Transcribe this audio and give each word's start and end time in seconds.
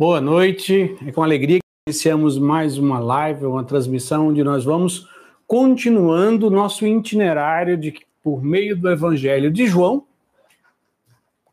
Boa 0.00 0.18
noite, 0.18 0.96
é 1.06 1.12
com 1.12 1.22
alegria 1.22 1.58
que 1.58 1.90
iniciamos 1.90 2.38
mais 2.38 2.78
uma 2.78 2.98
live, 2.98 3.44
uma 3.44 3.62
transmissão 3.62 4.28
onde 4.28 4.42
nós 4.42 4.64
vamos 4.64 5.06
continuando 5.46 6.46
o 6.46 6.50
nosso 6.50 6.86
itinerário 6.86 7.76
de 7.76 7.92
por 8.22 8.42
meio 8.42 8.74
do 8.74 8.88
Evangelho 8.88 9.50
de 9.50 9.66
João 9.66 10.06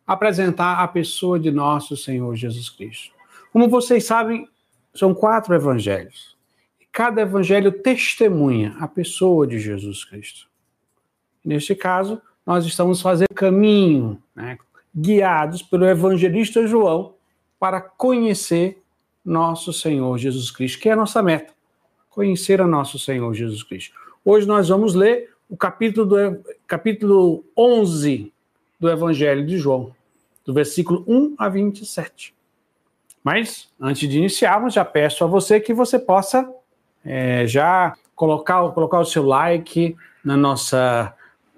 apresentar 0.08 0.82
a 0.82 0.88
pessoa 0.88 1.38
de 1.38 1.52
nosso 1.52 1.98
Senhor 1.98 2.34
Jesus 2.38 2.70
Cristo. 2.70 3.14
Como 3.52 3.68
vocês 3.68 4.06
sabem, 4.06 4.48
são 4.96 5.14
quatro 5.14 5.54
evangelhos. 5.54 6.38
Cada 6.90 7.24
evangelho 7.24 7.70
testemunha 7.70 8.78
a 8.80 8.88
pessoa 8.88 9.46
de 9.46 9.60
Jesus 9.60 10.06
Cristo. 10.06 10.48
Neste 11.44 11.76
caso, 11.76 12.22
nós 12.46 12.66
estamos 12.66 13.02
fazendo 13.02 13.36
caminho, 13.36 14.24
né, 14.34 14.58
guiados 14.96 15.62
pelo 15.62 15.86
evangelista 15.86 16.66
João, 16.66 17.17
para 17.60 17.82
conhecer 17.82 18.82
nosso 19.24 19.74
Senhor 19.74 20.18
Jesus 20.18 20.52
Cristo, 20.52 20.80
que 20.80 20.90
é 20.90 20.94
a 20.94 20.96
nossa 20.96 21.22
meta, 21.22 21.54
conhecer 22.10 22.62
a 22.62 22.68
nosso 22.68 22.98
Senhor 22.98 23.34
Jesus 23.34 23.64
Cristo. 23.64 23.94
Hoje 24.24 24.48
nós 24.48 24.70
vamos 24.70 24.94
ler 24.94 25.34
o 25.50 25.58
capítulo, 25.58 26.06
do, 26.06 26.44
capítulo 26.66 27.44
11 27.58 28.32
do 28.80 28.90
Evangelho 28.90 29.46
de 29.46 29.58
João, 29.58 29.94
do 30.46 30.54
versículo 30.54 31.04
1 31.08 31.36
a 31.38 31.50
27. 31.50 32.34
Mas, 33.24 33.70
antes 33.80 34.08
de 34.08 34.18
iniciarmos, 34.18 34.74
já 34.74 34.86
peço 34.86 35.24
a 35.24 35.28
você 35.28 35.60
que 35.60 35.74
você 35.74 36.00
possa 36.00 36.50
é, 37.04 37.46
já 37.46 37.96
colocar, 38.16 38.68
colocar 38.70 39.00
o 39.00 39.06
seu 39.06 39.26
like 39.26 39.96
na 40.24 40.38
nossa, 40.38 41.14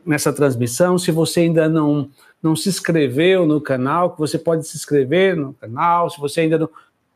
nessa 0.06 0.34
transmissão. 0.34 0.98
Se 0.98 1.12
você 1.12 1.42
ainda 1.42 1.68
não 1.68 2.10
não 2.42 2.56
se 2.56 2.70
inscreveu 2.70 3.46
no 3.46 3.60
canal, 3.60 4.12
que 4.12 4.20
você 4.20 4.40
pode 4.40 4.66
se 4.66 4.78
inscrever 4.78 5.36
no 5.36 5.54
canal, 5.54 6.10
se 6.10 6.20
você 6.20 6.42
ainda 6.42 6.58
não 6.58 6.70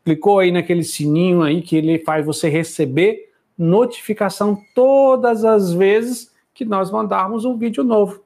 clicou 0.04 0.38
aí 0.38 0.52
naquele 0.52 0.84
sininho 0.84 1.42
aí 1.42 1.62
que 1.62 1.76
ele 1.76 1.98
faz 1.98 2.24
você 2.26 2.48
receber 2.48 3.30
notificação 3.56 4.60
todas 4.74 5.44
as 5.44 5.72
vezes 5.72 6.30
que 6.52 6.64
nós 6.64 6.90
mandarmos 6.90 7.44
um 7.44 7.56
vídeo 7.56 7.82
novo. 7.82 8.22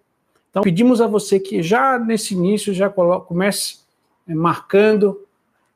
Então 0.50 0.62
pedimos 0.62 1.00
a 1.00 1.06
você 1.06 1.38
que 1.38 1.62
já 1.62 1.98
nesse 1.98 2.34
início 2.34 2.74
já 2.74 2.90
comece 2.90 3.78
é, 4.26 4.34
marcando 4.34 5.20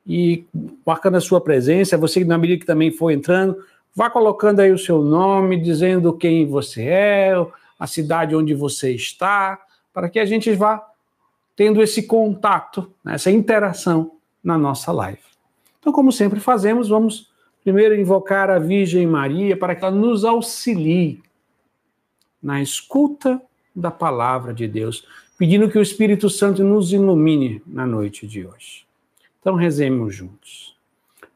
e 0.04 0.44
marcando 0.84 1.16
a 1.16 1.20
sua 1.20 1.40
presença, 1.40 1.96
você 1.96 2.24
na 2.24 2.36
medida 2.36 2.60
que 2.60 2.66
também 2.66 2.90
for 2.90 3.12
entrando, 3.12 3.56
vá 3.94 4.10
colocando 4.10 4.58
aí 4.58 4.72
o 4.72 4.78
seu 4.78 5.02
nome, 5.02 5.60
dizendo 5.60 6.12
quem 6.12 6.46
você 6.46 6.82
é, 6.82 7.46
a 7.82 7.86
cidade 7.88 8.36
onde 8.36 8.54
você 8.54 8.92
está, 8.92 9.60
para 9.92 10.08
que 10.08 10.20
a 10.20 10.24
gente 10.24 10.52
vá 10.52 10.88
tendo 11.56 11.82
esse 11.82 12.04
contato, 12.04 12.92
né, 13.02 13.14
essa 13.14 13.28
interação 13.28 14.12
na 14.42 14.56
nossa 14.56 14.92
live. 14.92 15.18
Então, 15.80 15.92
como 15.92 16.12
sempre 16.12 16.38
fazemos, 16.38 16.88
vamos 16.88 17.32
primeiro 17.64 17.96
invocar 17.96 18.50
a 18.50 18.60
Virgem 18.60 19.04
Maria 19.04 19.56
para 19.56 19.74
que 19.74 19.84
ela 19.84 19.92
nos 19.92 20.24
auxilie 20.24 21.20
na 22.40 22.62
escuta 22.62 23.42
da 23.74 23.90
palavra 23.90 24.54
de 24.54 24.68
Deus, 24.68 25.04
pedindo 25.36 25.68
que 25.68 25.76
o 25.76 25.82
Espírito 25.82 26.30
Santo 26.30 26.62
nos 26.62 26.92
ilumine 26.92 27.60
na 27.66 27.84
noite 27.84 28.28
de 28.28 28.46
hoje. 28.46 28.86
Então, 29.40 29.56
rezemos 29.56 30.14
juntos. 30.14 30.76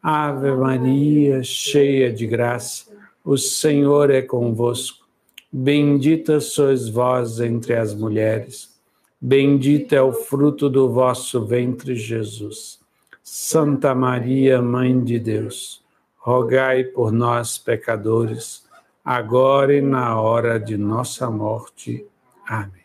Ave 0.01 0.53
Maria, 0.53 1.43
cheia 1.43 2.13
de 2.13 2.25
graça, 2.25 2.97
o 3.25 3.37
Senhor 3.37 4.13
é 4.13 4.23
convosco. 4.23 5.06
Bendita 5.59 6.39
sois 6.39 6.89
vós 6.89 7.41
entre 7.41 7.75
as 7.75 7.95
mulheres 7.95 8.77
Bendito 9.19 9.95
é 9.95 10.03
o 10.03 10.13
fruto 10.13 10.69
do 10.69 10.93
vosso 10.93 11.45
ventre, 11.45 11.97
Jesus. 11.97 12.79
Santa 13.23 13.95
Maria, 13.95 14.61
Mãe 14.61 15.03
de 15.03 15.19
Deus, 15.19 15.83
rogai 16.19 16.85
por 16.85 17.11
nós, 17.11 17.57
pecadores, 17.57 18.67
agora 19.03 19.75
e 19.75 19.81
na 19.81 20.21
hora 20.21 20.61
de 20.61 20.77
nossa 20.77 21.31
morte. 21.31 22.07
Amém. 22.47 22.85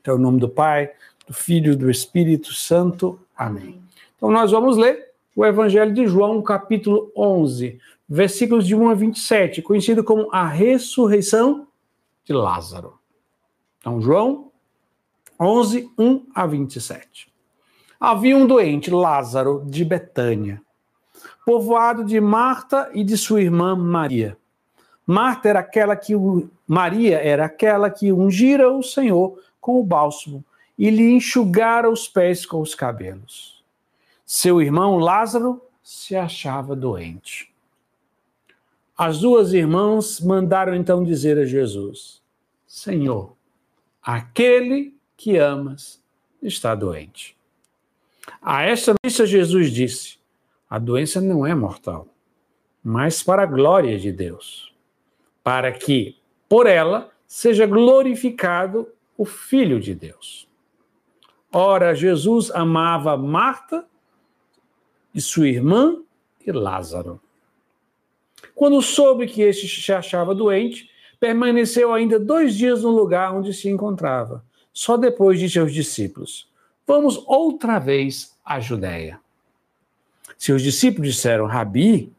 Então, 0.00 0.16
em 0.16 0.20
nome 0.22 0.40
do 0.40 0.48
Pai, 0.48 0.90
do 1.28 1.34
Filho 1.34 1.74
e 1.74 1.76
do 1.76 1.90
Espírito 1.90 2.54
Santo. 2.54 3.20
Amém. 3.36 3.82
Então, 4.16 4.30
nós 4.30 4.50
vamos 4.50 4.78
ler 4.78 5.10
o 5.36 5.44
Evangelho 5.44 5.92
de 5.92 6.06
João, 6.06 6.40
capítulo 6.40 7.12
11, 7.14 7.78
versículos 8.08 8.66
de 8.66 8.74
1 8.74 8.88
a 8.88 8.94
27, 8.94 9.62
conhecido 9.62 10.04
como 10.04 10.28
a 10.32 10.46
ressurreição 10.46 11.66
de 12.24 12.32
Lázaro. 12.32 12.98
Então, 13.78 14.00
João 14.00 14.50
11, 15.40 15.90
1 15.98 16.26
a 16.34 16.46
27. 16.46 17.32
Havia 17.98 18.36
um 18.36 18.46
doente, 18.46 18.90
Lázaro, 18.90 19.64
de 19.66 19.84
Betânia, 19.84 20.60
povoado 21.44 22.04
de 22.04 22.20
Marta 22.20 22.90
e 22.92 23.02
de 23.02 23.16
sua 23.16 23.42
irmã 23.42 23.74
Maria. 23.74 24.36
Marta 25.06 25.48
era 25.48 25.60
aquela 25.60 25.96
que 25.96 26.14
Maria 26.66 27.18
era 27.18 27.44
aquela 27.44 27.90
que 27.90 28.12
ungira 28.12 28.70
o 28.70 28.82
Senhor 28.82 29.38
com 29.60 29.78
o 29.78 29.84
bálsamo 29.84 30.44
e 30.78 30.90
lhe 30.90 31.12
enxugara 31.12 31.90
os 31.90 32.08
pés 32.08 32.44
com 32.46 32.60
os 32.60 32.74
cabelos. 32.74 33.62
Seu 34.24 34.60
irmão 34.60 34.96
Lázaro 34.96 35.60
se 35.82 36.16
achava 36.16 36.74
doente. 36.74 37.53
As 38.96 39.18
duas 39.18 39.52
irmãs 39.52 40.20
mandaram 40.20 40.74
então 40.74 41.02
dizer 41.02 41.38
a 41.38 41.44
Jesus: 41.44 42.22
Senhor, 42.66 43.36
aquele 44.02 44.96
que 45.16 45.36
amas 45.36 46.02
está 46.42 46.74
doente. 46.74 47.36
A 48.40 48.62
esta 48.62 48.92
notícia, 48.92 49.26
Jesus 49.26 49.70
disse: 49.70 50.18
a 50.68 50.78
doença 50.78 51.20
não 51.20 51.46
é 51.46 51.54
mortal, 51.54 52.08
mas 52.82 53.22
para 53.22 53.42
a 53.42 53.46
glória 53.46 53.98
de 53.98 54.10
Deus, 54.10 54.74
para 55.42 55.70
que, 55.70 56.16
por 56.48 56.66
ela, 56.66 57.12
seja 57.26 57.64
glorificado 57.64 58.88
o 59.16 59.24
Filho 59.24 59.78
de 59.78 59.94
Deus. 59.94 60.48
Ora, 61.52 61.94
Jesus 61.94 62.50
amava 62.50 63.16
Marta 63.16 63.86
e 65.14 65.20
sua 65.20 65.46
irmã 65.46 66.02
e 66.44 66.50
Lázaro. 66.50 67.20
Quando 68.54 68.80
soube 68.80 69.26
que 69.26 69.42
este 69.42 69.68
se 69.68 69.92
achava 69.92 70.34
doente, 70.34 70.88
permaneceu 71.18 71.92
ainda 71.92 72.18
dois 72.18 72.54
dias 72.54 72.82
no 72.82 72.90
lugar 72.90 73.34
onde 73.34 73.52
se 73.52 73.68
encontrava 73.68 74.44
só 74.74 74.96
depois 74.96 75.38
de 75.38 75.48
seus 75.48 75.72
discípulos: 75.72 76.48
Vamos 76.86 77.22
outra 77.26 77.78
vez 77.78 78.36
à 78.44 78.58
Judéia. 78.58 79.20
Seus 80.36 80.60
discípulos 80.60 81.14
disseram: 81.14 81.46
Rabi, 81.46 82.12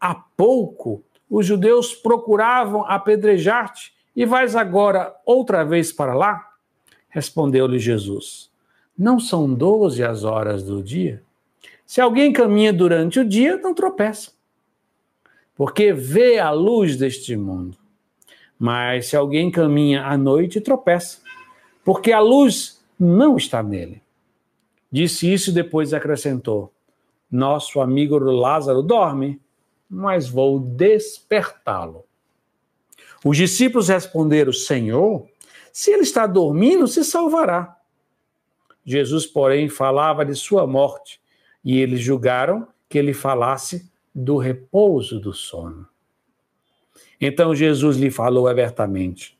há 0.00 0.14
pouco 0.14 1.02
os 1.30 1.46
judeus 1.46 1.94
procuravam 1.94 2.84
apedrejar-te 2.86 3.92
e 4.16 4.24
vais 4.24 4.56
agora 4.56 5.14
outra 5.24 5.64
vez 5.64 5.92
para 5.92 6.14
lá? 6.14 6.54
Respondeu-lhe 7.10 7.78
Jesus: 7.78 8.50
Não 8.98 9.20
são 9.20 9.52
doze 9.52 10.02
as 10.02 10.24
horas 10.24 10.62
do 10.62 10.82
dia? 10.82 11.22
Se 11.84 12.00
alguém 12.00 12.32
caminha 12.32 12.72
durante 12.72 13.20
o 13.20 13.24
dia, 13.24 13.58
não 13.58 13.74
tropeça, 13.74 14.32
porque 15.54 15.92
vê 15.92 16.38
a 16.38 16.50
luz 16.50 16.96
deste 16.96 17.36
mundo. 17.36 17.76
Mas 18.58 19.06
se 19.06 19.16
alguém 19.16 19.50
caminha 19.50 20.04
à 20.04 20.16
noite, 20.16 20.60
tropeça, 20.60 21.18
porque 21.84 22.12
a 22.12 22.20
luz 22.20 22.82
não 22.98 23.36
está 23.36 23.62
nele. 23.62 24.02
Disse 24.90 25.32
isso 25.32 25.50
e 25.50 25.54
depois 25.54 25.92
acrescentou: 25.92 26.72
Nosso 27.30 27.80
amigo 27.80 28.18
Lázaro 28.18 28.82
dorme, 28.82 29.40
mas 29.88 30.28
vou 30.28 30.58
despertá-lo. 30.58 32.04
Os 33.24 33.36
discípulos 33.36 33.88
responderam: 33.88 34.52
Senhor, 34.52 35.26
se 35.72 35.90
ele 35.90 36.02
está 36.02 36.26
dormindo, 36.26 36.86
se 36.86 37.04
salvará. 37.04 37.76
Jesus, 38.84 39.26
porém, 39.26 39.68
falava 39.68 40.24
de 40.24 40.34
sua 40.34 40.66
morte, 40.66 41.20
e 41.64 41.78
eles 41.78 42.00
julgaram 42.00 42.66
que 42.88 42.98
ele 42.98 43.14
falasse 43.14 43.90
do 44.14 44.36
repouso 44.36 45.18
do 45.18 45.32
sono. 45.32 45.86
Então 47.20 47.54
Jesus 47.54 47.96
lhe 47.96 48.10
falou 48.10 48.48
abertamente: 48.48 49.38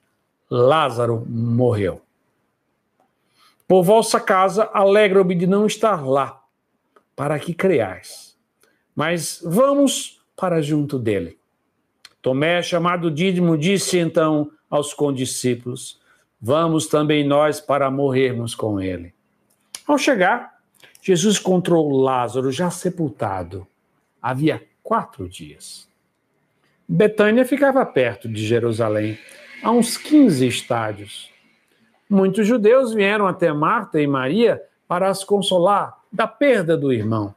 Lázaro 0.50 1.24
morreu. 1.28 2.02
Por 3.66 3.82
vossa 3.82 4.20
casa 4.20 4.70
alegra-me 4.72 5.34
de 5.34 5.46
não 5.46 5.66
estar 5.66 6.06
lá, 6.06 6.42
para 7.16 7.38
que 7.38 7.54
creais. 7.54 8.36
Mas 8.94 9.42
vamos 9.44 10.22
para 10.36 10.60
junto 10.60 10.98
dele. 10.98 11.38
Tomé, 12.20 12.62
chamado 12.62 13.10
Dídimo, 13.10 13.58
disse 13.58 13.98
então 13.98 14.50
aos 14.70 14.94
condiscípulos: 14.94 16.00
Vamos 16.40 16.86
também 16.86 17.26
nós 17.26 17.60
para 17.60 17.90
morrermos 17.90 18.54
com 18.54 18.80
ele. 18.80 19.14
Ao 19.86 19.98
chegar, 19.98 20.58
Jesus 21.00 21.38
encontrou 21.38 21.90
Lázaro 21.90 22.52
já 22.52 22.70
sepultado. 22.70 23.66
Havia 24.22 24.62
quatro 24.82 25.28
dias. 25.28 25.88
Betânia 26.88 27.44
ficava 27.44 27.84
perto 27.84 28.28
de 28.28 28.46
Jerusalém, 28.46 29.18
a 29.62 29.70
uns 29.70 29.96
15 29.96 30.46
estádios 30.46 31.32
muitos 32.12 32.46
judeus 32.46 32.92
vieram 32.92 33.26
até 33.26 33.52
Marta 33.52 34.00
e 34.00 34.06
Maria 34.06 34.62
para 34.86 35.08
as 35.08 35.24
consolar 35.24 35.98
da 36.12 36.26
perda 36.26 36.76
do 36.76 36.92
irmão. 36.92 37.34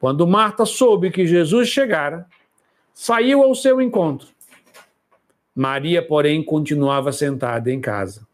Quando 0.00 0.26
Marta 0.26 0.64
soube 0.64 1.10
que 1.10 1.26
Jesus 1.26 1.68
chegara, 1.68 2.26
saiu 2.94 3.42
ao 3.42 3.54
seu 3.54 3.80
encontro. 3.80 4.28
Maria, 5.54 6.04
porém, 6.04 6.42
continuava 6.42 7.12
sentada 7.12 7.70
em 7.70 7.80
casa. 7.80 8.26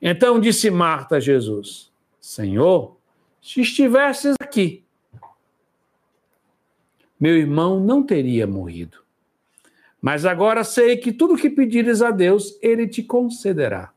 Então 0.00 0.38
disse 0.38 0.70
Marta 0.70 1.16
a 1.16 1.20
Jesus: 1.20 1.90
Senhor, 2.20 2.96
se 3.40 3.62
estivesses 3.62 4.34
aqui, 4.38 4.83
meu 7.24 7.38
irmão 7.38 7.80
não 7.80 8.02
teria 8.02 8.46
morrido. 8.46 8.98
Mas 9.98 10.26
agora 10.26 10.62
sei 10.62 10.98
que 10.98 11.10
tudo 11.10 11.38
que 11.38 11.48
pedires 11.48 12.02
a 12.02 12.10
Deus, 12.10 12.58
ele 12.60 12.86
te 12.86 13.02
concederá. 13.02 13.94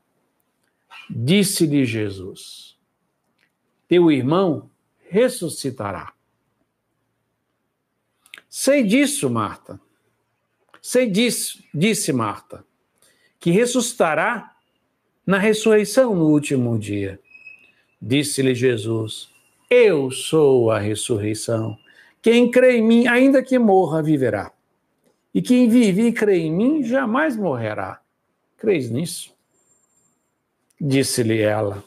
Disse-lhe 1.10 1.84
Jesus: 1.84 2.78
Teu 3.86 4.10
irmão 4.10 4.70
ressuscitará. 5.10 6.14
Sei 8.48 8.82
disso, 8.82 9.28
Marta. 9.28 9.78
Sei 10.80 11.10
disso, 11.10 11.62
disse 11.74 12.14
Marta, 12.14 12.64
que 13.38 13.50
ressuscitará 13.50 14.56
na 15.26 15.36
ressurreição 15.36 16.16
no 16.16 16.30
último 16.30 16.78
dia. 16.78 17.20
Disse-lhe 18.00 18.54
Jesus: 18.54 19.28
Eu 19.68 20.10
sou 20.10 20.70
a 20.70 20.78
ressurreição. 20.78 21.78
Quem 22.20 22.50
crê 22.50 22.78
em 22.78 22.82
mim, 22.82 23.06
ainda 23.06 23.42
que 23.42 23.58
morra, 23.58 24.02
viverá. 24.02 24.52
E 25.32 25.40
quem 25.40 25.68
vive 25.68 26.08
e 26.08 26.12
crê 26.12 26.38
em 26.38 26.52
mim, 26.52 26.82
jamais 26.82 27.36
morrerá. 27.36 28.00
Crês 28.56 28.90
nisso? 28.90 29.34
Disse-lhe 30.80 31.40
ela: 31.40 31.84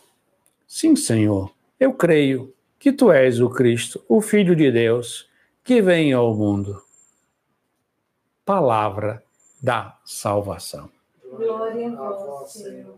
Sim, 0.68 0.96
Senhor, 0.96 1.54
eu 1.80 1.94
creio 1.94 2.54
que 2.80 2.92
tu 2.92 3.12
és 3.12 3.40
o 3.40 3.50
Cristo, 3.50 4.04
o 4.08 4.22
Filho 4.22 4.56
de 4.56 4.72
Deus, 4.72 5.30
que 5.64 5.82
vem 5.82 6.14
ao 6.14 6.34
mundo. 6.34 6.82
Palavra 8.44 9.24
da 9.62 10.00
salvação. 10.04 10.90
Glória 11.24 11.88
a 11.90 12.10
vós, 12.12 12.52
Senhor. 12.52 12.98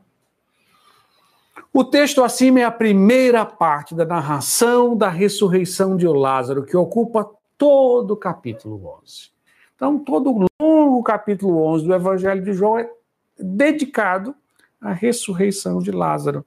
O 1.76 1.84
texto 1.84 2.24
acima 2.24 2.60
é 2.60 2.64
a 2.64 2.72
primeira 2.72 3.44
parte 3.44 3.96
da 3.96 4.06
narração 4.06 4.96
da 4.96 5.10
ressurreição 5.10 5.98
de 5.98 6.08
Lázaro, 6.08 6.64
que 6.64 6.78
ocupa 6.78 7.28
todo 7.58 8.12
o 8.12 8.16
capítulo 8.16 9.00
11. 9.02 9.32
Então, 9.76 9.98
todo 9.98 10.30
o 10.30 10.48
longo 10.62 11.02
capítulo 11.02 11.66
11 11.66 11.88
do 11.88 11.96
Evangelho 11.96 12.44
de 12.44 12.54
João 12.54 12.78
é 12.78 12.88
dedicado 13.40 14.36
à 14.80 14.94
ressurreição 14.94 15.80
de 15.80 15.90
Lázaro. 15.90 16.46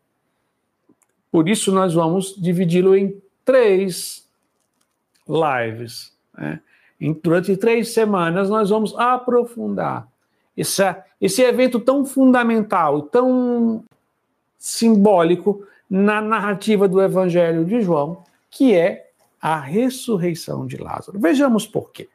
Por 1.28 1.48
isso, 1.48 1.72
nós 1.72 1.92
vamos 1.92 2.40
dividi-lo 2.40 2.94
em 2.94 3.20
três 3.44 4.30
lives. 5.28 6.16
Né? 6.38 6.60
Durante 7.20 7.56
três 7.56 7.92
semanas, 7.92 8.48
nós 8.48 8.70
vamos 8.70 8.94
aprofundar 8.96 10.06
esse, 10.56 10.82
esse 11.20 11.42
evento 11.42 11.80
tão 11.80 12.04
fundamental, 12.04 13.02
tão 13.02 13.84
simbólico 14.66 15.64
na 15.88 16.20
narrativa 16.20 16.88
do 16.88 17.00
Evangelho 17.00 17.64
de 17.64 17.80
João, 17.82 18.24
que 18.50 18.74
é 18.74 19.10
a 19.40 19.60
ressurreição 19.60 20.66
de 20.66 20.76
Lázaro. 20.76 21.20
Vejamos 21.20 21.68
por 21.68 21.92
quê. 21.92 22.08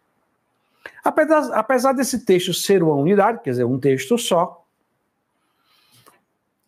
Apesar, 1.02 1.54
apesar 1.54 1.94
desse 1.94 2.26
texto 2.26 2.54
ser 2.54 2.84
uma 2.84 2.94
unidade, 2.94 3.40
quer 3.42 3.52
dizer, 3.52 3.64
um 3.64 3.80
texto 3.80 4.18
só, 4.18 4.66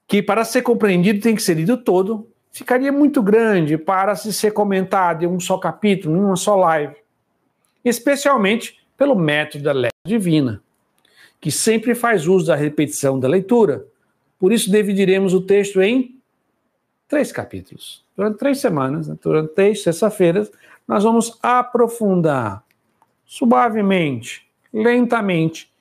que 0.08 0.24
para 0.24 0.46
ser 0.46 0.62
compreendido 0.62 1.20
tem 1.20 1.36
que 1.36 1.44
ser 1.44 1.56
lido 1.56 1.76
todo, 1.76 2.30
ficaria 2.50 2.92
muito 2.92 3.22
grande 3.22 3.78
para 3.78 4.16
se 4.16 4.32
ser 4.32 4.52
comentado 4.52 5.24
em 5.24 5.28
um 5.28 5.40
só 5.40 5.58
capítulo, 5.58 6.16
em 6.16 6.20
uma 6.20 6.38
só 6.38 6.56
live. 6.56 6.96
Especialmente 7.84 8.82
pelo 8.98 9.16
método 9.16 9.66
da 9.66 9.74
leitura 9.74 9.92
divina, 10.08 10.64
que 11.42 11.52
sempre 11.52 11.94
faz 11.94 12.26
uso 12.26 12.48
da 12.48 12.56
repetição 12.56 13.20
da 13.20 13.28
leitura, 13.28 13.86
por 14.44 14.52
isso, 14.52 14.70
dividiremos 14.70 15.34
o 15.34 15.40
texto 15.40 15.82
em 15.82 16.20
três 17.08 17.32
capítulos. 17.32 18.04
Durante 18.14 18.40
três 18.40 18.60
semanas, 18.60 19.08
né? 19.08 19.16
durante 19.24 19.54
três 19.54 19.82
sexta-feiras, 19.82 20.52
nós 20.86 21.06
vamos 21.06 21.40
aprofundar 21.42 22.62
suavemente, 23.26 24.46
lentamente, 24.74 25.72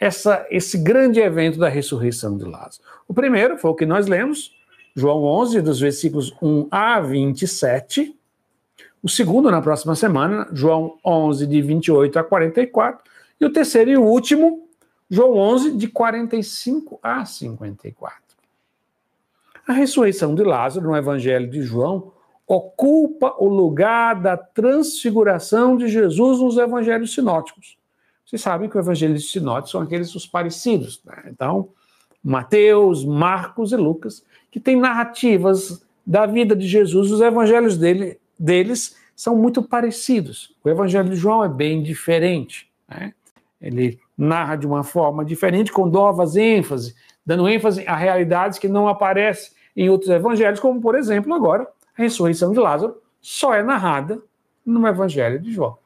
essa, 0.00 0.46
esse 0.50 0.78
grande 0.78 1.20
evento 1.20 1.58
da 1.58 1.68
ressurreição 1.68 2.38
de 2.38 2.46
Lázaro. 2.46 2.82
O 3.06 3.12
primeiro 3.12 3.58
foi 3.58 3.70
o 3.70 3.74
que 3.74 3.84
nós 3.84 4.06
lemos, 4.06 4.56
João 4.96 5.24
11, 5.24 5.60
dos 5.60 5.78
versículos 5.78 6.34
1 6.40 6.68
a 6.70 6.98
27. 6.98 8.18
O 9.02 9.08
segundo, 9.10 9.50
na 9.50 9.60
próxima 9.60 9.94
semana, 9.94 10.48
João 10.50 10.96
11, 11.04 11.46
de 11.46 11.60
28 11.60 12.18
a 12.18 12.24
44. 12.24 13.04
E 13.38 13.44
o 13.44 13.52
terceiro 13.52 13.90
e 13.90 13.98
último, 13.98 14.61
João 15.14 15.36
11, 15.36 15.76
de 15.76 15.88
45 15.88 16.98
a 17.02 17.22
54. 17.26 18.18
A 19.68 19.74
ressurreição 19.74 20.34
de 20.34 20.42
Lázaro 20.42 20.86
no 20.86 20.96
Evangelho 20.96 21.50
de 21.50 21.60
João 21.60 22.12
ocupa 22.46 23.34
o 23.38 23.46
lugar 23.46 24.18
da 24.18 24.38
transfiguração 24.38 25.76
de 25.76 25.86
Jesus 25.86 26.40
nos 26.40 26.56
evangelhos 26.56 27.12
sinóticos. 27.12 27.76
Vocês 28.24 28.40
sabem 28.40 28.70
que 28.70 28.78
os 28.78 28.82
evangelhos 28.82 29.30
sinóticos 29.30 29.72
são 29.72 29.82
aqueles 29.82 30.14
os 30.14 30.26
parecidos. 30.26 31.02
Né? 31.04 31.24
Então, 31.26 31.68
Mateus, 32.24 33.04
Marcos 33.04 33.72
e 33.72 33.76
Lucas, 33.76 34.24
que 34.50 34.58
têm 34.58 34.80
narrativas 34.80 35.84
da 36.06 36.24
vida 36.24 36.56
de 36.56 36.66
Jesus, 36.66 37.12
os 37.12 37.20
evangelhos 37.20 37.76
dele, 37.76 38.18
deles 38.38 38.96
são 39.14 39.36
muito 39.36 39.62
parecidos. 39.62 40.56
O 40.64 40.70
evangelho 40.70 41.10
de 41.10 41.16
João 41.16 41.44
é 41.44 41.50
bem 41.50 41.82
diferente. 41.82 42.72
Né? 42.88 43.12
Ele 43.60 44.00
narra 44.16 44.56
de 44.56 44.66
uma 44.66 44.82
forma 44.82 45.24
diferente, 45.24 45.72
com 45.72 45.86
novas 45.86 46.36
ênfases, 46.36 46.94
dando 47.24 47.48
ênfase 47.48 47.86
a 47.86 47.96
realidades 47.96 48.58
que 48.58 48.68
não 48.68 48.88
aparecem 48.88 49.52
em 49.76 49.88
outros 49.88 50.10
evangelhos, 50.10 50.60
como, 50.60 50.80
por 50.80 50.94
exemplo, 50.94 51.32
agora, 51.34 51.66
a 51.96 52.02
ressurreição 52.02 52.52
de 52.52 52.58
Lázaro 52.58 53.00
só 53.20 53.54
é 53.54 53.62
narrada 53.62 54.20
no 54.64 54.86
evangelho 54.86 55.38
de 55.38 55.52
João. 55.52 55.78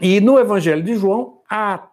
E 0.00 0.20
no 0.20 0.38
evangelho 0.38 0.82
de 0.82 0.96
João, 0.96 1.40
a, 1.48 1.88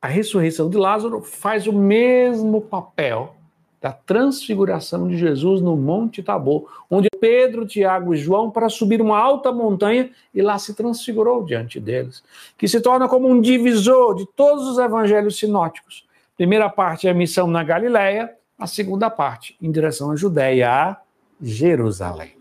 a 0.00 0.08
ressurreição 0.08 0.68
de 0.68 0.76
Lázaro 0.76 1.20
faz 1.20 1.66
o 1.66 1.72
mesmo 1.72 2.60
papel 2.60 3.36
da 3.84 3.92
transfiguração 3.92 5.06
de 5.08 5.18
Jesus 5.18 5.60
no 5.60 5.76
Monte 5.76 6.22
Tabor, 6.22 6.66
onde 6.90 7.10
Pedro, 7.20 7.66
Tiago 7.66 8.14
e 8.14 8.16
João 8.16 8.50
para 8.50 8.70
subir 8.70 8.98
uma 9.02 9.18
alta 9.18 9.52
montanha 9.52 10.08
e 10.34 10.40
lá 10.40 10.58
se 10.58 10.72
transfigurou 10.72 11.44
diante 11.44 11.78
deles, 11.78 12.24
que 12.56 12.66
se 12.66 12.80
torna 12.80 13.06
como 13.06 13.28
um 13.28 13.38
divisor 13.38 14.14
de 14.14 14.26
todos 14.34 14.66
os 14.66 14.78
evangelhos 14.78 15.38
sinóticos. 15.38 16.06
Primeira 16.34 16.70
parte 16.70 17.06
é 17.06 17.10
a 17.10 17.14
missão 17.14 17.46
na 17.46 17.62
Galiléia, 17.62 18.32
a 18.58 18.66
segunda 18.66 19.10
parte 19.10 19.54
em 19.60 19.70
direção 19.70 20.12
à 20.12 20.16
Judéia, 20.16 20.72
a 20.72 20.96
Jerusalém. 21.38 22.32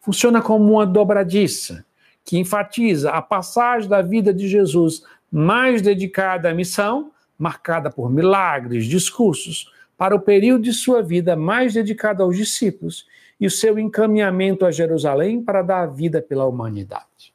Funciona 0.00 0.42
como 0.42 0.72
uma 0.72 0.84
dobradiça 0.84 1.84
que 2.24 2.36
enfatiza 2.36 3.12
a 3.12 3.22
passagem 3.22 3.88
da 3.88 4.02
vida 4.02 4.34
de 4.34 4.48
Jesus 4.48 5.04
mais 5.30 5.80
dedicada 5.80 6.50
à 6.50 6.54
missão 6.54 7.12
marcada 7.40 7.90
por 7.90 8.10
milagres, 8.10 8.84
discursos, 8.84 9.72
para 9.96 10.14
o 10.14 10.20
período 10.20 10.64
de 10.64 10.74
sua 10.74 11.02
vida 11.02 11.34
mais 11.34 11.72
dedicado 11.72 12.22
aos 12.22 12.36
discípulos 12.36 13.06
e 13.40 13.46
o 13.46 13.50
seu 13.50 13.78
encaminhamento 13.78 14.66
a 14.66 14.70
Jerusalém 14.70 15.42
para 15.42 15.62
dar 15.62 15.86
vida 15.86 16.20
pela 16.20 16.44
humanidade. 16.44 17.32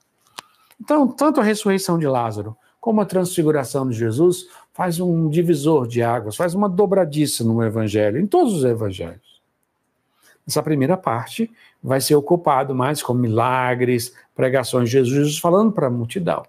Então, 0.79 1.07
tanto 1.07 1.41
a 1.41 1.43
ressurreição 1.43 1.97
de 1.97 2.05
Lázaro 2.05 2.55
como 2.79 3.01
a 3.01 3.05
transfiguração 3.05 3.89
de 3.89 3.97
Jesus 3.97 4.47
faz 4.71 5.00
um 5.00 5.27
divisor 5.27 5.88
de 5.88 6.03
águas, 6.03 6.35
faz 6.35 6.53
uma 6.53 6.69
dobradiça 6.69 7.43
no 7.43 7.63
evangelho, 7.63 8.19
em 8.19 8.27
todos 8.27 8.53
os 8.53 8.63
evangelhos. 8.63 9.41
Essa 10.47 10.62
primeira 10.62 10.95
parte 10.95 11.50
vai 11.81 12.00
ser 12.00 12.13
ocupado 12.13 12.75
mais 12.75 13.01
com 13.01 13.15
milagres, 13.15 14.13
pregações 14.35 14.89
de 14.89 14.97
Jesus 14.97 15.39
falando 15.39 15.71
para 15.71 15.88
a 15.88 15.89
multidão. 15.89 16.43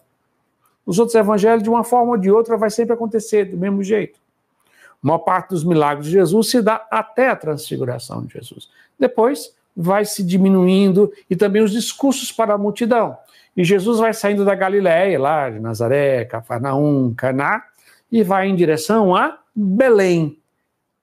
Os 0.86 0.98
outros 1.00 1.16
evangelhos, 1.16 1.62
de 1.62 1.68
uma 1.68 1.82
forma 1.82 2.12
ou 2.12 2.16
de 2.16 2.30
outra, 2.30 2.56
vai 2.56 2.70
sempre 2.70 2.94
acontecer 2.94 3.44
do 3.44 3.56
mesmo 3.56 3.82
jeito. 3.82 4.18
A 5.02 5.06
maior 5.06 5.18
parte 5.18 5.50
dos 5.50 5.64
milagres 5.64 6.06
de 6.06 6.12
Jesus 6.12 6.50
se 6.50 6.62
dá 6.62 6.86
até 6.90 7.28
a 7.28 7.36
transfiguração 7.36 8.22
de 8.22 8.32
Jesus. 8.32 8.68
Depois 8.98 9.52
vai 9.76 10.04
se 10.04 10.22
diminuindo 10.22 11.12
e 11.28 11.36
também 11.36 11.62
os 11.62 11.72
discursos 11.72 12.32
para 12.32 12.54
a 12.54 12.58
multidão. 12.58 13.18
E 13.56 13.64
Jesus 13.64 13.98
vai 13.98 14.14
saindo 14.14 14.44
da 14.44 14.54
Galiléia, 14.54 15.18
lá 15.18 15.50
de 15.50 15.58
Nazaré, 15.58 16.24
Cafarnaum, 16.24 17.12
Caná, 17.14 17.64
e 18.10 18.22
vai 18.22 18.46
em 18.46 18.54
direção 18.54 19.14
a 19.14 19.38
Belém, 19.54 20.38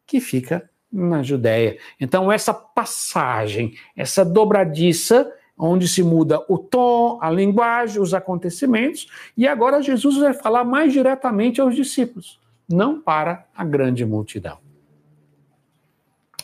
que 0.07 0.19
fica 0.21 0.69
na 0.91 1.23
Judéia. 1.23 1.77
Então 1.99 2.31
essa 2.31 2.53
passagem, 2.53 3.73
essa 3.95 4.23
dobradiça 4.23 5.31
onde 5.57 5.87
se 5.87 6.01
muda 6.01 6.43
o 6.47 6.57
tom, 6.57 7.19
a 7.21 7.29
linguagem, 7.29 8.01
os 8.01 8.13
acontecimentos, 8.13 9.07
e 9.37 9.47
agora 9.47 9.81
Jesus 9.81 10.17
vai 10.17 10.33
falar 10.33 10.63
mais 10.63 10.91
diretamente 10.91 11.61
aos 11.61 11.75
discípulos, 11.75 12.39
não 12.67 12.99
para 12.99 13.47
a 13.55 13.63
grande 13.63 14.05
multidão. 14.05 14.57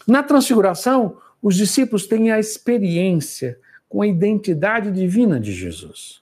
Na 0.07 0.23
transfiguração, 0.23 1.17
os 1.41 1.55
discípulos 1.55 2.07
têm 2.07 2.31
a 2.31 2.39
experiência 2.39 3.59
com 3.87 4.01
a 4.01 4.07
identidade 4.07 4.91
divina 4.91 5.39
de 5.39 5.51
Jesus. 5.51 6.21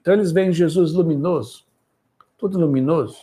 Então 0.00 0.14
eles 0.14 0.32
veem 0.32 0.52
Jesus 0.52 0.92
luminoso, 0.92 1.64
tudo 2.36 2.58
luminoso. 2.58 3.18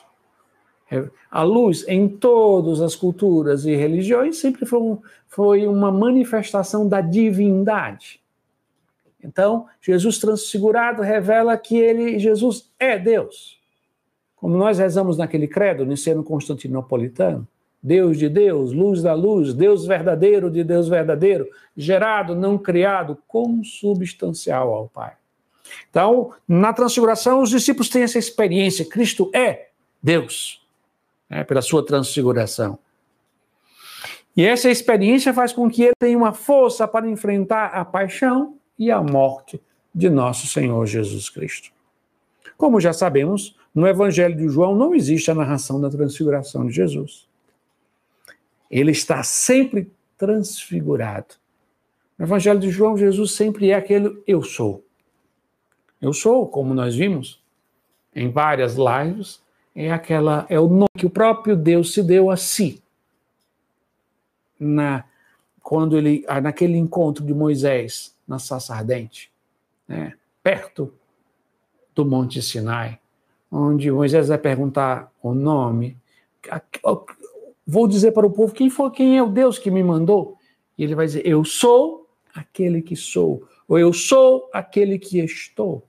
É, 0.91 1.08
a 1.29 1.44
luz 1.44 1.86
em 1.88 2.08
todas 2.08 2.82
as 2.82 2.96
culturas 2.96 3.65
e 3.65 3.75
religiões 3.75 4.38
sempre 4.38 4.65
foi, 4.65 4.98
foi 5.27 5.68
uma 5.68 5.91
manifestação 5.91 6.88
da 6.88 7.00
divindade. 7.00 8.20
Então, 9.24 9.68
Jesus 9.82 10.18
transfigurado 10.18 11.02
revela 11.02 11.58
que 11.58 11.78
ele, 11.78 12.20
Jesus 12.20 12.72
é 12.80 12.98
Deus. 12.98 13.60
Como 14.36 14.56
nós 14.58 14.80
rezamos 14.80 15.18
naquele 15.18 15.48
credo, 15.48 15.86
no 15.86 15.94
ensino 15.94 16.24
constantinopolitano, 16.24 17.48
Deus 17.82 18.18
de 18.18 18.28
Deus, 18.30 18.72
luz 18.72 19.02
da 19.02 19.14
luz, 19.14 19.54
Deus 19.54 19.86
verdadeiro 19.86 20.50
de 20.50 20.64
Deus 20.64 20.88
verdadeiro, 20.88 21.48
gerado, 21.76 22.36
não 22.36 22.58
criado, 22.58 23.18
consubstancial 23.28 24.74
ao 24.74 24.88
Pai. 24.88 25.14
Então, 25.90 26.34
na 26.48 26.74
transfiguração, 26.74 27.42
os 27.42 27.50
discípulos 27.50 27.90
têm 27.90 28.04
essa 28.04 28.20
experiência. 28.20 28.86
Cristo 28.86 29.30
é 29.34 29.70
Deus, 30.02 30.66
né, 31.30 31.44
pela 31.44 31.62
sua 31.62 31.86
transfiguração. 31.86 32.80
E 34.36 34.46
essa 34.46 34.70
experiência 34.70 35.34
faz 35.34 35.52
com 35.52 35.70
que 35.70 35.84
ele 35.84 35.94
tenha 36.00 36.18
uma 36.18 36.34
força 36.34 36.88
para 36.88 37.10
enfrentar 37.10 37.68
a 37.68 37.84
paixão 37.84 38.59
e 38.79 38.89
a 38.89 39.03
morte 39.03 39.62
de 39.93 40.09
nosso 40.09 40.48
Senhor 40.48 40.86
Jesus 40.86 41.29
Cristo. 41.29 41.69
Como 42.57 42.79
já 42.79 42.93
sabemos, 42.93 43.55
no 43.75 43.86
Evangelho 43.86 44.36
de 44.36 44.48
João 44.48 44.75
não 44.75 44.95
existe 44.95 45.29
a 45.29 45.36
narração 45.36 45.79
da 45.79 45.89
transfiguração 45.89 46.65
de 46.65 46.74
Jesus. 46.74 47.27
Ele 48.71 48.91
está 48.91 49.21
sempre 49.24 49.91
transfigurado. 50.17 51.36
No 52.17 52.25
Evangelho 52.25 52.59
de 52.59 52.69
João, 52.69 52.98
Jesus 52.98 53.33
sempre 53.33 53.69
é 53.69 53.75
aquele 53.75 54.21
eu 54.25 54.41
sou. 54.41 54.83
Eu 56.01 56.13
sou, 56.13 56.48
como 56.48 56.74
nós 56.74 56.95
vimos 56.95 57.41
em 58.15 58.29
várias 58.29 58.75
lives, 58.75 59.41
é 59.75 59.91
aquela 59.91 60.45
é 60.50 60.59
o 60.59 60.67
nome 60.67 60.89
que 60.98 61.05
o 61.05 61.09
próprio 61.09 61.55
Deus 61.55 61.93
se 61.93 62.03
deu 62.03 62.29
a 62.29 62.38
si. 62.38 62.81
Na 64.59 65.05
quando 65.70 65.96
ele 65.96 66.26
ah, 66.28 66.42
naquele 66.42 66.80
encontro 66.80 67.24
de 67.24 67.32
Moisés 67.32 68.18
na 68.28 68.40
Saça 68.40 68.74
Ardente, 68.74 69.32
né, 69.88 70.16
perto 70.42 70.92
do 71.94 72.04
Monte 72.04 72.42
Sinai, 72.42 72.98
onde 73.52 73.92
Moisés 73.92 74.30
vai 74.30 74.40
perguntar 74.40 75.12
o 75.22 75.32
nome, 75.32 75.96
vou 77.68 77.88
dizer 77.88 78.14
para 78.14 78.26
o 78.26 78.32
povo 78.32 78.52
quem 78.52 78.68
foi, 78.68 78.90
quem 78.90 79.16
é 79.16 79.22
o 79.22 79.30
Deus 79.30 79.60
que 79.60 79.70
me 79.70 79.84
mandou? 79.84 80.40
E 80.76 80.84
ele 80.84 80.96
vai 80.96 81.06
dizer: 81.06 81.22
Eu 81.24 81.46
sou 81.46 82.10
aquele 82.34 82.82
que 82.82 82.96
sou, 82.96 83.48
ou 83.68 83.78
eu 83.78 83.94
sou 83.94 84.50
aquele 84.52 84.98
que 84.98 85.20
estou. 85.20 85.88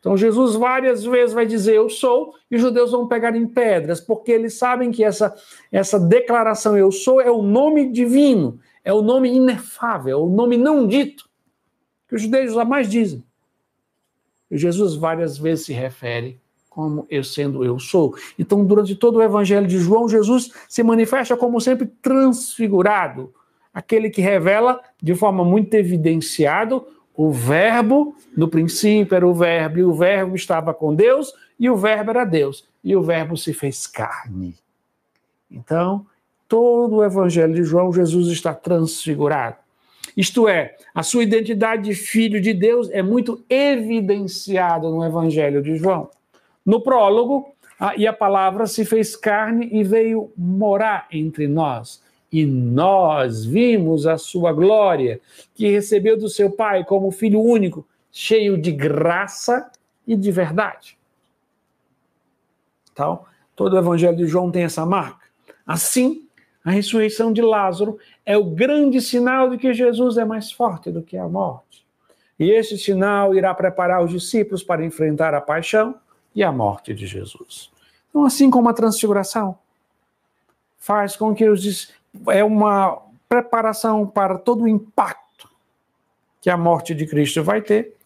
Então 0.00 0.16
Jesus 0.16 0.54
várias 0.54 1.04
vezes 1.04 1.32
vai 1.32 1.46
dizer 1.46 1.74
eu 1.74 1.88
sou, 1.88 2.34
e 2.50 2.56
os 2.56 2.62
judeus 2.62 2.90
vão 2.90 3.06
pegar 3.06 3.36
em 3.36 3.46
pedras, 3.46 4.00
porque 4.00 4.32
eles 4.32 4.54
sabem 4.54 4.90
que 4.90 5.04
essa, 5.04 5.34
essa 5.70 5.98
declaração 5.98 6.76
eu 6.76 6.90
sou 6.90 7.20
é 7.20 7.30
o 7.30 7.42
nome 7.42 7.90
divino, 7.90 8.58
é 8.84 8.92
o 8.92 9.02
nome 9.02 9.32
inefável, 9.32 10.18
é 10.18 10.20
o 10.20 10.28
nome 10.28 10.56
não 10.56 10.86
dito, 10.86 11.28
que 12.08 12.16
os 12.16 12.22
judeus 12.22 12.54
jamais 12.54 12.88
dizem. 12.88 13.22
E 14.50 14.58
Jesus 14.58 14.94
várias 14.94 15.38
vezes 15.38 15.66
se 15.66 15.72
refere 15.72 16.40
como 16.68 17.06
eu 17.10 17.22
sendo 17.22 17.64
eu 17.64 17.78
sou. 17.78 18.14
Então, 18.38 18.64
durante 18.64 18.94
todo 18.96 19.16
o 19.16 19.22
evangelho 19.22 19.66
de 19.66 19.78
João, 19.78 20.08
Jesus 20.08 20.50
se 20.68 20.82
manifesta 20.82 21.36
como 21.36 21.60
sempre 21.60 21.86
transfigurado, 22.00 23.32
aquele 23.74 24.08
que 24.08 24.22
revela 24.22 24.80
de 25.02 25.14
forma 25.14 25.44
muito 25.44 25.74
evidenciada 25.74 26.80
o 27.14 27.30
verbo, 27.30 28.16
no 28.36 28.48
princípio 28.48 29.14
era 29.14 29.26
o 29.26 29.34
verbo, 29.34 29.78
e 29.78 29.84
o 29.84 29.92
verbo 29.92 30.34
estava 30.34 30.72
com 30.72 30.94
Deus, 30.94 31.32
e 31.58 31.68
o 31.68 31.76
verbo 31.76 32.10
era 32.10 32.24
Deus, 32.24 32.66
e 32.82 32.96
o 32.96 33.02
verbo 33.02 33.36
se 33.36 33.52
fez 33.52 33.86
carne. 33.86 34.56
Então, 35.50 36.06
todo 36.48 36.96
o 36.96 37.04
evangelho 37.04 37.54
de 37.54 37.64
João, 37.64 37.92
Jesus 37.92 38.28
está 38.28 38.54
transfigurado. 38.54 39.56
Isto 40.16 40.48
é, 40.48 40.76
a 40.94 41.02
sua 41.02 41.22
identidade 41.22 41.84
de 41.84 41.94
filho 41.94 42.40
de 42.40 42.52
Deus 42.52 42.90
é 42.90 43.02
muito 43.02 43.44
evidenciada 43.48 44.88
no 44.88 45.04
evangelho 45.04 45.62
de 45.62 45.76
João. 45.76 46.10
No 46.64 46.80
prólogo, 46.80 47.54
a, 47.78 47.96
e 47.96 48.06
a 48.06 48.12
palavra 48.12 48.66
se 48.66 48.84
fez 48.84 49.16
carne 49.16 49.68
e 49.72 49.82
veio 49.82 50.30
morar 50.36 51.06
entre 51.10 51.46
nós 51.46 52.01
e 52.32 52.46
nós 52.46 53.44
vimos 53.44 54.06
a 54.06 54.16
sua 54.16 54.52
glória, 54.52 55.20
que 55.54 55.70
recebeu 55.70 56.18
do 56.18 56.30
seu 56.30 56.50
Pai 56.50 56.82
como 56.82 57.10
filho 57.10 57.40
único, 57.40 57.86
cheio 58.10 58.56
de 58.56 58.72
graça 58.72 59.70
e 60.06 60.16
de 60.16 60.32
verdade. 60.32 60.96
Então, 62.90 63.24
todo 63.54 63.74
o 63.74 63.78
evangelho 63.78 64.16
de 64.16 64.26
João 64.26 64.50
tem 64.50 64.62
essa 64.62 64.86
marca. 64.86 65.26
Assim, 65.66 66.26
a 66.64 66.70
ressurreição 66.70 67.32
de 67.32 67.42
Lázaro 67.42 67.98
é 68.24 68.36
o 68.36 68.44
grande 68.44 69.00
sinal 69.00 69.50
de 69.50 69.58
que 69.58 69.74
Jesus 69.74 70.16
é 70.16 70.24
mais 70.24 70.50
forte 70.50 70.90
do 70.90 71.02
que 71.02 71.18
a 71.18 71.28
morte. 71.28 71.84
E 72.38 72.50
esse 72.50 72.78
sinal 72.78 73.34
irá 73.34 73.54
preparar 73.54 74.02
os 74.02 74.10
discípulos 74.10 74.62
para 74.62 74.84
enfrentar 74.84 75.34
a 75.34 75.40
paixão 75.40 75.94
e 76.34 76.42
a 76.42 76.50
morte 76.50 76.94
de 76.94 77.06
Jesus. 77.06 77.70
Então, 78.08 78.24
assim 78.24 78.50
como 78.50 78.68
a 78.68 78.74
transfiguração 78.74 79.58
faz 80.78 81.14
com 81.14 81.34
que 81.34 81.48
os 81.48 81.62
é 82.28 82.44
uma 82.44 83.00
preparação 83.28 84.06
para 84.06 84.38
todo 84.38 84.64
o 84.64 84.68
impacto 84.68 85.48
que 86.40 86.50
a 86.50 86.56
morte 86.56 86.94
de 86.94 87.06
Cristo 87.06 87.42
vai 87.42 87.62
ter. 87.62 87.96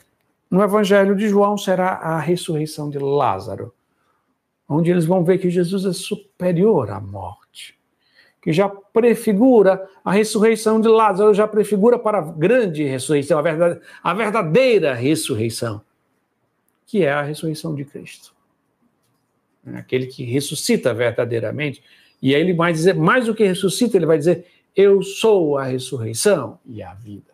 No 0.50 0.62
Evangelho 0.62 1.16
de 1.16 1.28
João 1.28 1.58
será 1.58 1.94
a 1.94 2.20
ressurreição 2.20 2.88
de 2.88 2.98
Lázaro, 2.98 3.74
onde 4.68 4.90
eles 4.90 5.04
vão 5.04 5.24
ver 5.24 5.38
que 5.38 5.50
Jesus 5.50 5.84
é 5.84 5.92
superior 5.92 6.90
à 6.90 7.00
morte, 7.00 7.76
que 8.40 8.52
já 8.52 8.68
prefigura 8.68 9.88
a 10.04 10.12
ressurreição 10.12 10.80
de 10.80 10.86
Lázaro, 10.86 11.34
já 11.34 11.48
prefigura 11.48 11.98
para 11.98 12.18
a 12.18 12.22
grande 12.22 12.84
ressurreição, 12.84 13.40
a, 13.40 14.10
a 14.10 14.14
verdadeira 14.14 14.94
ressurreição, 14.94 15.82
que 16.86 17.04
é 17.04 17.10
a 17.10 17.22
ressurreição 17.22 17.74
de 17.74 17.84
Cristo. 17.84 18.34
Aquele 19.74 20.06
que 20.06 20.24
ressuscita 20.24 20.94
verdadeiramente 20.94 21.82
e 22.20 22.34
aí 22.34 22.40
ele 22.40 22.54
vai 22.54 22.72
dizer, 22.72 22.94
mais 22.94 23.26
do 23.26 23.34
que 23.34 23.44
ressuscita, 23.44 23.96
ele 23.96 24.06
vai 24.06 24.18
dizer: 24.18 24.46
Eu 24.74 25.02
sou 25.02 25.58
a 25.58 25.64
ressurreição 25.64 26.58
e 26.66 26.82
a 26.82 26.94
vida. 26.94 27.32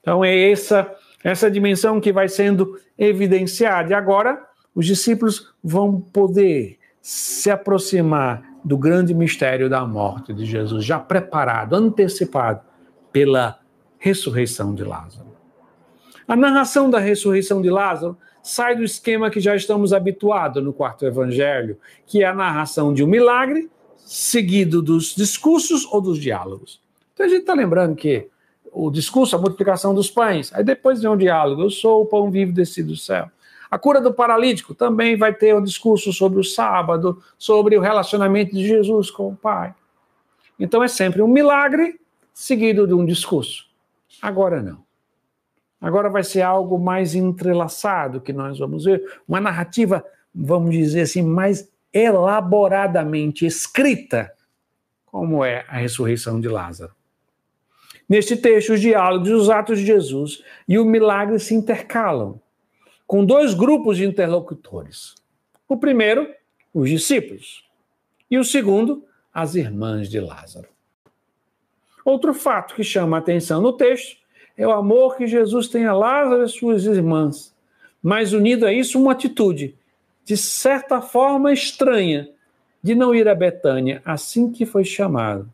Então 0.00 0.24
é 0.24 0.50
essa 0.50 0.94
essa 1.24 1.50
dimensão 1.50 1.98
que 2.00 2.12
vai 2.12 2.28
sendo 2.28 2.78
evidenciada. 2.98 3.90
E 3.90 3.94
agora 3.94 4.46
os 4.74 4.84
discípulos 4.84 5.54
vão 5.64 5.98
poder 5.98 6.78
se 7.00 7.50
aproximar 7.50 8.42
do 8.62 8.76
grande 8.76 9.14
mistério 9.14 9.68
da 9.68 9.86
morte 9.86 10.34
de 10.34 10.44
Jesus, 10.44 10.84
já 10.84 10.98
preparado, 10.98 11.74
antecipado 11.74 12.60
pela 13.10 13.58
ressurreição 13.98 14.74
de 14.74 14.84
Lázaro. 14.84 15.34
A 16.28 16.36
narração 16.36 16.90
da 16.90 16.98
ressurreição 16.98 17.60
de 17.60 17.70
Lázaro 17.70 18.16
sai 18.44 18.76
do 18.76 18.84
esquema 18.84 19.30
que 19.30 19.40
já 19.40 19.56
estamos 19.56 19.94
habituados 19.94 20.62
no 20.62 20.70
quarto 20.70 21.06
evangelho, 21.06 21.78
que 22.06 22.22
é 22.22 22.26
a 22.26 22.34
narração 22.34 22.92
de 22.92 23.02
um 23.02 23.06
milagre, 23.06 23.70
seguido 23.96 24.82
dos 24.82 25.14
discursos 25.14 25.86
ou 25.90 25.98
dos 25.98 26.18
diálogos. 26.18 26.78
Então 27.14 27.24
a 27.24 27.28
gente 27.28 27.40
está 27.40 27.54
lembrando 27.54 27.96
que 27.96 28.28
o 28.70 28.90
discurso, 28.90 29.34
a 29.34 29.38
multiplicação 29.38 29.94
dos 29.94 30.10
pães, 30.10 30.52
aí 30.52 30.62
depois 30.62 31.00
vem 31.00 31.10
um 31.10 31.16
diálogo, 31.16 31.62
eu 31.62 31.70
sou 31.70 32.02
o 32.02 32.06
pão 32.06 32.30
vivo 32.30 32.52
descido 32.52 32.88
do 32.88 32.96
céu. 32.98 33.30
A 33.70 33.78
cura 33.78 33.98
do 33.98 34.12
paralítico 34.12 34.74
também 34.74 35.16
vai 35.16 35.32
ter 35.32 35.54
um 35.54 35.62
discurso 35.62 36.12
sobre 36.12 36.38
o 36.38 36.44
sábado, 36.44 37.22
sobre 37.38 37.78
o 37.78 37.80
relacionamento 37.80 38.54
de 38.54 38.66
Jesus 38.66 39.10
com 39.10 39.30
o 39.30 39.36
Pai. 39.36 39.74
Então 40.60 40.84
é 40.84 40.88
sempre 40.88 41.22
um 41.22 41.26
milagre 41.26 41.98
seguido 42.34 42.86
de 42.86 42.92
um 42.92 43.06
discurso. 43.06 43.64
Agora 44.20 44.62
não. 44.62 44.83
Agora 45.84 46.08
vai 46.08 46.24
ser 46.24 46.40
algo 46.40 46.78
mais 46.78 47.14
entrelaçado 47.14 48.18
que 48.18 48.32
nós 48.32 48.58
vamos 48.58 48.86
ver, 48.86 49.04
uma 49.28 49.38
narrativa, 49.38 50.02
vamos 50.34 50.74
dizer 50.74 51.02
assim, 51.02 51.20
mais 51.20 51.70
elaboradamente 51.92 53.44
escrita, 53.44 54.32
como 55.04 55.44
é 55.44 55.66
a 55.68 55.76
ressurreição 55.76 56.40
de 56.40 56.48
Lázaro. 56.48 56.94
Neste 58.08 58.34
texto, 58.34 58.72
os 58.72 58.80
diálogos 58.80 59.28
e 59.28 59.32
os 59.34 59.50
atos 59.50 59.78
de 59.78 59.84
Jesus 59.84 60.42
e 60.66 60.78
o 60.78 60.86
milagre 60.86 61.38
se 61.38 61.54
intercalam, 61.54 62.40
com 63.06 63.22
dois 63.22 63.52
grupos 63.52 63.98
de 63.98 64.06
interlocutores. 64.06 65.14
O 65.68 65.76
primeiro, 65.76 66.26
os 66.72 66.88
discípulos, 66.88 67.62
e 68.30 68.38
o 68.38 68.44
segundo, 68.44 69.04
as 69.34 69.54
irmãs 69.54 70.08
de 70.08 70.18
Lázaro. 70.18 70.68
Outro 72.06 72.32
fato 72.32 72.74
que 72.74 72.82
chama 72.82 73.18
a 73.18 73.20
atenção 73.20 73.60
no 73.60 73.74
texto 73.74 74.23
é 74.56 74.66
o 74.66 74.72
amor 74.72 75.16
que 75.16 75.26
Jesus 75.26 75.68
tem 75.68 75.84
a 75.84 75.92
Lázaro 75.92 76.44
e 76.44 76.48
suas 76.48 76.84
irmãs, 76.84 77.54
mas 78.02 78.32
unido 78.32 78.66
a 78.66 78.72
isso 78.72 79.00
uma 79.00 79.12
atitude, 79.12 79.74
de 80.24 80.36
certa 80.36 81.00
forma 81.00 81.52
estranha, 81.52 82.28
de 82.82 82.94
não 82.94 83.14
ir 83.14 83.26
a 83.28 83.34
Betânia 83.34 84.02
assim 84.04 84.52
que 84.52 84.66
foi 84.66 84.84
chamado, 84.84 85.50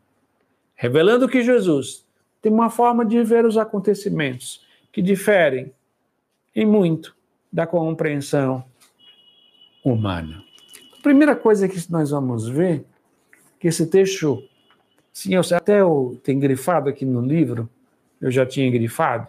revelando 0.75 1.29
que 1.29 1.41
Jesus 1.41 2.05
tem 2.41 2.51
uma 2.51 2.69
forma 2.69 3.05
de 3.05 3.23
ver 3.23 3.45
os 3.45 3.57
acontecimentos 3.57 4.65
que 4.91 5.01
diferem 5.01 5.71
em 6.55 6.65
muito 6.65 7.15
da 7.51 7.65
compreensão 7.65 8.63
humana. 9.83 10.43
A 10.97 11.01
primeira 11.01 11.35
coisa 11.35 11.67
que 11.67 11.91
nós 11.91 12.11
vamos 12.11 12.47
ver, 12.47 12.85
que 13.59 13.67
esse 13.67 13.87
texto, 13.87 14.43
sim, 15.13 15.33
eu 15.33 15.41
até 15.55 15.79
tenho 16.23 16.39
grifado 16.39 16.89
aqui 16.89 17.05
no 17.05 17.21
livro, 17.21 17.69
eu 18.21 18.29
já 18.29 18.45
tinha 18.45 18.69
grifado, 18.69 19.27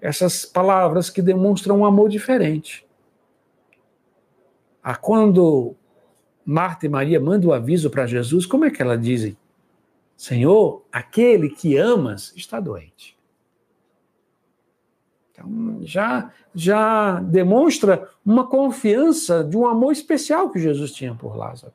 essas 0.00 0.44
palavras 0.44 1.10
que 1.10 1.22
demonstram 1.22 1.78
um 1.78 1.86
amor 1.86 2.08
diferente. 2.08 2.86
A 4.82 4.96
quando 4.96 5.76
Marta 6.44 6.86
e 6.86 6.88
Maria 6.88 7.20
mandam 7.20 7.50
o 7.50 7.52
aviso 7.52 7.90
para 7.90 8.06
Jesus, 8.06 8.46
como 8.46 8.64
é 8.64 8.70
que 8.70 8.82
elas 8.82 9.00
dizem? 9.00 9.36
Senhor, 10.16 10.84
aquele 10.90 11.50
que 11.50 11.76
amas 11.76 12.32
está 12.34 12.58
doente. 12.58 13.16
Então, 15.30 15.78
já, 15.82 16.32
já 16.54 17.20
demonstra 17.20 18.08
uma 18.24 18.46
confiança 18.46 19.42
de 19.42 19.56
um 19.56 19.66
amor 19.66 19.92
especial 19.92 20.50
que 20.50 20.58
Jesus 20.58 20.92
tinha 20.92 21.14
por 21.14 21.36
Lázaro. 21.36 21.72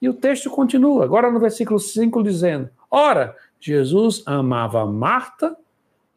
E 0.00 0.08
o 0.08 0.14
texto 0.14 0.50
continua, 0.50 1.04
agora 1.04 1.30
no 1.30 1.40
versículo 1.40 1.80
5, 1.80 2.22
dizendo: 2.22 2.68
Ora, 2.90 3.34
Jesus 3.66 4.22
amava 4.26 4.84
Marta 4.84 5.56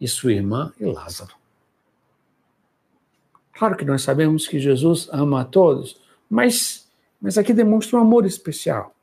e 0.02 0.06
sua 0.06 0.34
irmã 0.34 0.74
e 0.78 0.84
Lázaro. 0.84 1.34
Claro 3.54 3.78
que 3.78 3.86
nós 3.86 4.02
sabemos 4.02 4.46
que 4.46 4.60
Jesus 4.60 5.08
ama 5.14 5.40
a 5.40 5.46
todos, 5.46 5.98
mas, 6.30 6.92
mas 7.22 7.38
aqui 7.38 7.54
demonstra 7.54 7.98
um 7.98 8.02
amor 8.02 8.26
especial 8.26 8.94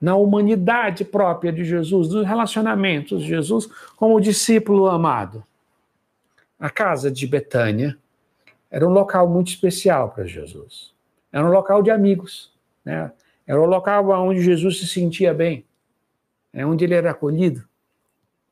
na 0.00 0.16
humanidade 0.16 1.04
própria 1.04 1.52
de 1.52 1.64
Jesus, 1.64 2.08
nos 2.08 2.26
relacionamentos 2.26 3.22
de 3.22 3.28
Jesus 3.28 3.68
como 3.94 4.20
discípulo 4.20 4.86
amado. 4.86 5.44
A 6.58 6.70
casa 6.70 7.12
de 7.12 7.28
Betânia 7.28 7.96
era 8.72 8.84
um 8.84 8.90
local 8.90 9.28
muito 9.28 9.50
especial 9.50 10.10
para 10.10 10.26
Jesus. 10.26 10.92
Era 11.30 11.46
um 11.46 11.50
local 11.52 11.80
de 11.80 11.92
amigos, 11.92 12.52
né? 12.84 13.12
Era 13.46 13.62
um 13.62 13.66
local 13.66 14.10
onde 14.10 14.42
Jesus 14.42 14.80
se 14.80 14.88
sentia 14.88 15.32
bem, 15.32 15.64
é 16.52 16.66
onde 16.66 16.84
ele 16.84 16.94
era 16.94 17.12
acolhido, 17.12 17.64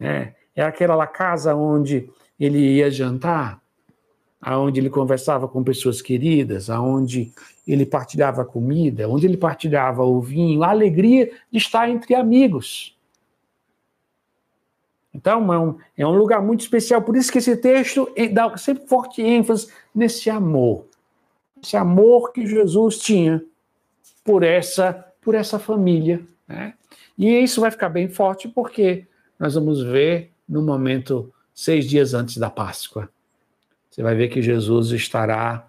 né? 0.03 0.35
É 0.55 0.63
aquela 0.63 1.07
casa 1.07 1.55
onde 1.55 2.11
ele 2.39 2.59
ia 2.59 2.91
jantar, 2.91 3.63
aonde 4.41 4.81
ele 4.81 4.91
conversava 4.91 5.47
com 5.47 5.63
pessoas 5.63 6.03
queridas, 6.03 6.69
aonde 6.69 7.33
ele 7.67 7.87
partilhava 7.87 8.45
comida, 8.45 9.09
onde 9.09 9.27
ele 9.27 9.37
partilhava 9.37 10.03
o 10.03 10.21
vinho, 10.21 10.65
a 10.65 10.71
alegria 10.71 11.31
de 11.51 11.59
estar 11.59 11.89
entre 11.89 12.17
amigos. 12.17 12.99
Então, 15.15 15.53
é 15.53 15.59
um, 15.59 15.79
é 15.99 16.07
um 16.07 16.17
lugar 16.17 16.43
muito 16.43 16.63
especial. 16.63 17.01
Por 17.03 17.17
isso 17.17 17.31
que 17.31 17.39
esse 17.39 17.57
texto 17.57 18.13
dá 18.33 18.57
sempre 18.57 18.89
forte 18.89 19.23
ênfase 19.23 19.69
nesse 19.95 20.29
amor. 20.29 20.87
Esse 21.63 21.77
amor 21.77 22.33
que 22.33 22.45
Jesus 22.45 22.99
tinha 22.99 23.43
por 24.25 24.43
essa, 24.43 24.93
por 25.21 25.35
essa 25.35 25.59
família. 25.61 26.21
Né? 26.49 26.75
E 27.17 27.29
isso 27.29 27.61
vai 27.61 27.71
ficar 27.71 27.89
bem 27.89 28.09
forte 28.09 28.49
porque 28.49 29.07
nós 29.43 29.55
vamos 29.55 29.83
ver 29.83 30.31
no 30.49 30.63
momento 30.63 31.35
seis 31.53 31.85
dias 31.87 32.15
antes 32.15 32.37
da 32.37 32.49
Páscoa 32.49 33.11
você 33.91 34.03
vai 34.03 34.15
ver 34.15 34.29
que 34.29 34.41
Jesus 34.41 34.91
estará 34.93 35.69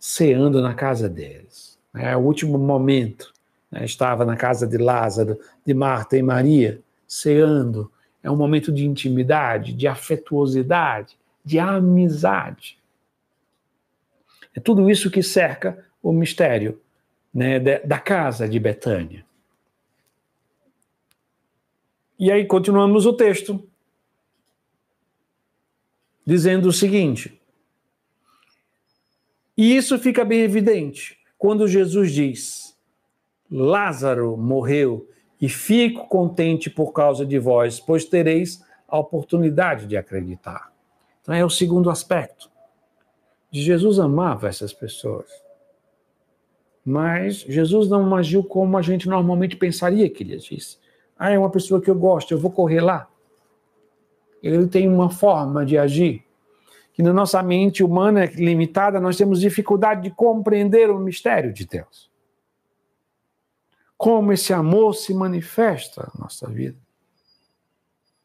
ceando 0.00 0.60
na 0.60 0.74
casa 0.74 1.08
deles. 1.08 1.78
É 1.94 2.16
o 2.16 2.20
último 2.20 2.58
momento. 2.58 3.32
Né? 3.70 3.84
Estava 3.84 4.24
na 4.24 4.36
casa 4.36 4.66
de 4.66 4.76
Lázaro, 4.76 5.38
de 5.64 5.72
Marta 5.72 6.16
e 6.16 6.22
Maria, 6.22 6.80
ceando. 7.06 7.88
É 8.20 8.28
um 8.28 8.34
momento 8.34 8.72
de 8.72 8.84
intimidade, 8.84 9.72
de 9.74 9.86
afetuosidade, 9.86 11.16
de 11.44 11.60
amizade. 11.60 12.78
É 14.52 14.58
tudo 14.58 14.90
isso 14.90 15.08
que 15.08 15.22
cerca 15.22 15.84
o 16.02 16.12
mistério 16.12 16.80
né, 17.32 17.60
da 17.60 18.00
casa 18.00 18.48
de 18.48 18.58
Betânia. 18.58 19.24
E 22.18 22.32
aí 22.32 22.44
continuamos 22.46 23.06
o 23.06 23.12
texto 23.12 23.62
dizendo 26.24 26.68
o 26.68 26.72
seguinte: 26.72 27.40
e 29.56 29.74
isso 29.74 29.98
fica 29.98 30.24
bem 30.24 30.40
evidente 30.40 31.18
quando 31.38 31.66
Jesus 31.66 32.12
diz: 32.12 32.76
Lázaro 33.50 34.36
morreu 34.36 35.08
e 35.40 35.48
fico 35.48 36.06
contente 36.08 36.68
por 36.68 36.92
causa 36.92 37.24
de 37.24 37.38
vós, 37.38 37.80
pois 37.80 38.04
tereis 38.04 38.62
a 38.86 38.98
oportunidade 38.98 39.86
de 39.86 39.96
acreditar. 39.96 40.72
Então 41.22 41.34
é 41.34 41.44
o 41.44 41.50
segundo 41.50 41.90
aspecto. 41.90 42.50
Jesus 43.50 43.98
amava 43.98 44.48
essas 44.48 44.72
pessoas. 44.72 45.26
Mas 46.84 47.38
Jesus 47.38 47.88
não 47.88 48.14
agiu 48.14 48.44
como 48.44 48.76
a 48.76 48.82
gente 48.82 49.08
normalmente 49.08 49.56
pensaria 49.56 50.08
que 50.08 50.22
ele 50.22 50.34
agisse. 50.34 50.78
Ah, 51.18 51.30
é 51.30 51.38
uma 51.38 51.50
pessoa 51.50 51.80
que 51.80 51.90
eu 51.90 51.94
gosto, 51.94 52.32
eu 52.32 52.38
vou 52.38 52.50
correr 52.50 52.80
lá. 52.80 53.08
Ele 54.42 54.66
tem 54.66 54.88
uma 54.88 55.10
forma 55.10 55.64
de 55.64 55.78
agir 55.78 56.26
que 56.96 57.02
na 57.02 57.12
nossa 57.12 57.42
mente 57.42 57.84
humana 57.84 58.24
limitada 58.24 58.98
nós 58.98 59.18
temos 59.18 59.38
dificuldade 59.38 60.02
de 60.02 60.10
compreender 60.10 60.90
o 60.90 60.98
mistério 60.98 61.52
de 61.52 61.66
Deus. 61.66 62.10
Como 63.98 64.32
esse 64.32 64.50
amor 64.54 64.94
se 64.94 65.12
manifesta 65.12 66.10
na 66.14 66.24
nossa 66.24 66.48
vida. 66.48 66.78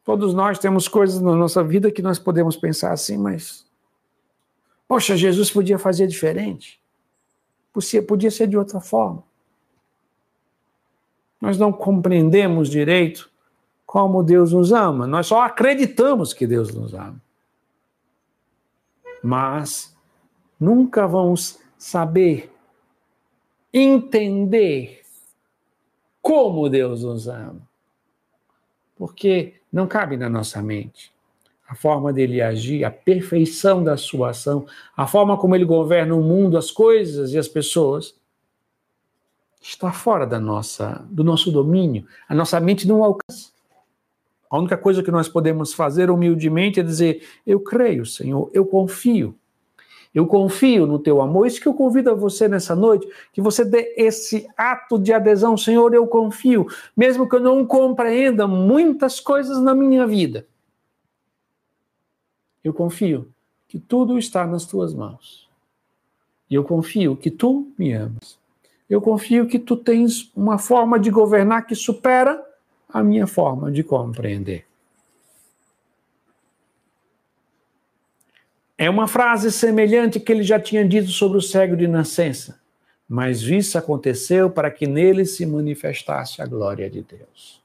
Todos 0.02 0.32
nós 0.32 0.58
temos 0.58 0.88
coisas 0.88 1.20
na 1.20 1.36
nossa 1.36 1.62
vida 1.62 1.92
que 1.92 2.00
nós 2.00 2.18
podemos 2.18 2.56
pensar 2.56 2.92
assim, 2.92 3.18
mas. 3.18 3.66
Poxa, 4.88 5.18
Jesus 5.18 5.50
podia 5.50 5.78
fazer 5.78 6.06
diferente. 6.06 6.80
Podia, 7.74 8.02
podia 8.02 8.30
ser 8.30 8.46
de 8.46 8.56
outra 8.56 8.80
forma. 8.80 9.22
Nós 11.42 11.58
não 11.58 11.72
compreendemos 11.72 12.70
direito 12.70 13.28
como 13.84 14.22
Deus 14.22 14.52
nos 14.52 14.70
ama. 14.70 15.08
Nós 15.08 15.26
só 15.26 15.40
acreditamos 15.40 16.32
que 16.32 16.46
Deus 16.46 16.72
nos 16.72 16.94
ama. 16.94 17.20
Mas 19.20 19.92
nunca 20.58 21.04
vamos 21.04 21.58
saber 21.76 22.48
entender 23.74 25.02
como 26.22 26.68
Deus 26.68 27.02
nos 27.02 27.26
ama. 27.26 27.60
Porque 28.94 29.54
não 29.72 29.88
cabe 29.88 30.16
na 30.16 30.28
nossa 30.28 30.62
mente 30.62 31.12
a 31.66 31.74
forma 31.74 32.12
dele 32.12 32.40
agir, 32.40 32.84
a 32.84 32.90
perfeição 32.90 33.82
da 33.82 33.96
sua 33.96 34.30
ação, 34.30 34.64
a 34.96 35.08
forma 35.08 35.36
como 35.36 35.56
ele 35.56 35.64
governa 35.64 36.14
o 36.14 36.22
mundo, 36.22 36.56
as 36.56 36.70
coisas 36.70 37.32
e 37.32 37.38
as 37.38 37.48
pessoas 37.48 38.14
está 39.62 39.92
fora 39.92 40.26
da 40.26 40.40
nossa, 40.40 41.06
do 41.08 41.22
nosso 41.22 41.52
domínio. 41.52 42.04
A 42.28 42.34
nossa 42.34 42.58
mente 42.58 42.86
não 42.86 43.04
alcança. 43.04 43.52
A 44.50 44.58
única 44.58 44.76
coisa 44.76 45.02
que 45.02 45.10
nós 45.10 45.28
podemos 45.28 45.72
fazer 45.72 46.10
humildemente 46.10 46.80
é 46.80 46.82
dizer: 46.82 47.26
Eu 47.46 47.60
creio, 47.60 48.04
Senhor, 48.04 48.50
eu 48.52 48.66
confio. 48.66 49.34
Eu 50.14 50.26
confio 50.26 50.86
no 50.86 50.98
teu 50.98 51.22
amor. 51.22 51.46
Isso 51.46 51.58
que 51.58 51.66
eu 51.66 51.72
convido 51.72 52.10
a 52.10 52.14
você 52.14 52.46
nessa 52.46 52.76
noite, 52.76 53.08
que 53.32 53.40
você 53.40 53.64
dê 53.64 53.94
esse 53.96 54.46
ato 54.58 54.98
de 54.98 55.10
adesão, 55.10 55.56
Senhor, 55.56 55.94
eu 55.94 56.06
confio, 56.06 56.66
mesmo 56.94 57.26
que 57.26 57.36
eu 57.36 57.40
não 57.40 57.64
compreenda 57.64 58.46
muitas 58.46 59.20
coisas 59.20 59.58
na 59.58 59.74
minha 59.74 60.06
vida. 60.06 60.46
Eu 62.62 62.74
confio 62.74 63.32
que 63.66 63.78
tudo 63.78 64.18
está 64.18 64.46
nas 64.46 64.66
tuas 64.66 64.92
mãos. 64.92 65.48
E 66.50 66.54
eu 66.54 66.62
confio 66.62 67.16
que 67.16 67.30
tu 67.30 67.72
me 67.78 67.94
amas. 67.94 68.41
Eu 68.92 69.00
confio 69.00 69.46
que 69.46 69.58
tu 69.58 69.74
tens 69.74 70.30
uma 70.36 70.58
forma 70.58 71.00
de 71.00 71.10
governar 71.10 71.66
que 71.66 71.74
supera 71.74 72.44
a 72.86 73.02
minha 73.02 73.26
forma 73.26 73.72
de 73.72 73.82
compreender. 73.82 74.66
É 78.76 78.90
uma 78.90 79.08
frase 79.08 79.50
semelhante 79.50 80.20
que 80.20 80.30
ele 80.30 80.42
já 80.42 80.60
tinha 80.60 80.86
dito 80.86 81.08
sobre 81.08 81.38
o 81.38 81.40
cego 81.40 81.74
de 81.74 81.88
nascença, 81.88 82.60
mas 83.08 83.40
isso 83.40 83.78
aconteceu 83.78 84.50
para 84.50 84.70
que 84.70 84.86
nele 84.86 85.24
se 85.24 85.46
manifestasse 85.46 86.42
a 86.42 86.46
glória 86.46 86.90
de 86.90 87.00
Deus. 87.00 87.62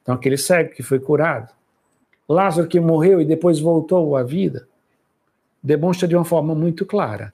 Então, 0.00 0.14
aquele 0.14 0.38
cego 0.38 0.72
que 0.72 0.82
foi 0.82 0.98
curado, 0.98 1.52
Lázaro 2.26 2.66
que 2.66 2.80
morreu 2.80 3.20
e 3.20 3.26
depois 3.26 3.60
voltou 3.60 4.16
à 4.16 4.22
vida, 4.22 4.66
demonstra 5.62 6.08
de 6.08 6.16
uma 6.16 6.24
forma 6.24 6.54
muito 6.54 6.86
clara 6.86 7.30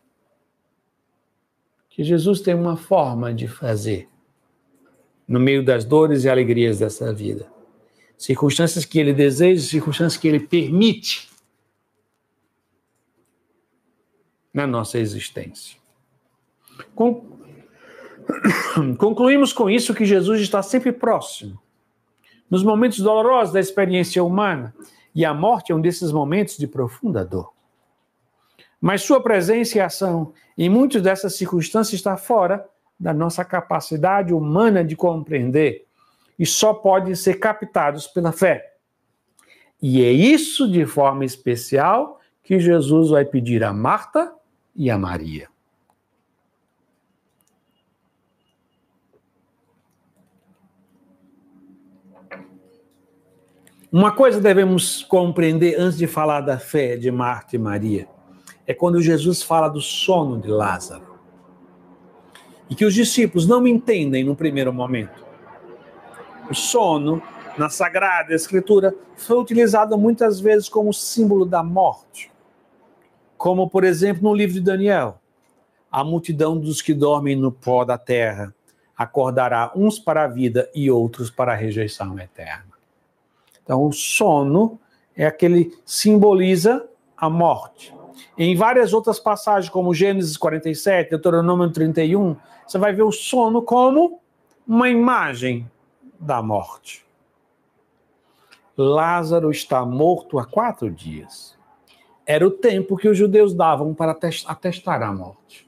que 1.97 2.05
Jesus 2.05 2.41
tem 2.43 2.55
uma 2.55 2.77
forma 2.77 3.33
de 3.33 3.49
fazer 3.49 4.07
no 5.27 5.41
meio 5.41 5.65
das 5.65 5.83
dores 5.83 6.25
e 6.25 6.29
alegrias 6.29 6.79
dessa 6.79 7.11
vida. 7.11 7.51
Circunstâncias 8.19 8.85
que 8.85 8.99
ele 8.99 9.15
deseja, 9.15 9.67
circunstâncias 9.67 10.21
que 10.21 10.29
ele 10.29 10.41
permite 10.41 11.31
na 14.53 14.67
nossa 14.67 14.99
existência. 14.99 15.79
Concluímos 18.99 19.55
com 19.55 19.71
isso 19.71 19.95
que 19.95 20.05
Jesus 20.05 20.43
está 20.43 20.63
sempre 20.63 20.93
próximo 20.93 21.59
nos 22.51 22.63
momentos 22.63 22.99
dolorosos 22.99 23.55
da 23.55 23.61
experiência 23.61 24.23
humana, 24.23 24.75
e 25.15 25.25
a 25.25 25.33
morte 25.33 25.73
é 25.73 25.75
um 25.75 25.81
desses 25.81 26.13
momentos 26.13 26.59
de 26.59 26.67
profunda 26.67 27.25
dor. 27.25 27.56
Mas 28.81 29.03
sua 29.03 29.21
presença 29.21 29.79
e 29.79 29.81
ação 29.81 30.33
em 30.57 30.69
muitas 30.69 31.03
dessas 31.03 31.35
circunstâncias 31.35 31.95
está 31.95 32.17
fora 32.17 32.67
da 32.99 33.13
nossa 33.13 33.45
capacidade 33.45 34.33
humana 34.33 34.85
de 34.85 34.97
compreender 34.97 35.87
e 36.39 36.47
só 36.47 36.73
podem 36.73 37.15
ser 37.15 37.35
captados 37.35 38.07
pela 38.07 38.33
fé. 38.33 38.75
E 39.81 40.03
é 40.03 40.11
isso 40.11 40.71
de 40.71 40.87
forma 40.87 41.25
especial 41.25 42.21
que 42.43 42.59
Jesus 42.59 43.11
vai 43.11 43.25
pedir 43.25 43.63
a 43.65 43.73
Marta 43.73 44.33
e 44.75 44.91
a 44.91 44.97
Maria. 44.97 45.49
Uma 53.93 54.13
coisa 54.13 54.41
devemos 54.41 55.03
compreender 55.05 55.79
antes 55.79 55.97
de 55.97 56.07
falar 56.07 56.43
da 56.43 56.59
fé 56.59 56.97
de 56.97 57.11
Marta 57.11 57.57
e 57.57 57.59
Maria 57.59 58.16
é 58.67 58.75
quando 58.75 59.01
Jesus 59.01 59.43
fala 59.43 59.69
do 59.69 59.81
sono 59.81 60.39
de 60.39 60.49
Lázaro. 60.49 61.17
E 62.69 62.75
que 62.75 62.85
os 62.85 62.95
discípulos 62.95 63.47
não 63.47 63.67
entendem 63.67 64.25
no 64.25 64.35
primeiro 64.35 64.73
momento. 64.73 65.25
O 66.51 66.55
sono, 66.55 67.23
na 67.57 67.69
Sagrada 67.69 68.35
Escritura, 68.35 68.95
foi 69.17 69.39
utilizado 69.39 69.97
muitas 69.97 70.41
vezes 70.41 70.69
como 70.69 70.93
símbolo 70.93 71.47
da 71.47 71.63
morte. 71.63 72.31
Como, 73.39 73.71
por 73.71 73.85
exemplo, 73.85 74.25
no 74.25 74.35
livro 74.35 74.55
de 74.55 74.61
Daniel. 74.61 75.21
A 75.91 76.03
multidão 76.03 76.59
dos 76.59 76.83
que 76.83 76.93
dormem 76.93 77.37
no 77.37 77.53
pó 77.53 77.85
da 77.85 77.97
terra 77.97 78.53
acordará 78.97 79.71
uns 79.77 79.99
para 79.99 80.25
a 80.25 80.29
vida 80.29 80.69
e 80.75 80.91
outros 80.91 81.31
para 81.31 81.53
a 81.53 81.57
rejeição 81.57 82.19
eterna. 82.19 82.73
Então, 83.63 83.85
o 83.85 83.93
sono 83.93 84.81
é 85.15 85.27
aquele 85.27 85.77
simboliza 85.85 86.89
a 87.17 87.31
morte. 87.31 87.96
Em 88.37 88.55
várias 88.55 88.93
outras 88.93 89.19
passagens, 89.19 89.71
como 89.71 89.95
Gênesis 89.95 90.37
47, 90.37 91.11
Deuteronômio 91.11 91.71
31, 91.71 92.37
você 92.67 92.79
vai 92.79 92.93
ver 92.93 93.03
o 93.03 93.13
sono 93.13 93.63
como 93.63 94.21
uma 94.67 94.89
imagem 94.89 95.71
da 96.19 96.43
morte. 96.43 97.05
Lázaro 98.77 99.51
está 99.51 99.85
morto 99.85 100.39
há 100.39 100.45
quatro 100.45 100.91
dias. 100.91 101.57
Era 102.27 102.47
o 102.47 102.51
tempo 102.51 102.97
que 102.97 103.09
os 103.09 103.17
judeus 103.17 103.55
davam 103.55 103.95
para 103.95 104.17
atestar 104.47 105.03
a 105.03 105.13
morte. 105.13 105.67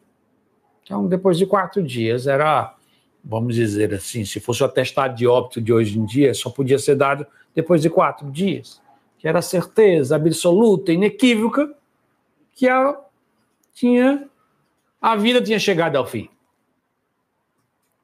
Então, 0.82 1.06
depois 1.06 1.38
de 1.38 1.46
quatro 1.46 1.82
dias, 1.82 2.26
era, 2.26 2.74
vamos 3.22 3.54
dizer 3.54 3.94
assim, 3.94 4.24
se 4.24 4.40
fosse 4.40 4.62
o 4.62 4.66
atestado 4.66 5.14
de 5.14 5.26
óbito 5.26 5.60
de 5.60 5.72
hoje 5.72 5.98
em 5.98 6.04
dia, 6.04 6.34
só 6.34 6.50
podia 6.50 6.78
ser 6.78 6.96
dado 6.96 7.26
depois 7.54 7.80
de 7.80 7.88
quatro 7.88 8.30
dias, 8.30 8.80
que 9.18 9.28
era 9.28 9.40
certeza 9.40 10.16
absoluta, 10.16 10.92
inequívoca, 10.92 11.74
que 12.58 12.68
a, 12.68 12.98
tinha, 13.72 14.28
a 15.00 15.14
vida 15.14 15.40
tinha 15.40 15.60
chegado 15.60 15.94
ao 15.94 16.04
fim. 16.04 16.28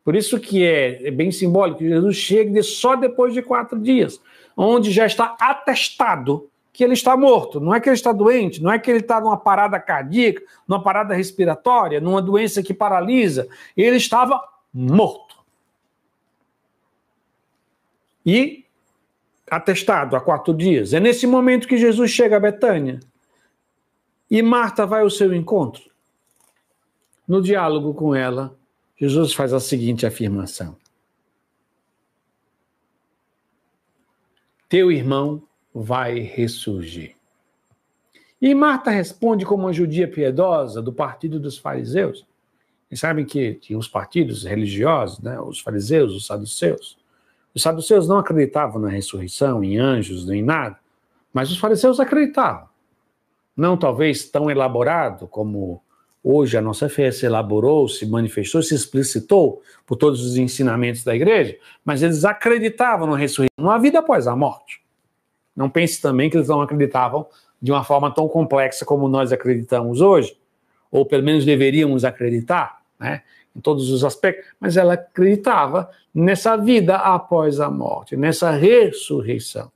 Por 0.04 0.14
isso 0.14 0.38
que 0.38 0.64
é, 0.64 1.08
é 1.08 1.10
bem 1.10 1.32
simbólico 1.32 1.80
que 1.80 1.88
Jesus 1.88 2.16
chegue 2.16 2.62
só 2.62 2.94
depois 2.94 3.34
de 3.34 3.42
quatro 3.42 3.76
dias, 3.76 4.22
onde 4.56 4.92
já 4.92 5.06
está 5.06 5.36
atestado 5.40 6.48
que 6.72 6.84
ele 6.84 6.92
está 6.92 7.16
morto. 7.16 7.58
Não 7.58 7.74
é 7.74 7.80
que 7.80 7.88
ele 7.88 7.96
está 7.96 8.12
doente, 8.12 8.62
não 8.62 8.70
é 8.70 8.78
que 8.78 8.88
ele 8.88 9.00
está 9.00 9.20
numa 9.20 9.36
parada 9.36 9.80
cardíaca, 9.80 10.40
numa 10.68 10.80
parada 10.80 11.14
respiratória, 11.16 12.00
numa 12.00 12.22
doença 12.22 12.62
que 12.62 12.72
paralisa. 12.72 13.48
Ele 13.76 13.96
estava 13.96 14.40
morto. 14.72 15.36
E 18.24 18.64
atestado 19.50 20.14
há 20.14 20.20
quatro 20.20 20.54
dias. 20.54 20.94
É 20.94 21.00
nesse 21.00 21.26
momento 21.26 21.66
que 21.66 21.76
Jesus 21.76 22.12
chega 22.12 22.36
a 22.36 22.40
Betânia. 22.40 23.00
E 24.34 24.42
Marta 24.42 24.84
vai 24.84 25.02
ao 25.02 25.10
seu 25.10 25.32
encontro. 25.32 25.84
No 27.28 27.40
diálogo 27.40 27.94
com 27.94 28.16
ela, 28.16 28.58
Jesus 28.96 29.32
faz 29.32 29.52
a 29.52 29.60
seguinte 29.60 30.04
afirmação: 30.04 30.76
Teu 34.68 34.90
irmão 34.90 35.40
vai 35.72 36.18
ressurgir. 36.18 37.14
E 38.42 38.52
Marta 38.56 38.90
responde 38.90 39.46
como 39.46 39.66
uma 39.66 39.72
judia 39.72 40.10
piedosa 40.10 40.82
do 40.82 40.92
partido 40.92 41.38
dos 41.38 41.56
fariseus. 41.56 42.26
E 42.90 42.96
sabem 42.96 43.24
que 43.24 43.54
tinha 43.54 43.78
os 43.78 43.86
partidos 43.86 44.42
religiosos, 44.42 45.20
né? 45.20 45.38
os 45.38 45.60
fariseus, 45.60 46.12
os 46.12 46.26
saduceus. 46.26 46.98
Os 47.54 47.62
saduceus 47.62 48.08
não 48.08 48.18
acreditavam 48.18 48.82
na 48.82 48.88
ressurreição, 48.88 49.62
em 49.62 49.78
anjos, 49.78 50.26
nem 50.26 50.42
nada, 50.42 50.76
mas 51.32 51.52
os 51.52 51.58
fariseus 51.58 52.00
acreditavam. 52.00 52.73
Não 53.56 53.76
talvez 53.76 54.28
tão 54.28 54.50
elaborado 54.50 55.26
como 55.28 55.82
hoje 56.22 56.56
a 56.56 56.62
nossa 56.62 56.88
fé 56.88 57.10
se 57.10 57.26
elaborou, 57.26 57.86
se 57.88 58.06
manifestou, 58.06 58.62
se 58.62 58.74
explicitou 58.74 59.62
por 59.86 59.96
todos 59.96 60.24
os 60.24 60.36
ensinamentos 60.36 61.04
da 61.04 61.14
igreja, 61.14 61.56
mas 61.84 62.02
eles 62.02 62.24
acreditavam 62.24 63.06
na 63.06 63.16
ressurreição, 63.16 63.54
numa 63.58 63.78
vida 63.78 63.98
após 63.98 64.26
a 64.26 64.34
morte. 64.34 64.82
Não 65.54 65.68
pense 65.68 66.00
também 66.00 66.30
que 66.30 66.36
eles 66.36 66.48
não 66.48 66.62
acreditavam 66.62 67.26
de 67.60 67.70
uma 67.70 67.84
forma 67.84 68.10
tão 68.12 68.26
complexa 68.26 68.84
como 68.84 69.08
nós 69.08 69.32
acreditamos 69.32 70.00
hoje, 70.00 70.36
ou 70.90 71.04
pelo 71.04 71.22
menos 71.22 71.44
deveríamos 71.44 72.04
acreditar, 72.04 72.80
né? 72.98 73.22
em 73.54 73.60
todos 73.60 73.90
os 73.90 74.02
aspectos, 74.04 74.46
mas 74.58 74.76
ela 74.76 74.94
acreditava 74.94 75.88
nessa 76.12 76.56
vida 76.56 76.96
após 76.96 77.60
a 77.60 77.70
morte, 77.70 78.16
nessa 78.16 78.50
ressurreição. 78.50 79.70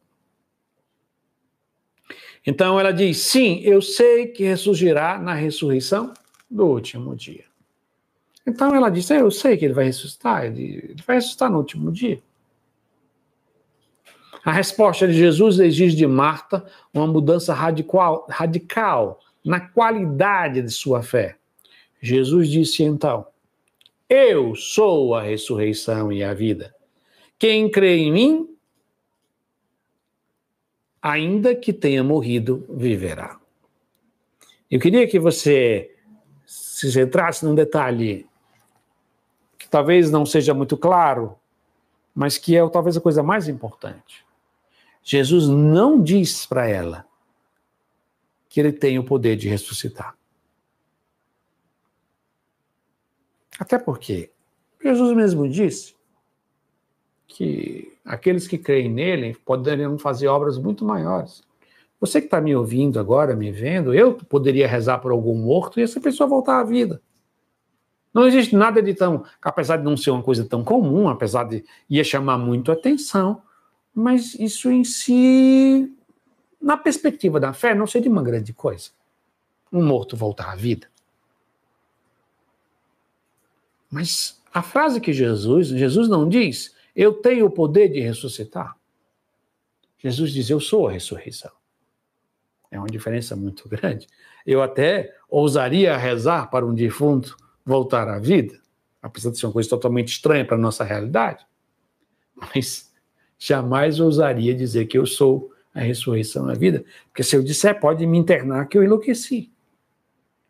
Então 2.49 2.81
ela 2.81 2.93
diz: 2.93 3.19
sim, 3.19 3.61
eu 3.63 3.83
sei 3.83 4.29
que 4.29 4.43
ressurgirá 4.43 5.19
na 5.19 5.35
ressurreição 5.35 6.15
do 6.51 6.65
último 6.65 7.15
dia. 7.15 7.45
Então 8.47 8.75
ela 8.75 8.89
diz: 8.89 9.11
eu 9.11 9.31
sei 9.31 9.59
que 9.59 9.67
ele 9.67 9.75
vai 9.75 9.85
ressuscitar, 9.85 10.47
ele, 10.47 10.97
vai 11.07 11.17
ressuscitar 11.17 11.51
no 11.51 11.59
último 11.59 11.93
dia. 11.93 12.23
A 14.43 14.51
resposta 14.51 15.07
de 15.07 15.13
Jesus 15.13 15.59
exige 15.59 15.95
de 15.95 16.07
Marta 16.07 16.65
uma 16.95 17.07
mudança 17.07 17.53
radical, 17.53 18.27
radical 18.31 19.21
na 19.45 19.61
qualidade 19.61 20.63
de 20.63 20.71
sua 20.71 21.03
fé. 21.03 21.37
Jesus 22.01 22.49
disse 22.49 22.83
então: 22.83 23.27
eu 24.09 24.55
sou 24.55 25.15
a 25.15 25.21
ressurreição 25.21 26.11
e 26.11 26.25
a 26.25 26.33
vida. 26.33 26.75
Quem 27.39 27.71
crê 27.71 27.99
em 27.99 28.11
mim, 28.11 28.49
ainda 31.03 31.55
que 31.55 31.73
tenha 31.73 32.03
morrido, 32.03 32.67
viverá. 32.69 33.39
Eu 34.71 34.79
queria 34.81 35.09
que 35.09 35.19
você 35.19 35.95
se 36.47 36.93
centrasse 36.93 37.45
num 37.45 37.55
detalhe 37.55 38.27
que 39.59 39.69
talvez 39.69 40.11
não 40.11 40.25
seja 40.25 40.53
muito 40.55 40.77
claro, 40.77 41.37
mas 42.15 42.39
que 42.39 42.57
é 42.57 42.69
talvez 42.69 42.97
a 42.97 43.01
coisa 43.01 43.23
mais 43.23 43.49
importante. 43.49 44.25
Jesus 45.03 45.49
não 45.49 46.03
diz 46.03 46.45
para 46.47 46.69
ela 46.69 47.07
que 48.49 48.61
ele 48.61 48.73
tem 48.73 48.99
o 48.99 49.05
poder 49.05 49.37
de 49.37 49.49
ressuscitar. 49.49 50.17
Até 53.59 53.79
porque 53.79 54.31
Jesus 54.83 55.17
mesmo 55.17 55.49
disse 55.49 55.97
que 57.27 57.98
aqueles 58.09 58.49
que 58.49 58.57
creem 58.57 58.91
nele 58.91 59.37
poderiam 59.45 59.99
fazer 59.99 60.29
obras 60.29 60.57
muito 60.57 60.85
maiores. 60.85 61.43
Você 62.01 62.21
que 62.21 62.27
está 62.27 62.41
me 62.41 62.57
ouvindo 62.57 62.99
agora, 62.99 63.37
me 63.37 63.53
vendo, 63.53 63.93
eu 63.93 64.15
poderia 64.15 64.67
rezar 64.67 64.99
por 64.99 65.13
algum 65.13 65.37
morto 65.37 65.79
e 65.79 65.83
essa 65.83 66.01
pessoa 66.01 66.29
voltar 66.29 66.59
à 66.61 66.65
vida. 66.65 67.03
Não 68.15 68.27
existe 68.27 68.57
nada 68.57 68.83
de 68.83 68.95
tão, 68.95 69.25
apesar 69.43 69.77
de 69.77 69.85
não 69.85 69.97
ser 69.97 70.11
uma 70.11 70.23
coisa 70.23 70.45
tão 70.45 70.65
comum, 70.65 71.09
apesar 71.09 71.45
de 71.45 71.65
ia 71.91 72.03
chamar 72.03 72.39
muito 72.39 72.73
atenção, 72.73 73.43
mas 73.95 74.35
isso 74.35 74.71
em 74.71 74.85
si, 74.85 75.93
na 76.61 76.77
perspectiva 76.77 77.39
da 77.39 77.53
fé, 77.53 77.75
não 77.75 77.87
seria 77.87 78.11
uma 78.11 78.23
grande 78.23 78.55
coisa. 78.55 78.91
Um 79.71 79.85
morto 79.85 80.17
voltar 80.17 80.53
à 80.53 80.57
vida. 80.57 80.89
Mas 83.91 84.41
a 84.55 84.63
frase 84.63 85.01
que 85.01 85.13
Jesus, 85.13 85.69
Jesus 85.69 86.09
não 86.09 86.27
diz, 86.27 86.75
eu 86.99 87.13
tenho 87.13 87.47
o 87.47 87.51
poder 87.51 87.89
de 87.89 88.01
ressuscitar. 88.01 88.77
Jesus 89.99 90.33
diz, 90.33 90.51
eu 90.51 90.59
sou 90.59 90.89
a 90.89 90.91
ressurreição. 90.91 91.53
É 92.73 92.77
uma 92.77 92.89
diferença 92.89 93.37
muito 93.37 93.69
grande. 93.69 94.09
Eu 94.45 94.61
até 94.61 95.15
ousaria 95.29 95.97
rezar 95.97 96.51
para 96.51 96.67
um 96.67 96.75
defunto 96.75 97.37
voltar 97.65 98.09
à 98.09 98.19
vida, 98.19 98.61
apesar 99.01 99.31
de 99.31 99.39
ser 99.39 99.47
uma 99.47 99.53
coisa 99.53 99.69
totalmente 99.69 100.09
estranha 100.09 100.45
para 100.45 100.57
a 100.57 100.61
nossa 100.61 100.83
realidade. 100.83 101.47
Mas 102.35 102.93
jamais 103.39 104.01
ousaria 104.01 104.53
dizer 104.53 104.87
que 104.87 104.99
eu 104.99 105.07
sou 105.07 105.53
a 105.73 105.79
ressurreição 105.79 106.49
da 106.49 106.55
vida, 106.55 106.85
porque 107.11 107.23
se 107.23 107.37
eu 107.37 107.45
disser, 107.45 107.79
pode 107.79 108.05
me 108.09 108.19
internar 108.19 108.67
que 108.67 108.77
eu 108.77 108.83
enlouqueci. 108.83 109.53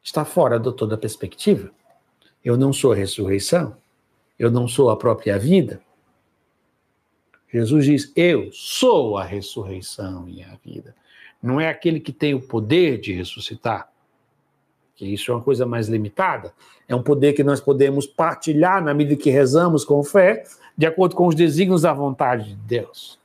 Está 0.03 0.25
fora 0.25 0.59
de 0.59 0.75
toda 0.75 0.97
perspectiva. 0.97 1.71
Eu 2.43 2.57
não 2.57 2.73
sou 2.73 2.93
a 2.93 2.97
ressurreição, 2.97 3.77
eu 4.39 4.51
não 4.51 4.67
sou 4.67 4.89
a 4.89 4.97
própria 4.97 5.39
vida. 5.39 5.87
Jesus 7.53 7.85
diz: 7.85 8.13
Eu 8.15 8.51
sou 8.53 9.17
a 9.17 9.25
ressurreição 9.25 10.29
e 10.29 10.43
a 10.43 10.57
vida. 10.65 10.95
Não 11.43 11.61
é 11.61 11.69
aquele 11.69 12.01
que 12.01 12.13
tem 12.13 12.35
o 12.35 12.41
poder 12.41 13.01
de 13.01 13.13
ressuscitar, 13.13 13.91
que 14.97 15.07
isso 15.07 15.31
é 15.31 15.35
uma 15.35 15.43
coisa 15.43 15.65
mais 15.65 15.89
limitada. 15.89 16.53
É 16.87 16.95
um 16.95 17.03
poder 17.03 17.33
que 17.33 17.45
nós 17.45 17.61
podemos 17.61 18.07
partilhar 18.07 18.83
na 18.83 18.93
medida 18.93 19.21
que 19.21 19.31
rezamos 19.31 19.85
com 19.85 20.03
fé, 20.03 20.45
de 20.77 20.87
acordo 20.87 21.15
com 21.15 21.27
os 21.27 21.35
desígnios 21.35 21.83
da 21.83 21.93
vontade 21.93 22.51
de 22.51 22.55
Deus. 22.55 23.19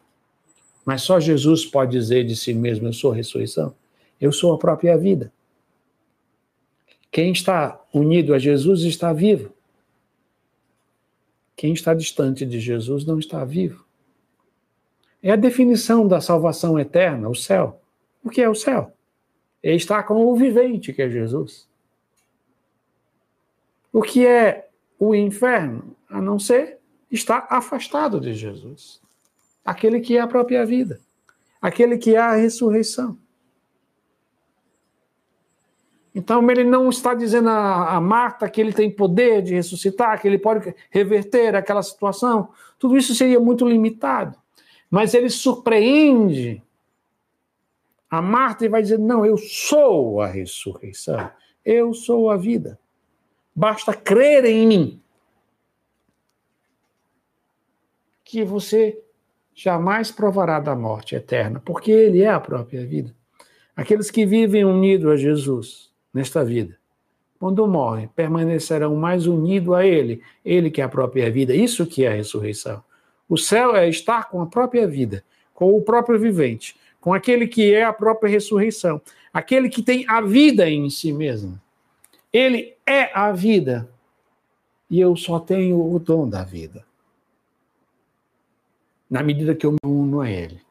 Mas 0.85 1.01
só 1.01 1.19
Jesus 1.19 1.65
pode 1.65 1.91
dizer 1.91 2.25
de 2.25 2.35
si 2.35 2.53
mesmo: 2.53 2.87
Eu 2.87 2.93
sou 2.93 3.11
a 3.11 3.15
ressurreição, 3.15 3.73
eu 4.19 4.31
sou 4.31 4.53
a 4.53 4.57
própria 4.57 4.97
vida. 4.97 5.31
Quem 7.11 7.31
está 7.31 7.79
unido 7.93 8.33
a 8.33 8.39
Jesus 8.39 8.81
está 8.81 9.13
vivo. 9.13 9.53
Quem 11.55 11.71
está 11.71 11.93
distante 11.93 12.45
de 12.45 12.59
Jesus 12.59 13.05
não 13.05 13.19
está 13.19 13.45
vivo. 13.45 13.82
É 15.23 15.31
a 15.31 15.37
definição 15.37 16.05
da 16.05 16.19
salvação 16.19 16.77
eterna, 16.77 17.29
o 17.29 17.35
céu. 17.35 17.81
O 18.21 18.29
que 18.29 18.41
é 18.41 18.49
o 18.49 18.53
céu? 18.53 18.93
É 19.63 19.73
estar 19.73 20.03
com 20.03 20.25
o 20.25 20.35
vivente, 20.35 20.91
que 20.91 21.01
é 21.01 21.09
Jesus. 21.09 21.65
O 23.91 24.01
que 24.01 24.27
é 24.27 24.67
o 24.99 25.15
inferno? 25.15 25.95
A 26.09 26.21
não 26.21 26.37
ser 26.37 26.77
estar 27.09 27.47
afastado 27.49 28.19
de 28.19 28.33
Jesus. 28.33 29.01
Aquele 29.63 30.01
que 30.01 30.17
é 30.17 30.19
a 30.19 30.27
própria 30.27 30.65
vida. 30.65 30.99
Aquele 31.61 31.97
que 31.97 32.15
é 32.15 32.19
a 32.19 32.35
ressurreição. 32.35 33.17
Então 36.13 36.47
ele 36.51 36.65
não 36.65 36.89
está 36.89 37.13
dizendo 37.13 37.49
a, 37.49 37.95
a, 37.95 38.01
Marta 38.01 38.49
que 38.49 38.59
ele 38.59 38.73
tem 38.73 38.91
poder 38.91 39.41
de 39.41 39.55
ressuscitar, 39.55 40.21
que 40.21 40.27
ele 40.27 40.37
pode 40.37 40.75
reverter 40.91 41.55
aquela 41.55 41.81
situação. 41.81 42.49
Tudo 42.77 42.97
isso 42.97 43.15
seria 43.15 43.39
muito 43.39 43.65
limitado. 43.65 44.42
Mas 44.93 45.15
ele 45.15 45.27
surpreende 45.27 46.61
a 48.07 48.21
Marta 48.21 48.63
e 48.63 48.69
vai 48.69 48.79
dizer: 48.79 48.99
Não, 48.99 49.25
eu 49.25 49.35
sou 49.39 50.21
a 50.21 50.27
ressurreição, 50.27 51.31
eu 51.65 51.95
sou 51.95 52.29
a 52.29 52.37
vida. 52.37 52.79
Basta 53.55 53.91
crer 53.91 54.45
em 54.45 54.67
mim. 54.67 55.01
Que 58.23 58.43
você 58.43 59.01
jamais 59.55 60.11
provará 60.11 60.59
da 60.59 60.75
morte 60.75 61.15
eterna, 61.15 61.59
porque 61.65 61.91
ele 61.91 62.21
é 62.21 62.29
a 62.29 62.39
própria 62.39 62.85
vida. 62.85 63.15
Aqueles 63.75 64.11
que 64.11 64.27
vivem 64.27 64.63
unidos 64.63 65.11
a 65.11 65.15
Jesus 65.15 65.91
nesta 66.13 66.45
vida, 66.45 66.77
quando 67.39 67.65
morrem, 67.65 68.09
permanecerão 68.09 68.95
mais 68.95 69.25
unidos 69.25 69.73
a 69.73 69.83
ele, 69.83 70.21
ele 70.45 70.69
que 70.69 70.81
é 70.81 70.83
a 70.83 70.89
própria 70.89 71.31
vida. 71.31 71.55
Isso 71.55 71.83
que 71.87 72.05
é 72.05 72.09
a 72.09 72.13
ressurreição. 72.13 72.83
O 73.33 73.37
céu 73.37 73.75
é 73.75 73.89
estar 73.89 74.29
com 74.29 74.43
a 74.43 74.45
própria 74.45 74.87
vida, 74.87 75.25
com 75.55 75.75
o 75.75 75.81
próprio 75.81 76.19
vivente, 76.19 76.75
com 77.01 77.15
aquele 77.15 77.47
que 77.47 77.73
é 77.73 77.83
a 77.83 77.91
própria 77.91 78.29
ressurreição, 78.29 79.01
aquele 79.33 79.69
que 79.69 79.81
tem 79.81 80.05
a 80.07 80.21
vida 80.21 80.69
em 80.69 80.87
si 80.91 81.11
mesmo. 81.11 81.59
Ele 82.31 82.77
é 82.85 83.11
a 83.11 83.31
vida 83.31 83.89
e 84.87 84.99
eu 84.99 85.15
só 85.15 85.39
tenho 85.39 85.83
o 85.83 85.97
dom 85.97 86.29
da 86.29 86.43
vida. 86.43 86.85
Na 89.09 89.23
medida 89.23 89.55
que 89.55 89.65
eu 89.65 89.71
me 89.71 89.79
uno 89.83 90.21
a 90.21 90.29
Ele. 90.29 90.61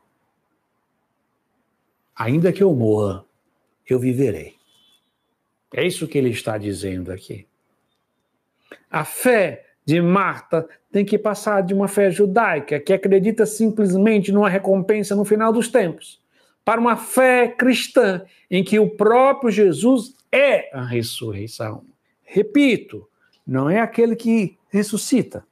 Ainda 2.15 2.53
que 2.53 2.63
eu 2.63 2.73
morra, 2.73 3.25
eu 3.85 3.99
viverei. 3.99 4.55
É 5.75 5.85
isso 5.85 6.07
que 6.07 6.17
ele 6.17 6.31
está 6.31 6.57
dizendo 6.59 7.11
aqui. 7.11 7.45
A 8.89 9.05
fé 9.05 9.72
de 9.85 10.01
Marta 10.01 10.69
tem 10.91 11.05
que 11.05 11.19
passar 11.19 11.63
de 11.63 11.75
uma 11.75 11.89
fé 11.89 12.11
judaica, 12.11 12.79
que 12.79 12.93
acredita 12.93 13.45
simplesmente 13.47 14.31
numa 14.31 14.49
recompensa 14.49 15.15
no 15.17 15.25
final 15.25 15.53
dos 15.53 15.69
tempos, 15.69 16.21
para 16.65 16.81
uma 16.81 16.97
fé 16.97 17.49
cristã, 17.49 18.23
em 18.51 18.63
que 18.63 18.79
o 18.79 18.91
próprio 18.91 19.51
Jesus 19.51 20.15
é 20.31 20.71
a 20.77 20.85
ressurreição. 20.85 21.85
Repito, 22.23 23.09
não 23.47 23.69
é 23.69 23.81
aquele 23.81 24.15
que 24.15 24.57
ressuscita, 24.69 25.45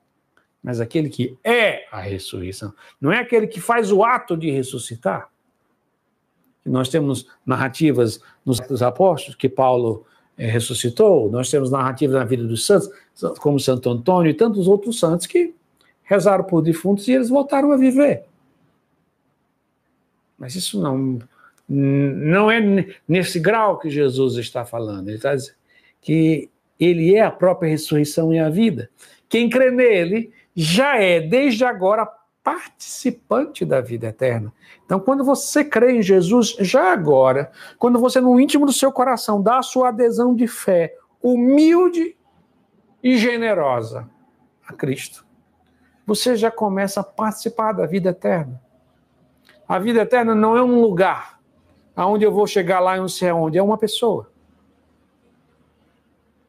mas 0.63 0.81
aquele 0.81 1.09
que 1.09 1.37
é 1.43 1.87
a 1.91 2.01
ressurreição. 2.01 2.73
Não 3.01 3.11
é 3.11 3.19
aquele 3.19 3.47
que 3.47 3.61
faz 3.61 3.91
o 3.91 4.05
ato 4.05 4.37
de 4.37 4.51
ressuscitar. 4.51 5.29
Nós 6.65 6.89
temos 6.89 7.27
narrativas 7.45 8.21
nos 8.45 8.83
apóstolos 8.83 9.35
que 9.35 9.49
Paulo 9.49 10.07
ressuscitou, 10.47 11.31
nós 11.31 11.51
temos 11.51 11.71
narrativas 11.71 12.17
na 12.17 12.25
vida 12.25 12.45
dos 12.45 12.65
santos, 12.65 12.91
como 13.39 13.61
Santo 13.61 13.91
Antônio 13.91 14.31
e 14.31 14.35
tantos 14.35 14.67
outros 14.67 14.99
santos 14.99 15.27
que 15.27 15.55
rezaram 16.03 16.45
por 16.45 16.63
defuntos 16.63 17.07
e 17.07 17.13
eles 17.13 17.29
voltaram 17.29 17.73
a 17.73 17.77
viver. 17.77 18.25
Mas 20.39 20.55
isso 20.55 20.81
não, 20.81 21.19
não 21.69 22.51
é 22.51 22.87
nesse 23.07 23.39
grau 23.39 23.79
que 23.79 23.91
Jesus 23.91 24.37
está 24.37 24.65
falando. 24.65 25.09
Ele 25.09 25.19
está 25.19 25.35
dizendo 25.35 25.57
que 26.01 26.49
ele 26.79 27.15
é 27.15 27.23
a 27.23 27.31
própria 27.31 27.69
ressurreição 27.69 28.33
e 28.33 28.39
a 28.39 28.49
vida. 28.49 28.89
Quem 29.29 29.51
crê 29.51 29.71
nele 29.71 30.33
já 30.57 30.97
é, 30.97 31.21
desde 31.21 31.65
agora, 31.65 32.11
participante 32.51 33.65
da 33.65 33.81
vida 33.81 34.09
eterna. 34.09 34.53
Então, 34.85 34.99
quando 34.99 35.23
você 35.23 35.65
crê 35.65 35.93
em 35.93 36.03
Jesus, 36.03 36.57
já 36.59 36.93
agora, 36.93 37.53
quando 37.79 37.97
você 37.97 38.21
no 38.21 38.41
íntimo 38.41 38.67
do 38.67 38.73
seu 38.73 38.91
coração 38.91 39.41
dá 39.41 39.59
a 39.59 39.63
sua 39.63 39.89
adesão 39.89 40.35
de 40.35 40.49
fé, 40.49 40.97
humilde 41.23 42.17
e 43.01 43.17
generosa 43.17 44.11
a 44.67 44.73
Cristo, 44.73 45.25
você 46.05 46.35
já 46.35 46.51
começa 46.51 47.01
a 47.01 47.05
participar 47.05 47.73
da 47.73 47.87
vida 47.87 48.11
eterna. 48.11 48.61
A 49.69 49.79
vida 49.79 50.01
eterna 50.01 50.35
não 50.35 50.57
é 50.57 50.63
um 50.63 50.81
lugar 50.81 51.39
aonde 51.95 52.25
eu 52.25 52.33
vou 52.33 52.49
chegar 52.49 52.81
lá 52.81 52.97
e 52.97 53.01
não 53.01 53.09
sei 53.09 53.29
aonde, 53.29 53.59
é 53.59 53.63
uma 53.63 53.79
pessoa. 53.79 54.29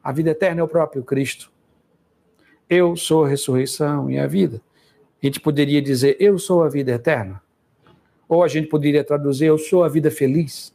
A 0.02 0.10
vida 0.10 0.30
eterna 0.30 0.62
é 0.62 0.64
o 0.64 0.68
próprio 0.68 1.04
Cristo. 1.04 1.52
Eu 2.68 2.96
sou 2.96 3.24
a 3.24 3.28
ressurreição 3.28 4.10
e 4.10 4.18
a 4.18 4.26
vida. 4.26 4.60
A 5.22 5.26
gente 5.26 5.38
poderia 5.38 5.80
dizer, 5.80 6.16
eu 6.18 6.36
sou 6.38 6.64
a 6.64 6.68
vida 6.68 6.90
eterna. 6.90 7.40
Ou 8.28 8.42
a 8.42 8.48
gente 8.48 8.66
poderia 8.66 9.04
traduzir, 9.04 9.46
eu 9.46 9.58
sou 9.58 9.84
a 9.84 9.88
vida 9.88 10.10
feliz. 10.10 10.74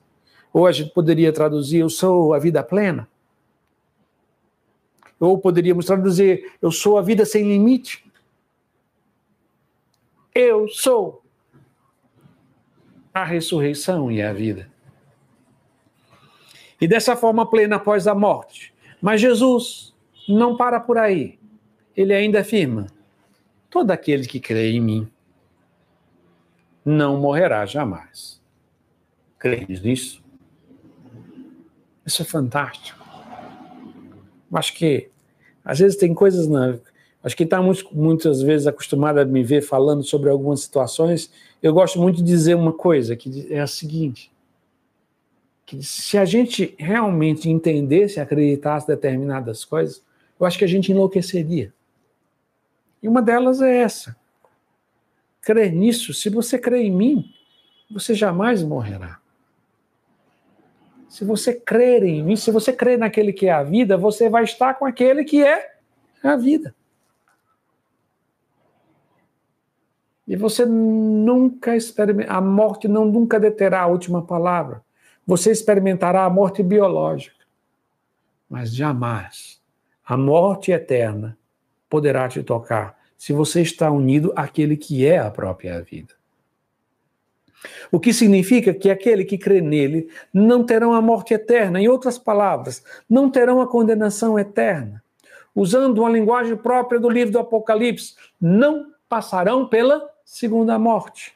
Ou 0.53 0.65
a 0.65 0.71
gente 0.71 0.91
poderia 0.93 1.33
traduzir, 1.33 1.79
eu 1.79 1.89
sou 1.89 2.33
a 2.33 2.39
vida 2.39 2.63
plena. 2.63 3.09
Ou 5.19 5.37
poderíamos 5.37 5.85
traduzir, 5.85 6.53
eu 6.61 6.71
sou 6.71 6.97
a 6.97 7.01
vida 7.01 7.25
sem 7.25 7.43
limite. 7.43 8.09
Eu 10.33 10.67
sou 10.69 11.23
a 13.13 13.25
ressurreição 13.25 14.11
e 14.11 14.21
a 14.21 14.31
vida. 14.31 14.71
E 16.79 16.87
dessa 16.87 17.15
forma 17.15 17.49
plena 17.49 17.77
após 17.77 18.07
a 18.07 18.13
morte. 18.13 18.73
Mas 19.01 19.19
Jesus 19.19 19.93
não 20.29 20.55
para 20.55 20.79
por 20.79 20.97
aí. 20.97 21.39
Ele 21.95 22.13
ainda 22.13 22.41
afirma: 22.41 22.87
todo 23.77 23.91
aquele 23.91 24.25
que 24.25 24.39
crê 24.39 24.71
em 24.71 24.81
mim 24.81 25.07
não 26.83 27.19
morrerá 27.19 27.63
jamais. 27.63 28.41
Crees 29.37 29.81
nisso? 29.83 30.23
Isso 32.03 32.23
é 32.23 32.25
fantástico. 32.25 33.05
Acho 34.51 34.73
que 34.73 35.11
às 35.63 35.77
vezes 35.77 35.95
tem 35.95 36.11
coisas 36.11 36.47
na. 36.47 36.79
Acho 37.23 37.37
que 37.37 37.43
está 37.43 37.61
muitas 37.91 38.41
vezes 38.41 38.65
acostumado 38.65 39.19
a 39.19 39.25
me 39.25 39.43
ver 39.43 39.61
falando 39.61 40.01
sobre 40.01 40.31
algumas 40.31 40.61
situações. 40.61 41.31
Eu 41.61 41.71
gosto 41.71 41.99
muito 41.99 42.17
de 42.17 42.23
dizer 42.23 42.55
uma 42.55 42.73
coisa, 42.73 43.15
que 43.15 43.45
é 43.53 43.59
a 43.59 43.67
seguinte: 43.67 44.31
que 45.67 45.83
se 45.83 46.17
a 46.17 46.25
gente 46.25 46.73
realmente 46.79 47.47
entendesse 47.47 48.17
e 48.17 48.21
acreditasse 48.21 48.87
determinadas 48.87 49.63
coisas, 49.63 50.01
eu 50.39 50.47
acho 50.47 50.57
que 50.57 50.65
a 50.65 50.67
gente 50.67 50.91
enlouqueceria. 50.91 51.71
E 53.01 53.07
uma 53.07 53.21
delas 53.21 53.61
é 53.61 53.77
essa. 53.77 54.15
Crer 55.41 55.71
nisso, 55.71 56.13
se 56.13 56.29
você 56.29 56.57
crê 56.57 56.83
em 56.83 56.91
mim, 56.91 57.33
você 57.89 58.13
jamais 58.13 58.63
morrerá. 58.63 59.19
Se 61.07 61.23
você 61.23 61.53
crer 61.53 62.03
em 62.03 62.23
mim, 62.23 62.35
se 62.35 62.51
você 62.51 62.73
crer 62.73 62.97
naquele 62.97 63.31
que 63.31 63.47
é 63.47 63.51
a 63.51 63.63
vida, 63.63 63.97
você 63.97 64.29
vai 64.29 64.43
estar 64.43 64.73
com 64.73 64.85
aquele 64.85 65.23
que 65.23 65.43
é 65.43 65.77
a 66.21 66.35
vida. 66.35 66.75
E 70.27 70.35
você 70.35 70.65
nunca 70.65 71.75
experimenta, 71.75 72.33
a 72.33 72.41
morte 72.41 72.87
não 72.87 73.05
nunca 73.05 73.39
deterá 73.39 73.83
a 73.83 73.87
última 73.87 74.21
palavra. 74.21 74.83
Você 75.25 75.51
experimentará 75.51 76.25
a 76.25 76.29
morte 76.29 76.61
biológica, 76.61 77.45
mas 78.49 78.73
jamais 78.75 79.61
a 80.05 80.17
morte 80.17 80.71
eterna 80.71 81.36
poderá 81.89 82.27
te 82.27 82.43
tocar 82.43 82.97
se 83.17 83.33
você 83.33 83.61
está 83.61 83.89
unido 83.89 84.31
àquele 84.35 84.77
que 84.77 85.05
é 85.05 85.17
a 85.17 85.31
própria 85.31 85.81
vida. 85.81 86.13
O 87.91 87.99
que 87.99 88.13
significa 88.13 88.73
que 88.73 88.89
aquele 88.89 89.25
que 89.25 89.37
crê 89.37 89.61
nele 89.61 90.09
não 90.33 90.63
terão 90.63 90.93
a 90.93 91.01
morte 91.01 91.33
eterna, 91.33 91.81
em 91.81 91.87
outras 91.87 92.17
palavras, 92.17 92.83
não 93.09 93.29
terão 93.29 93.61
a 93.61 93.67
condenação 93.67 94.37
eterna. 94.37 95.03
Usando 95.55 95.99
uma 95.99 96.09
linguagem 96.09 96.55
própria 96.55 96.99
do 96.99 97.09
livro 97.09 97.33
do 97.33 97.39
Apocalipse, 97.39 98.15
não 98.39 98.91
passarão 99.09 99.67
pela 99.67 100.07
segunda 100.23 100.77
morte. 100.77 101.33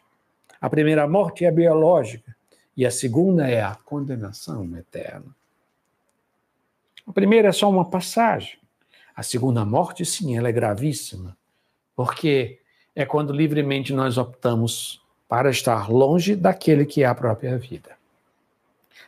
A 0.60 0.70
primeira 0.70 1.08
morte 1.08 1.44
é 1.44 1.48
a 1.48 1.52
biológica 1.52 2.36
e 2.78 2.86
a 2.86 2.92
segunda 2.92 3.48
é 3.50 3.62
a 3.62 3.76
condenação 3.84 4.78
eterna. 4.78 5.36
A 7.08 7.12
primeira 7.12 7.48
é 7.48 7.52
só 7.52 7.70
uma 7.70 7.90
passagem. 7.90 8.61
A 9.16 9.24
segunda 9.24 9.66
morte, 9.66 10.06
sim, 10.06 10.38
ela 10.38 10.50
é 10.50 10.52
gravíssima, 10.52 11.38
porque 11.96 12.60
é 12.96 13.06
quando 13.06 13.34
livremente 13.34 13.94
nós 13.94 14.18
optamos 14.18 15.02
para 15.28 15.50
estar 15.50 15.90
longe 15.90 16.36
daquele 16.36 16.86
que 16.86 17.04
é 17.04 17.06
a 17.06 17.16
própria 17.16 17.58
vida, 17.58 17.98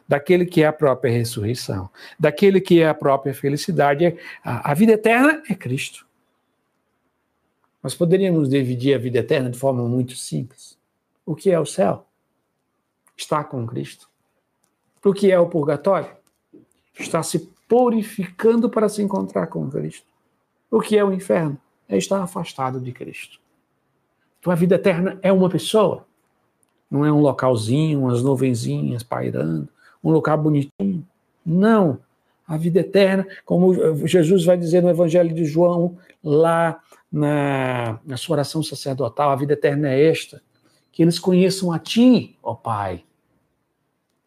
daquele 0.07 0.45
que 0.45 0.63
é 0.63 0.67
a 0.67 0.73
própria 0.73 1.11
ressurreição, 1.11 1.89
daquele 2.19 2.61
que 2.61 2.81
é 2.81 2.87
a 2.87 2.93
própria 2.93 3.33
felicidade. 3.33 4.17
A, 4.43 4.71
a 4.71 4.73
vida 4.73 4.93
eterna 4.93 5.43
é 5.49 5.55
Cristo. 5.55 6.05
Nós 7.81 7.93
poderíamos 7.93 8.49
dividir 8.49 8.95
a 8.95 8.97
vida 8.97 9.19
eterna 9.19 9.49
de 9.49 9.59
forma 9.59 9.83
muito 9.87 10.15
simples. 10.15 10.77
O 11.25 11.35
que 11.35 11.51
é 11.51 11.59
o 11.59 11.65
céu? 11.65 12.05
Está 13.17 13.43
com 13.43 13.67
Cristo. 13.67 14.09
O 15.03 15.13
que 15.13 15.29
é 15.29 15.37
o 15.37 15.49
purgatório? 15.49 16.09
Está 16.97 17.21
se 17.21 17.51
purificando 17.67 18.69
para 18.69 18.89
se 18.89 19.01
encontrar 19.01 19.47
com 19.47 19.69
Cristo. 19.69 20.05
O 20.69 20.81
que 20.81 20.97
é 20.97 21.03
o 21.03 21.13
inferno? 21.13 21.57
É 21.87 21.97
estar 21.97 22.21
afastado 22.21 22.79
de 22.79 22.91
Cristo. 22.91 23.39
Então 24.39 24.51
a 24.51 24.55
vida 24.55 24.75
eterna 24.75 25.19
é 25.21 25.31
uma 25.31 25.49
pessoa. 25.49 26.05
Não 26.89 27.05
é 27.05 27.11
um 27.11 27.21
localzinho, 27.21 28.01
umas 28.01 28.21
nuvenzinhas 28.21 29.01
pairando, 29.01 29.69
um 30.03 30.11
local 30.11 30.37
bonitinho. 30.37 31.07
Não. 31.45 31.99
A 32.47 32.57
vida 32.57 32.81
eterna, 32.81 33.25
como 33.45 33.73
Jesus 34.05 34.43
vai 34.43 34.57
dizer 34.57 34.83
no 34.83 34.89
Evangelho 34.89 35.33
de 35.33 35.45
João, 35.45 35.97
lá 36.23 36.79
na, 37.11 37.99
na 38.05 38.17
sua 38.17 38.35
oração 38.35 38.61
sacerdotal, 38.61 39.31
a 39.31 39.35
vida 39.35 39.53
eterna 39.53 39.89
é 39.89 40.09
esta: 40.09 40.41
que 40.91 41.01
eles 41.01 41.17
conheçam 41.17 41.71
a 41.71 41.79
Ti, 41.79 42.37
ó 42.43 42.53
Pai, 42.53 43.03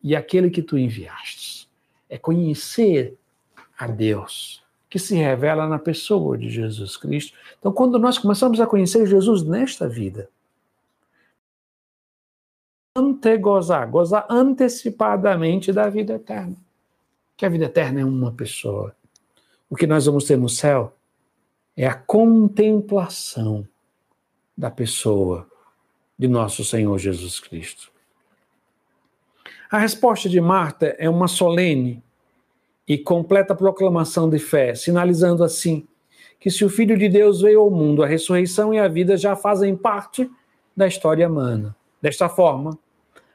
e 0.03 0.17
aquele 0.17 0.51
que 0.51 0.63
Tu 0.63 0.79
enviastes. 0.79 1.69
É 2.09 2.17
conhecer 2.17 3.19
a 3.79 3.87
Deus, 3.87 4.63
que 4.89 4.99
se 4.99 5.15
revela 5.15 5.69
na 5.69 5.79
pessoa 5.79 6.39
de 6.39 6.49
Jesus 6.49 6.97
Cristo. 6.97 7.37
Então, 7.59 7.73
quando 7.73 7.99
nós 7.99 8.19
começamos 8.19 8.61
a 8.61 8.67
conhecer 8.67 9.07
Jesus 9.07 9.43
nesta 9.43 9.89
vida, 9.89 10.29
antegozar, 12.97 13.89
gozar 13.91 14.27
antecipadamente 14.31 15.73
da 15.73 15.89
vida 15.89 16.15
eterna. 16.15 16.57
Que 17.37 17.45
a 17.45 17.49
vida 17.49 17.67
eterna 17.67 18.01
é 18.01 18.05
uma 18.05 18.33
pessoa. 18.33 18.97
O 19.69 19.77
que 19.77 19.87
nós 19.87 20.07
vamos 20.07 20.25
ter 20.25 20.39
no 20.39 20.49
céu 20.49 20.97
é 21.77 21.87
a 21.87 21.95
contemplação 21.95 23.69
da 24.57 24.71
pessoa 24.71 25.47
de 26.19 26.27
nosso 26.27 26.65
Senhor 26.65 26.99
Jesus 26.99 27.39
Cristo. 27.39 27.93
A 29.71 29.79
resposta 29.79 30.29
de 30.29 30.41
Marta 30.41 30.95
é 30.99 31.11
uma 31.11 31.29
solene 31.29 32.03
e 32.87 32.97
completa 32.97 33.55
proclamação 33.55 34.29
de 34.31 34.39
fé, 34.39 34.75
sinalizando 34.75 35.43
assim 35.43 35.87
que 36.39 36.51
se 36.51 36.65
o 36.65 36.69
Filho 36.69 36.97
de 36.97 37.09
Deus 37.09 37.41
veio 37.41 37.61
ao 37.61 37.71
mundo, 37.71 38.03
a 38.03 38.07
ressurreição 38.07 38.73
e 38.73 38.79
a 38.79 38.87
vida 38.87 39.17
já 39.17 39.35
fazem 39.35 39.75
parte 39.75 40.31
da 40.77 40.87
história 40.87 41.29
humana. 41.29 41.75
Desta 42.01 42.29
forma, 42.29 42.79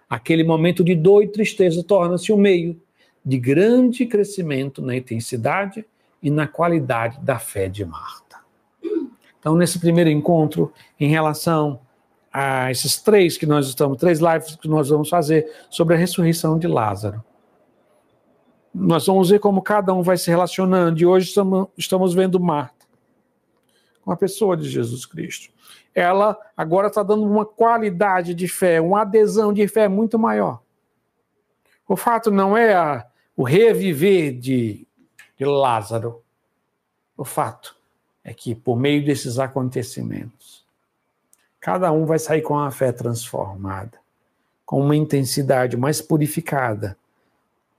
aquele 0.10 0.44
momento 0.44 0.84
de 0.84 0.96
dor 0.96 1.24
e 1.24 1.28
tristeza 1.28 1.84
torna-se 1.84 2.32
um 2.32 2.38
meio 2.38 2.80
de 3.26 3.38
grande 3.38 4.06
crescimento 4.06 4.82
na 4.82 4.96
intensidade 4.96 5.86
e 6.22 6.30
na 6.30 6.48
qualidade 6.48 7.20
da 7.22 7.40
fé 7.40 7.68
de 7.68 7.84
Marta. 7.84 8.38
Então, 9.40 9.56
nesse 9.56 9.80
primeiro 9.80 10.10
encontro, 10.10 10.72
em 11.00 11.10
relação 11.10 11.80
a 12.32 12.70
esses 12.72 13.02
três 13.02 13.38
que 13.38 13.46
nós 13.46 13.68
estamos, 13.68 13.98
três 13.98 14.20
lives 14.20 14.56
que 14.56 14.68
nós 14.68 14.90
vamos 14.90 15.10
fazer 15.10 15.52
sobre 15.70 15.96
a 15.96 15.98
ressurreição 15.98 16.58
de 16.58 16.68
Lázaro. 16.68 17.24
Nós 18.74 19.06
vamos 19.06 19.30
ver 19.30 19.40
como 19.40 19.62
cada 19.62 19.94
um 19.94 20.02
vai 20.02 20.18
se 20.18 20.30
relacionando, 20.30 21.00
e 21.00 21.06
hoje 21.06 21.34
estamos, 21.78 22.14
vendo 22.14 22.40
Marta, 22.40 22.86
com 24.04 24.12
a 24.12 24.18
pessoa 24.18 24.56
de 24.56 24.70
Jesus 24.70 25.06
Cristo 25.06 25.52
ela 25.94 26.38
agora 26.56 26.88
está 26.88 27.04
dando 27.04 27.24
uma 27.26 27.46
qualidade 27.46 28.34
de 28.34 28.48
fé, 28.48 28.80
uma 28.80 29.02
adesão 29.02 29.54
de 29.54 29.68
fé 29.68 29.88
muito 29.88 30.18
maior. 30.18 30.62
O 31.88 31.96
fato 31.96 32.32
não 32.32 32.56
é 32.56 32.74
a, 32.74 33.06
o 33.36 33.44
reviver 33.44 34.38
de, 34.38 34.88
de 35.38 35.46
Lázaro. 35.46 36.22
O 37.18 37.26
fato 37.26 37.76
é 38.24 38.34
que, 38.34 38.56
por 38.56 38.78
meio 38.78 39.04
desses 39.04 39.38
acontecimentos, 39.38 40.66
cada 41.60 41.92
um 41.92 42.06
vai 42.06 42.18
sair 42.18 42.42
com 42.42 42.58
a 42.58 42.72
fé 42.72 42.92
transformada, 42.92 44.00
com 44.66 44.82
uma 44.82 44.96
intensidade 44.96 45.76
mais 45.76 46.02
purificada, 46.02 46.98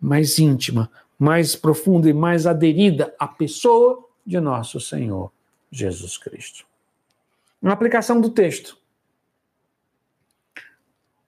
mais 0.03 0.39
íntima, 0.39 0.91
mais 1.19 1.57
profunda 1.57 2.11
e 2.11 2.13
mais 2.13 2.47
aderida 2.47 3.15
à 3.19 3.29
pessoa 3.29 4.05
de 4.27 4.41
nosso 4.41 4.81
Senhor 4.81 5.31
Jesus 5.71 6.19
Cristo 6.19 6.67
uma 7.63 7.73
aplicação 7.73 8.21
do 8.21 8.29
texto. 8.29 8.77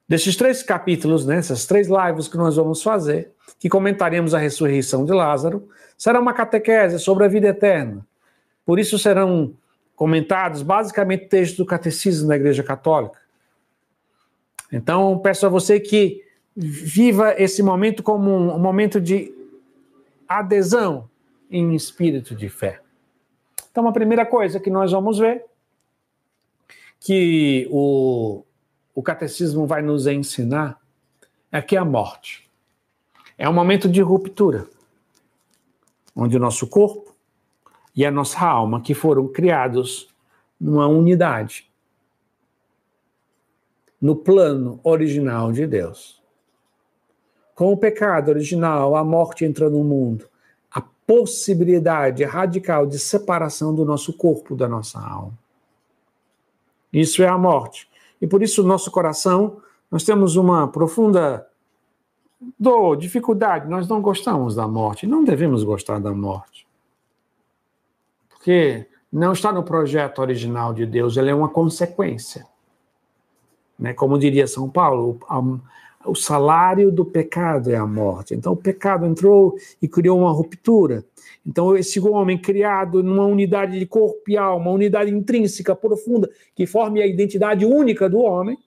Desses 0.09 0.37
três 0.37 0.63
capítulos, 0.63 1.25
né, 1.25 1.37
essas 1.37 1.65
três 1.65 1.89
lives 1.89 2.29
que 2.29 2.37
nós 2.37 2.57
vamos 2.57 2.83
fazer, 2.83 3.31
que 3.59 3.69
comentaremos 3.69 4.35
a 4.35 4.39
ressurreição 4.39 5.05
de 5.05 5.13
Lázaro, 5.13 5.69
será 5.97 6.21
uma 6.21 6.35
catequese 6.35 6.99
sobre 6.99 7.25
a 7.25 7.29
vida 7.29 7.49
eterna. 7.49 8.05
Por 8.67 8.79
isso 8.79 8.99
serão 8.99 9.55
comentados 9.95 10.61
basicamente 10.63 11.29
textos 11.29 11.59
do 11.59 11.65
catecismo 11.65 12.29
da 12.29 12.37
Igreja 12.37 12.63
Católica. 12.63 13.19
Então, 14.73 15.19
peço 15.21 15.47
a 15.47 15.49
você 15.49 15.79
que 15.79 16.24
viva 16.57 17.35
esse 17.37 17.63
momento 17.63 18.03
como 18.03 18.31
um 18.31 18.59
momento 18.59 19.01
de 19.01 19.33
adesão 20.29 21.09
em 21.51 21.75
espírito 21.75 22.35
de 22.35 22.49
fé. 22.49 22.81
Então, 23.71 23.87
a 23.89 23.93
primeira 23.93 24.25
coisa 24.25 24.61
que 24.61 24.71
nós 24.71 24.93
vamos 24.93 25.19
ver 25.19 25.45
que 27.01 27.69
o, 27.71 28.43
o 28.95 29.03
catecismo 29.03 29.67
vai 29.67 29.83
nos 29.83 30.07
ensinar 30.07 30.81
é 31.53 31.61
que 31.61 31.77
a 31.77 31.85
morte 31.85 32.49
é 33.37 33.49
um 33.49 33.53
momento 33.53 33.89
de 33.89 34.01
ruptura, 34.01 34.67
onde 36.17 36.37
o 36.37 36.41
nosso 36.41 36.67
corpo 36.67 37.15
e 37.95 38.07
a 38.07 38.11
nossa 38.11 38.41
alma, 38.41 38.81
que 38.81 38.95
foram 38.95 39.29
criados 39.29 40.09
numa 40.59 40.87
unidade, 40.87 41.71
no 44.01 44.17
plano 44.17 44.81
original 44.83 45.53
de 45.53 45.67
Deus. 45.67 46.24
Com 47.55 47.73
o 47.73 47.77
pecado 47.77 48.31
original, 48.31 48.97
a 48.97 49.05
morte 49.05 49.45
entra 49.45 49.71
no 49.71 49.85
mundo, 49.85 50.29
a 50.71 50.83
possibilidade 51.07 52.25
radical 52.25 52.87
de 52.87 52.99
separação 52.99 53.75
do 53.75 53.85
nosso 53.85 54.13
corpo 54.13 54.57
da 54.57 54.69
nossa 54.69 54.99
alma. 54.99 55.39
Isso 56.93 57.23
é 57.23 57.29
a 57.29 57.39
morte. 57.39 57.89
E 58.21 58.27
por 58.27 58.43
isso, 58.43 58.63
nosso 58.63 58.91
coração, 58.91 59.59
nós 59.91 60.05
temos 60.05 60.37
uma 60.37 60.69
profunda 60.69 61.47
dor, 62.59 62.97
dificuldade. 62.97 63.69
Nós 63.69 63.89
não 63.89 64.01
gostamos 64.01 64.55
da 64.55 64.67
morte. 64.67 65.07
Não 65.07 65.25
devemos 65.25 65.65
gostar 65.65 65.99
da 65.99 66.13
morte. 66.13 66.67
Porque 68.29 68.87
não 69.13 69.33
está 69.33 69.53
no 69.53 69.63
projeto 69.63 70.19
original 70.21 70.75
de 70.75 70.85
Deus, 70.85 71.17
ele 71.17 71.31
é 71.31 71.35
uma 71.35 71.49
consequência. 71.49 72.47
Né? 73.79 73.93
Como 73.93 74.19
diria 74.19 74.47
São 74.47 74.69
Paulo, 74.69 75.19
o 76.05 76.15
salário 76.15 76.93
do 76.93 77.05
pecado 77.05 77.71
é 77.71 77.77
a 77.77 77.87
morte. 77.87 78.35
Então 78.35 78.53
o 78.53 78.57
pecado 78.57 79.07
entrou 79.07 79.57
e 79.81 79.89
criou 79.89 80.19
uma 80.19 80.31
ruptura. 80.31 81.05
Então 81.47 81.77
esse 81.77 82.01
homem 82.01 82.39
criado 82.39 83.03
numa 83.03 83.25
unidade 83.25 83.79
de 83.79 83.87
corpo 83.87 84.23
e 84.29 84.37
alma, 84.37 84.67
uma 84.67 84.75
unidade 84.75 85.11
intrínseca 85.11 85.75
profunda 85.75 86.31
que 86.55 86.67
forme 86.67 87.01
a 87.01 87.07
identidade 87.07 87.65
única 87.65 88.09
do 88.09 88.19
homem, 88.19 88.59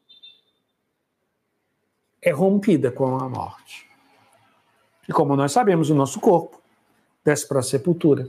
é 2.21 2.31
rompida 2.31 2.91
com 2.91 3.17
a 3.17 3.29
morte. 3.29 3.85
E 5.07 5.13
como 5.13 5.35
nós 5.35 5.51
sabemos, 5.51 5.89
o 5.89 5.95
nosso 5.95 6.19
corpo 6.19 6.61
desce 7.23 7.47
para 7.47 7.59
a 7.59 7.63
sepultura 7.63 8.27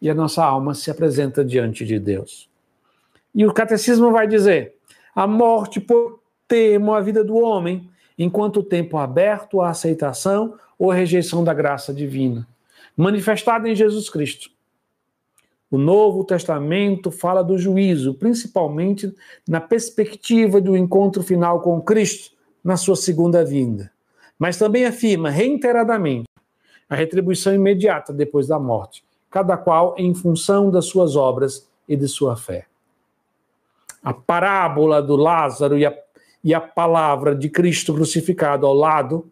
e 0.00 0.10
a 0.10 0.14
nossa 0.14 0.44
alma 0.44 0.74
se 0.74 0.90
apresenta 0.90 1.44
diante 1.44 1.84
de 1.84 1.98
Deus. 1.98 2.48
E 3.34 3.46
o 3.46 3.52
catecismo 3.52 4.10
vai 4.10 4.26
dizer: 4.26 4.74
a 5.14 5.26
morte 5.26 5.80
por 5.80 6.20
termo 6.46 6.94
a 6.94 7.00
vida 7.00 7.22
do 7.22 7.36
homem 7.36 7.88
enquanto 8.18 8.60
o 8.60 8.62
tempo 8.62 8.98
aberto 8.98 9.60
à 9.60 9.70
aceitação 9.70 10.54
ou 10.78 10.90
rejeição 10.90 11.44
da 11.44 11.54
graça 11.54 11.94
divina, 11.94 12.46
manifestada 12.96 13.68
em 13.68 13.74
Jesus 13.74 14.10
Cristo. 14.10 14.50
O 15.70 15.76
Novo 15.76 16.24
Testamento 16.24 17.10
fala 17.10 17.44
do 17.44 17.58
juízo, 17.58 18.14
principalmente 18.14 19.14
na 19.46 19.60
perspectiva 19.60 20.60
do 20.60 20.76
encontro 20.76 21.22
final 21.22 21.60
com 21.60 21.80
Cristo 21.80 22.34
na 22.64 22.76
sua 22.76 22.96
segunda 22.96 23.44
vinda. 23.44 23.90
Mas 24.38 24.56
também 24.56 24.86
afirma 24.86 25.30
reiteradamente 25.30 26.26
a 26.88 26.96
retribuição 26.96 27.54
imediata 27.54 28.12
depois 28.12 28.46
da 28.46 28.58
morte, 28.58 29.04
cada 29.30 29.56
qual 29.58 29.94
em 29.98 30.14
função 30.14 30.70
das 30.70 30.86
suas 30.86 31.16
obras 31.16 31.68
e 31.86 31.94
de 31.96 32.08
sua 32.08 32.34
fé. 32.34 32.66
a 34.02 34.12
parábola 34.14 35.02
do 35.02 35.16
Lázaro 35.16 35.76
e 35.76 35.84
a, 35.84 35.94
e 36.42 36.54
a 36.54 36.60
palavra 36.60 37.34
de 37.34 37.48
Cristo 37.48 37.94
crucificado 37.94 38.66
ao 38.66 38.74
lado 38.74 39.30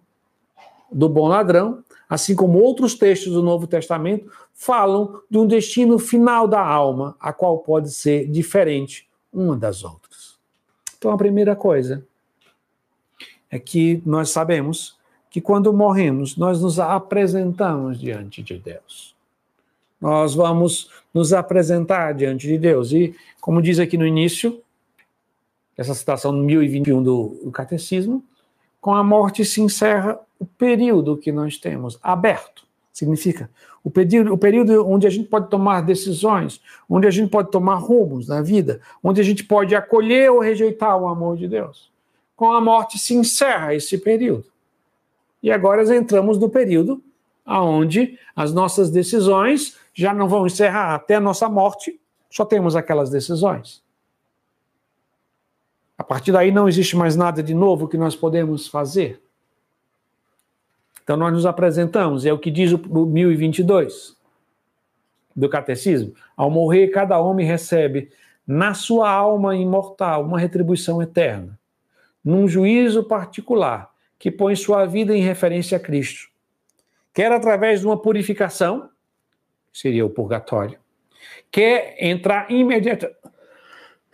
do 0.91 1.09
bom 1.09 1.29
ladrão, 1.29 1.85
assim 2.09 2.35
como 2.35 2.59
outros 2.59 2.95
textos 2.95 3.33
do 3.33 3.43
Novo 3.43 3.67
Testamento, 3.67 4.31
falam 4.55 5.21
de 5.31 5.39
um 5.39 5.47
destino 5.47 5.99
final 5.99 6.47
da 6.47 6.61
alma, 6.61 7.17
a 7.21 7.33
qual 7.33 7.59
pode 7.59 7.91
ser 7.93 8.27
diferente 8.29 9.09
uma 9.33 9.57
das 9.57 9.85
outras. 9.85 10.37
Então, 10.97 11.11
a 11.11 11.17
primeira 11.17 11.55
coisa 11.55 12.05
é 13.51 13.59
que 13.59 14.03
nós 14.05 14.31
sabemos 14.31 14.97
que 15.31 15.41
quando 15.41 15.73
morremos, 15.73 16.37
nós 16.37 16.63
nos 16.63 16.79
apresentamos 16.79 18.01
diante 18.01 18.43
de 18.43 18.59
Deus. 18.59 19.15
Nós 20.01 20.35
vamos 20.35 20.91
nos 21.13 21.33
apresentar 21.33 22.15
diante 22.15 22.47
de 22.47 22.57
Deus. 22.57 22.93
E, 22.93 23.15
como 23.41 23.61
diz 23.61 23.79
aqui 23.79 23.99
no 23.99 24.07
início, 24.07 24.63
essa 25.77 25.95
citação 25.95 26.33
1021 26.33 27.03
do, 27.03 27.41
do 27.45 27.51
Catecismo, 27.51 28.25
com 28.81 28.95
a 28.95 29.03
morte 29.03 29.45
se 29.45 29.61
encerra 29.61 30.19
o 30.39 30.47
período 30.47 31.17
que 31.17 31.33
nós 31.33 31.59
temos 31.59 31.99
aberto. 32.03 32.65
Significa 32.93 33.51
o 33.85 33.91
período, 33.91 34.33
o 34.33 34.39
período 34.39 34.89
onde 34.89 35.07
a 35.07 35.11
gente 35.11 35.29
pode 35.29 35.49
tomar 35.49 35.81
decisões, 35.81 36.61
onde 36.89 37.07
a 37.07 37.11
gente 37.11 37.31
pode 37.31 37.51
tomar 37.51 37.77
rumos 37.77 38.27
na 38.27 38.43
vida, 38.43 38.81
onde 39.03 39.21
a 39.21 39.25
gente 39.25 39.45
pode 39.45 39.75
acolher 39.75 40.31
ou 40.31 40.41
rejeitar 40.41 40.97
o 41.01 41.07
amor 41.07 41.37
de 41.37 41.47
Deus. 41.47 41.91
Com 42.35 42.53
a 42.53 42.61
morte 42.61 42.99
se 42.99 43.15
encerra 43.15 43.75
esse 43.75 43.99
período. 43.99 44.47
E 45.43 45.53
agora 45.53 45.83
entramos 45.95 46.39
no 46.39 46.49
período 46.51 47.01
onde 47.47 48.19
as 48.35 48.53
nossas 48.53 48.91
decisões 48.91 49.77
já 49.95 50.13
não 50.13 50.29
vão 50.29 50.47
encerrar 50.47 50.95
até 50.95 51.15
a 51.15 51.21
nossa 51.21 51.49
morte, 51.49 51.99
só 52.29 52.45
temos 52.45 52.75
aquelas 52.75 53.09
decisões. 53.09 53.83
A 55.99 56.05
partir 56.05 56.33
daí 56.33 56.51
não 56.53 56.69
existe 56.69 56.97
mais 56.97 57.17
nada 57.17 57.43
de 57.43 57.55
novo 57.55 57.89
que 57.89 57.97
nós 57.97 58.15
podemos 58.15 58.69
fazer. 58.69 59.21
Então 61.03 61.17
nós 61.17 61.33
nos 61.33 61.47
apresentamos, 61.47 62.27
é 62.27 62.33
o 62.33 62.39
que 62.39 62.51
diz 62.51 62.73
o 62.73 63.07
1022 63.07 64.17
do 65.35 65.49
catecismo. 65.49 66.15
Ao 66.37 66.51
morrer, 66.51 66.89
cada 66.89 67.19
homem 67.19 67.47
recebe 67.47 68.11
na 68.47 68.75
sua 68.75 69.11
alma 69.11 69.57
imortal 69.57 70.25
uma 70.25 70.39
retribuição 70.39 71.03
eterna, 71.03 71.59
num 72.25 72.49
juízo 72.49 73.05
particular 73.05 73.91
que 74.19 74.31
põe 74.31 74.57
sua 74.57 74.87
vida 74.87 75.15
em 75.17 75.21
referência 75.21 75.77
a 75.77 75.81
Cristo, 75.81 76.29
quer 77.13 77.31
através 77.33 77.81
de 77.81 77.87
uma 77.87 78.01
purificação, 78.01 78.89
seria 79.73 80.07
o 80.07 80.11
purgatório, 80.11 80.79
quer 81.51 81.97
entrar 82.01 82.51
imediata, 82.51 83.15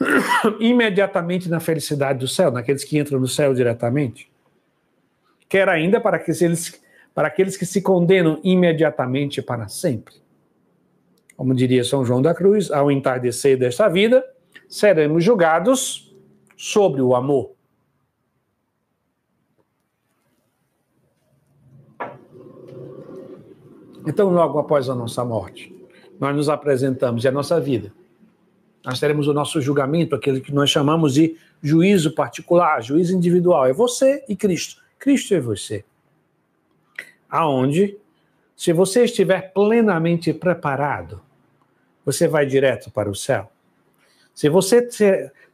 imediatamente 0.60 1.48
na 1.48 1.60
felicidade 1.60 2.18
do 2.18 2.28
céu, 2.28 2.50
naqueles 2.50 2.84
que 2.84 2.98
entram 2.98 3.20
no 3.20 3.28
céu 3.28 3.54
diretamente. 3.54 4.30
Quer 5.48 5.68
ainda 5.68 6.00
para, 6.00 6.18
que 6.18 6.30
eles, 6.30 6.80
para 7.14 7.28
aqueles 7.28 7.56
que 7.56 7.66
se 7.66 7.82
condenam 7.82 8.40
imediatamente 8.42 9.42
para 9.42 9.68
sempre. 9.68 10.14
Como 11.36 11.54
diria 11.54 11.84
São 11.84 12.04
João 12.04 12.22
da 12.22 12.34
Cruz, 12.34 12.70
ao 12.70 12.90
entardecer 12.90 13.58
desta 13.58 13.88
vida, 13.88 14.24
seremos 14.68 15.24
julgados 15.24 16.14
sobre 16.56 17.02
o 17.02 17.14
amor. 17.14 17.52
Então, 24.06 24.30
logo 24.30 24.58
após 24.58 24.88
a 24.88 24.94
nossa 24.94 25.24
morte, 25.24 25.72
nós 26.18 26.34
nos 26.34 26.48
apresentamos 26.48 27.24
e 27.24 27.28
a 27.28 27.32
nossa 27.32 27.60
vida 27.60 27.92
nós 28.84 28.98
teremos 28.98 29.28
o 29.28 29.32
nosso 29.32 29.60
julgamento, 29.60 30.14
aquele 30.14 30.40
que 30.40 30.52
nós 30.52 30.70
chamamos 30.70 31.14
de 31.14 31.36
juízo 31.62 32.12
particular, 32.12 32.82
juízo 32.82 33.16
individual. 33.16 33.66
É 33.66 33.72
você 33.72 34.24
e 34.28 34.34
Cristo. 34.34 34.82
Cristo 34.98 35.34
é 35.34 35.40
você. 35.40 35.84
Aonde, 37.28 37.96
se 38.56 38.72
você 38.72 39.04
estiver 39.04 39.52
plenamente 39.52 40.32
preparado, 40.32 41.20
você 42.04 42.26
vai 42.26 42.44
direto 42.44 42.90
para 42.90 43.08
o 43.08 43.14
céu. 43.14 43.50
Se 44.34 44.48
você 44.48 44.88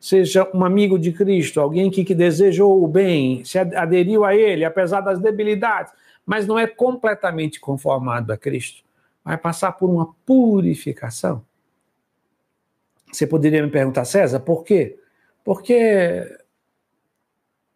seja 0.01 0.49
um 0.55 0.65
amigo 0.65 0.99
de 0.99 1.13
Cristo, 1.13 1.61
alguém 1.61 1.91
que, 1.91 2.05
que 2.05 2.15
desejou 2.15 2.83
o 2.83 2.89
bem, 2.89 3.45
se 3.45 3.59
aderiu 3.59 4.25
a 4.25 4.35
Ele, 4.35 4.65
apesar 4.65 5.01
das 5.01 5.19
debilidades, 5.19 5.93
mas 6.25 6.47
não 6.47 6.59
é 6.59 6.67
completamente 6.67 7.59
conformado 7.59 8.33
a 8.33 8.37
Cristo, 8.37 8.83
vai 9.25 9.37
passar 9.37 9.73
por 9.73 9.91
uma 9.91 10.15
purificação. 10.25 11.43
Você 13.13 13.27
poderia 13.27 13.63
me 13.63 13.71
perguntar, 13.71 14.05
César, 14.05 14.41
por 14.41 14.65
quê? 14.65 14.99
Porque 15.45 16.39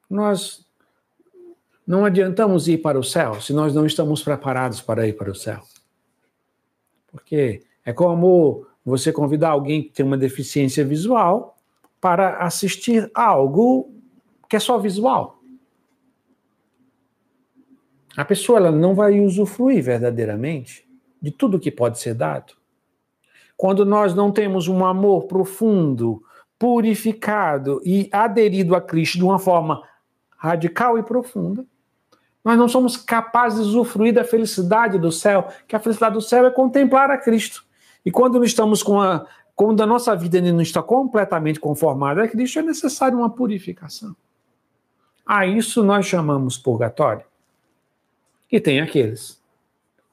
nós 0.08 0.66
não 1.86 2.04
adiantamos 2.04 2.68
ir 2.68 2.78
para 2.78 2.98
o 2.98 3.04
céu 3.04 3.40
se 3.40 3.52
nós 3.52 3.74
não 3.74 3.86
estamos 3.86 4.22
preparados 4.22 4.80
para 4.80 5.06
ir 5.06 5.14
para 5.14 5.30
o 5.30 5.34
céu. 5.34 5.60
Porque 7.10 7.62
é 7.84 7.92
como 7.92 8.66
você 8.84 9.12
convidar 9.12 9.50
alguém 9.50 9.82
que 9.82 9.90
tem 9.90 10.04
uma 10.04 10.16
deficiência 10.16 10.84
visual 10.84 11.56
para 12.00 12.38
assistir 12.38 13.10
algo 13.14 13.92
que 14.48 14.56
é 14.56 14.60
só 14.60 14.78
visual. 14.78 15.40
A 18.16 18.24
pessoa 18.24 18.58
ela 18.58 18.70
não 18.70 18.94
vai 18.94 19.20
usufruir 19.20 19.82
verdadeiramente 19.82 20.86
de 21.20 21.30
tudo 21.30 21.60
que 21.60 21.70
pode 21.70 21.98
ser 21.98 22.14
dado. 22.14 22.54
Quando 23.56 23.84
nós 23.84 24.14
não 24.14 24.30
temos 24.30 24.68
um 24.68 24.84
amor 24.84 25.24
profundo, 25.24 26.22
purificado 26.58 27.80
e 27.84 28.08
aderido 28.12 28.74
a 28.74 28.80
Cristo 28.80 29.18
de 29.18 29.24
uma 29.24 29.38
forma 29.38 29.82
radical 30.36 30.98
e 30.98 31.02
profunda, 31.02 31.64
nós 32.44 32.58
não 32.58 32.68
somos 32.68 32.96
capazes 32.96 33.66
de 33.66 33.70
usufruir 33.70 34.12
da 34.12 34.24
felicidade 34.24 34.98
do 34.98 35.12
céu, 35.12 35.48
que 35.68 35.76
a 35.76 35.78
felicidade 35.78 36.14
do 36.14 36.20
céu 36.20 36.46
é 36.46 36.50
contemplar 36.50 37.10
a 37.10 37.18
Cristo. 37.18 37.64
E 38.04 38.10
quando 38.10 38.44
estamos 38.44 38.82
com 38.82 39.00
a 39.00 39.26
quando 39.54 39.82
a 39.82 39.86
nossa 39.86 40.16
vida 40.16 40.38
ainda 40.38 40.52
não 40.52 40.62
está 40.62 40.82
completamente 40.82 41.60
conformada 41.60 42.24
a 42.24 42.28
Cristo, 42.28 42.58
é 42.58 42.62
necessário 42.62 43.18
uma 43.18 43.30
purificação. 43.30 44.16
A 45.26 45.46
isso 45.46 45.84
nós 45.84 46.06
chamamos 46.06 46.56
purgatório. 46.56 47.24
E 48.50 48.60
tem 48.60 48.80
aqueles 48.80 49.40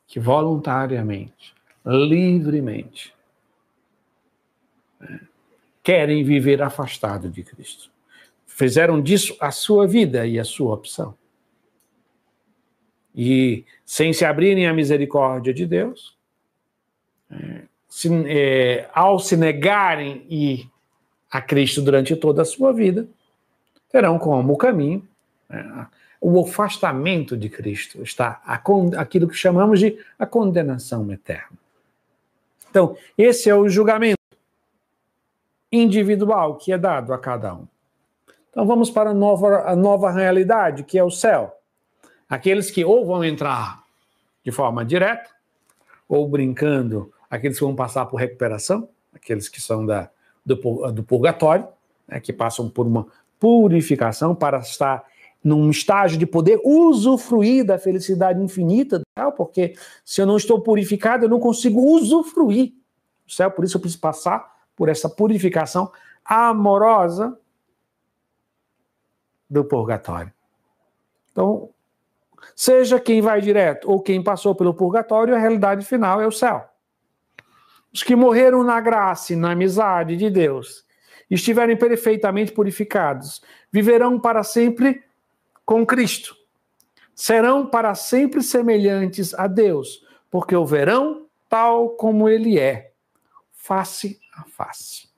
que 0.07 0.19
voluntariamente, 0.19 1.55
livremente, 1.85 3.13
querem 5.89 6.23
viver 6.23 6.61
afastado 6.61 7.29
de 7.29 7.41
Cristo. 7.41 7.89
Fizeram 8.45 9.01
disso 9.01 9.35
a 9.39 9.49
sua 9.49 9.87
vida 9.87 10.27
e 10.27 10.37
a 10.37 10.43
sua 10.43 10.75
opção. 10.75 11.15
E 13.15 13.65
sem 13.83 14.13
se 14.13 14.23
abrirem 14.23 14.67
à 14.67 14.73
misericórdia 14.73 15.51
de 15.51 15.65
Deus, 15.65 16.15
se, 17.87 18.07
é, 18.27 18.87
ao 18.93 19.17
se 19.17 19.35
negarem 19.35 20.27
ir 20.29 20.69
a 21.31 21.41
Cristo 21.41 21.81
durante 21.81 22.15
toda 22.15 22.43
a 22.43 22.45
sua 22.45 22.71
vida, 22.71 23.07
terão 23.91 24.19
como 24.19 24.55
caminho 24.57 25.07
é, 25.49 25.87
o 26.21 26.39
afastamento 26.39 27.35
de 27.35 27.49
Cristo, 27.49 28.03
está 28.03 28.39
a, 28.45 28.61
aquilo 29.01 29.27
que 29.27 29.35
chamamos 29.35 29.79
de 29.79 29.97
a 30.19 30.27
condenação 30.27 31.11
eterna. 31.11 31.57
Então, 32.69 32.95
esse 33.17 33.49
é 33.49 33.55
o 33.55 33.67
julgamento 33.67 34.18
individual 35.71 36.55
que 36.55 36.71
é 36.71 36.77
dado 36.77 37.13
a 37.13 37.17
cada 37.17 37.53
um. 37.53 37.67
Então 38.49 38.65
vamos 38.65 38.89
para 38.89 39.11
a 39.11 39.13
nova, 39.13 39.63
a 39.65 39.75
nova 39.75 40.11
realidade, 40.11 40.83
que 40.83 40.97
é 40.97 41.03
o 41.03 41.11
céu. 41.11 41.55
Aqueles 42.27 42.71
que 42.71 42.83
ou 42.83 43.05
vão 43.05 43.23
entrar 43.23 43.83
de 44.43 44.51
forma 44.51 44.83
direta, 44.83 45.29
ou 46.07 46.27
brincando, 46.27 47.11
aqueles 47.29 47.57
que 47.57 47.63
vão 47.63 47.75
passar 47.75 48.05
por 48.05 48.17
recuperação, 48.17 48.89
aqueles 49.13 49.47
que 49.47 49.61
são 49.61 49.85
da, 49.85 50.09
do, 50.45 50.55
do 50.91 51.03
purgatório, 51.03 51.67
né, 52.07 52.19
que 52.19 52.33
passam 52.33 52.69
por 52.69 52.87
uma 52.87 53.05
purificação 53.39 54.33
para 54.33 54.59
estar 54.59 55.05
num 55.43 55.69
estágio 55.69 56.17
de 56.17 56.25
poder 56.25 56.59
usufruir 56.63 57.63
da 57.63 57.77
felicidade 57.77 58.41
infinita 58.41 59.01
porque 59.31 59.73
se 60.03 60.21
eu 60.21 60.25
não 60.25 60.37
estou 60.37 60.61
purificado, 60.61 61.25
eu 61.25 61.29
não 61.29 61.39
consigo 61.39 61.81
usufruir 61.81 62.73
do 63.25 63.33
céu, 63.33 63.51
por 63.51 63.63
isso 63.63 63.77
eu 63.77 63.81
preciso 63.81 64.01
passar 64.01 64.48
por 64.79 64.87
essa 64.87 65.09
purificação 65.09 65.91
amorosa 66.23 67.37
do 69.49 69.65
purgatório. 69.65 70.31
Então, 71.29 71.69
seja 72.55 72.97
quem 72.97 73.21
vai 73.21 73.41
direto 73.41 73.91
ou 73.91 74.01
quem 74.01 74.23
passou 74.23 74.55
pelo 74.55 74.73
purgatório, 74.73 75.35
a 75.35 75.37
realidade 75.37 75.85
final 75.85 76.21
é 76.21 76.25
o 76.25 76.31
céu. 76.31 76.65
Os 77.91 78.03
que 78.03 78.15
morreram 78.15 78.63
na 78.63 78.79
graça 78.79 79.33
e 79.33 79.35
na 79.35 79.51
amizade 79.51 80.15
de 80.15 80.29
Deus, 80.29 80.85
estiverem 81.29 81.75
perfeitamente 81.75 82.53
purificados, 82.53 83.41
viverão 83.69 84.17
para 84.17 84.43
sempre 84.43 85.03
com 85.65 85.85
Cristo. 85.85 86.37
Serão 87.13 87.67
para 87.67 87.93
sempre 87.95 88.41
semelhantes 88.41 89.33
a 89.33 89.45
Deus, 89.45 90.05
porque 90.31 90.55
o 90.55 90.65
verão 90.65 91.25
tal 91.49 91.89
como 91.89 92.29
ele 92.29 92.57
é, 92.57 92.93
face 93.51 94.17
a 94.39 94.43
face. 94.49 95.09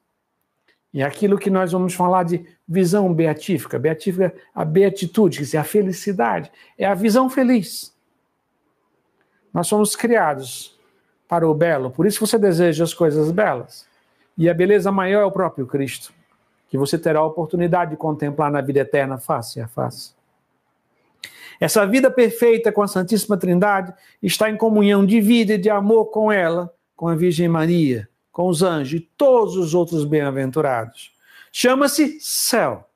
E 0.94 1.02
aquilo 1.02 1.38
que 1.38 1.50
nós 1.50 1.72
vamos 1.72 1.94
falar 1.94 2.24
de 2.24 2.46
visão 2.68 3.14
beatífica, 3.14 3.80
beatífica, 3.80 4.34
a 4.54 4.66
beatitude, 4.66 5.38
quer 5.38 5.44
dizer, 5.44 5.58
a 5.58 5.64
felicidade, 5.64 6.52
é 6.78 6.86
a 6.86 6.94
visão 6.94 7.30
feliz. 7.30 7.96
Nós 9.54 9.68
somos 9.68 9.96
criados 9.96 10.78
para 11.28 11.48
o 11.48 11.54
belo, 11.54 11.92
por 11.92 12.06
isso 12.06 12.26
você 12.26 12.38
deseja 12.38 12.84
as 12.84 12.94
coisas 12.94 13.32
belas. 13.32 13.88
E 14.38 14.50
a 14.50 14.54
beleza 14.54 14.92
maior 14.92 15.22
é 15.22 15.26
o 15.26 15.32
próprio 15.32 15.66
Cristo, 15.66 16.14
que 16.68 16.78
você 16.78 16.98
terá 16.98 17.20
a 17.20 17.26
oportunidade 17.26 17.92
de 17.92 17.98
contemplar 17.98 18.52
na 18.52 18.60
vida 18.60 18.80
eterna 18.80 19.18
face 19.18 19.62
a 19.62 19.68
face. 19.68 20.14
Essa 21.60 21.86
vida 21.86 22.10
perfeita 22.10 22.72
com 22.72 22.82
a 22.82 22.88
Santíssima 22.88 23.38
Trindade 23.38 23.94
está 24.22 24.50
em 24.50 24.58
comunhão 24.58 25.06
de 25.06 25.22
vida 25.22 25.54
e 25.54 25.58
de 25.58 25.70
amor 25.70 26.06
com 26.06 26.32
ela, 26.32 26.74
com 26.96 27.08
a 27.08 27.16
Virgem 27.16 27.48
Maria, 27.48 28.10
com 28.32 28.48
os 28.48 28.64
anjos 28.64 29.00
e 29.00 29.10
todos 29.18 29.56
os 29.56 29.74
outros 29.74 30.06
bem-aventurados. 30.06 31.14
Chama-se 31.52 32.20
céu. 32.20 32.88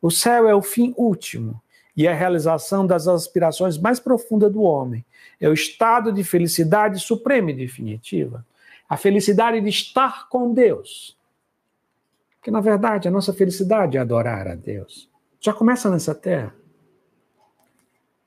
O 0.00 0.10
céu 0.10 0.48
é 0.48 0.54
o 0.54 0.62
fim 0.62 0.94
último 0.96 1.60
e 1.96 2.06
a 2.06 2.14
realização 2.14 2.86
das 2.86 3.08
aspirações 3.08 3.76
mais 3.76 3.98
profundas 3.98 4.52
do 4.52 4.62
homem. 4.62 5.04
É 5.40 5.48
o 5.48 5.52
estado 5.52 6.12
de 6.12 6.22
felicidade 6.22 7.00
suprema 7.00 7.50
e 7.50 7.54
definitiva. 7.54 8.46
A 8.88 8.96
felicidade 8.96 9.60
de 9.60 9.68
estar 9.68 10.28
com 10.28 10.54
Deus. 10.54 11.18
Porque, 12.36 12.50
na 12.50 12.60
verdade, 12.60 13.08
a 13.08 13.10
nossa 13.10 13.32
felicidade 13.32 13.96
é 13.96 14.00
adorar 14.00 14.46
a 14.46 14.54
Deus. 14.54 15.10
Já 15.40 15.52
começa 15.52 15.90
nessa 15.90 16.14
terra. 16.14 16.54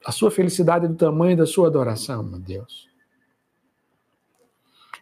A 0.05 0.11
sua 0.11 0.29
felicidade 0.29 0.85
é 0.85 0.89
do 0.89 0.95
tamanho 0.95 1.37
da 1.37 1.45
sua 1.45 1.67
adoração 1.67 2.29
a 2.33 2.37
Deus. 2.37 2.90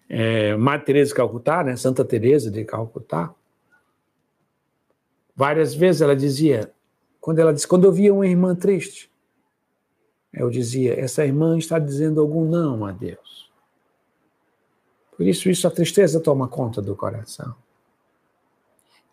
É, 0.10 0.56
Madre 0.56 0.88
Teresa 0.88 1.10
de 1.10 1.16
Calcutá, 1.16 1.64
né, 1.64 1.76
Santa 1.76 2.04
Teresa 2.04 2.50
de 2.50 2.66
Calcutá, 2.66 3.34
várias 5.36 5.74
vezes 5.76 6.02
ela 6.02 6.16
dizia, 6.16 6.74
quando 7.22 7.40
ela 7.40 7.54
disse, 7.54 7.68
quando 7.68 7.86
eu 7.86 7.92
via 7.92 8.14
uma 8.14 8.28
irmã 8.28 8.56
triste, 8.56 9.10
eu 10.34 10.50
dizia, 10.50 11.00
essa 11.00 11.24
irmã 11.26 11.58
está 11.58 11.80
dizendo 11.80 12.20
algum 12.20 12.44
não 12.44 12.86
a 12.86 12.92
Deus. 12.92 13.50
Por 15.16 15.28
isso, 15.28 15.50
isso 15.50 15.68
a 15.68 15.72
tristeza 15.72 16.20
toma 16.20 16.48
conta 16.48 16.82
do 16.82 16.96
coração. 16.96 17.56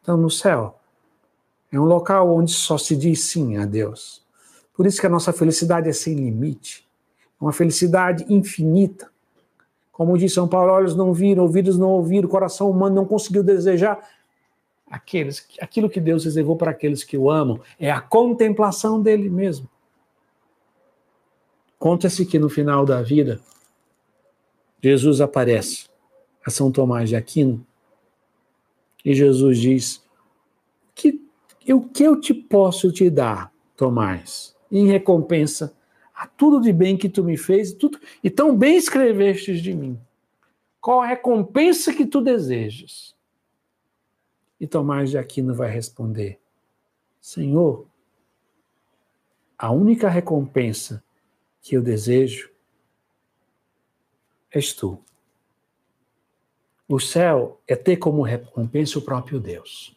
Então, 0.00 0.16
no 0.16 0.30
céu, 0.30 0.78
é 1.72 1.80
um 1.80 1.84
local 1.84 2.32
onde 2.32 2.52
só 2.52 2.78
se 2.78 2.94
diz 2.94 3.24
sim 3.24 3.56
a 3.56 3.66
Deus. 3.66 4.24
Por 4.72 4.86
isso 4.86 5.00
que 5.00 5.06
a 5.06 5.10
nossa 5.10 5.32
felicidade 5.32 5.88
é 5.88 5.92
sem 5.92 6.14
limite. 6.14 6.88
É 7.20 7.44
uma 7.44 7.52
felicidade 7.52 8.24
infinita. 8.32 9.10
Como 9.96 10.18
diz 10.18 10.34
São 10.34 10.46
Paulo, 10.46 10.72
olhos 10.72 10.94
não 10.94 11.10
viram, 11.10 11.44
ouvidos 11.44 11.78
não 11.78 11.88
ouviram, 11.88 12.28
coração 12.28 12.70
humano 12.70 12.94
não 12.94 13.06
conseguiu 13.06 13.42
desejar 13.42 13.98
aqueles, 14.90 15.48
aquilo 15.58 15.88
que 15.88 15.98
Deus 15.98 16.26
reservou 16.26 16.54
para 16.54 16.70
aqueles 16.70 17.02
que 17.02 17.16
o 17.16 17.30
amam. 17.30 17.58
É 17.80 17.90
a 17.90 17.98
contemplação 17.98 19.00
dele 19.00 19.30
mesmo. 19.30 19.66
Conta-se 21.78 22.26
que 22.26 22.38
no 22.38 22.50
final 22.50 22.84
da 22.84 23.00
vida, 23.00 23.40
Jesus 24.82 25.22
aparece 25.22 25.88
a 26.44 26.50
São 26.50 26.70
Tomás 26.70 27.08
de 27.08 27.16
Aquino 27.16 27.66
e 29.02 29.14
Jesus 29.14 29.58
diz: 29.58 30.02
que, 30.94 31.22
O 31.72 31.80
que 31.80 32.02
eu 32.02 32.20
te 32.20 32.34
posso 32.34 32.92
te 32.92 33.08
dar, 33.08 33.50
Tomás? 33.74 34.54
em 34.70 34.86
recompensa 34.88 35.75
a 36.16 36.26
tudo 36.26 36.62
de 36.62 36.72
bem 36.72 36.96
que 36.96 37.10
tu 37.10 37.22
me 37.22 37.36
fez 37.36 37.74
tudo, 37.74 38.00
e 38.24 38.30
tão 38.30 38.56
bem 38.56 38.76
escrevestes 38.76 39.60
de 39.60 39.74
mim. 39.74 40.00
Qual 40.80 41.02
a 41.02 41.06
recompensa 41.06 41.92
que 41.92 42.06
tu 42.06 42.22
desejas? 42.22 43.14
E 44.58 44.66
Tomás 44.66 45.10
de 45.10 45.18
Aquino 45.18 45.54
vai 45.54 45.70
responder: 45.70 46.40
Senhor, 47.20 47.86
a 49.58 49.70
única 49.70 50.08
recompensa 50.08 51.04
que 51.60 51.76
eu 51.76 51.82
desejo 51.82 52.50
és 54.50 54.72
tu. 54.72 54.98
O 56.88 56.98
céu 56.98 57.60
é 57.66 57.76
ter 57.76 57.96
como 57.96 58.22
recompensa 58.22 58.98
o 58.98 59.02
próprio 59.02 59.38
Deus. 59.38 59.94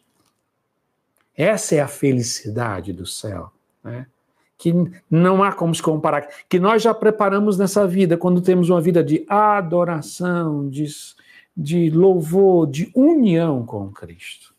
Essa 1.34 1.76
é 1.76 1.80
a 1.80 1.88
felicidade 1.88 2.92
do 2.92 3.06
céu. 3.06 3.52
Né? 3.82 4.06
Que 4.60 4.74
não 5.10 5.42
há 5.42 5.52
como 5.52 5.74
se 5.74 5.82
comparar, 5.82 6.28
que 6.46 6.60
nós 6.60 6.82
já 6.82 6.92
preparamos 6.92 7.56
nessa 7.56 7.86
vida, 7.86 8.18
quando 8.18 8.42
temos 8.42 8.68
uma 8.68 8.78
vida 8.78 9.02
de 9.02 9.24
adoração, 9.26 10.68
de, 10.68 10.84
de 11.56 11.88
louvor, 11.88 12.66
de 12.66 12.92
união 12.94 13.64
com 13.64 13.90
Cristo. 13.90 14.54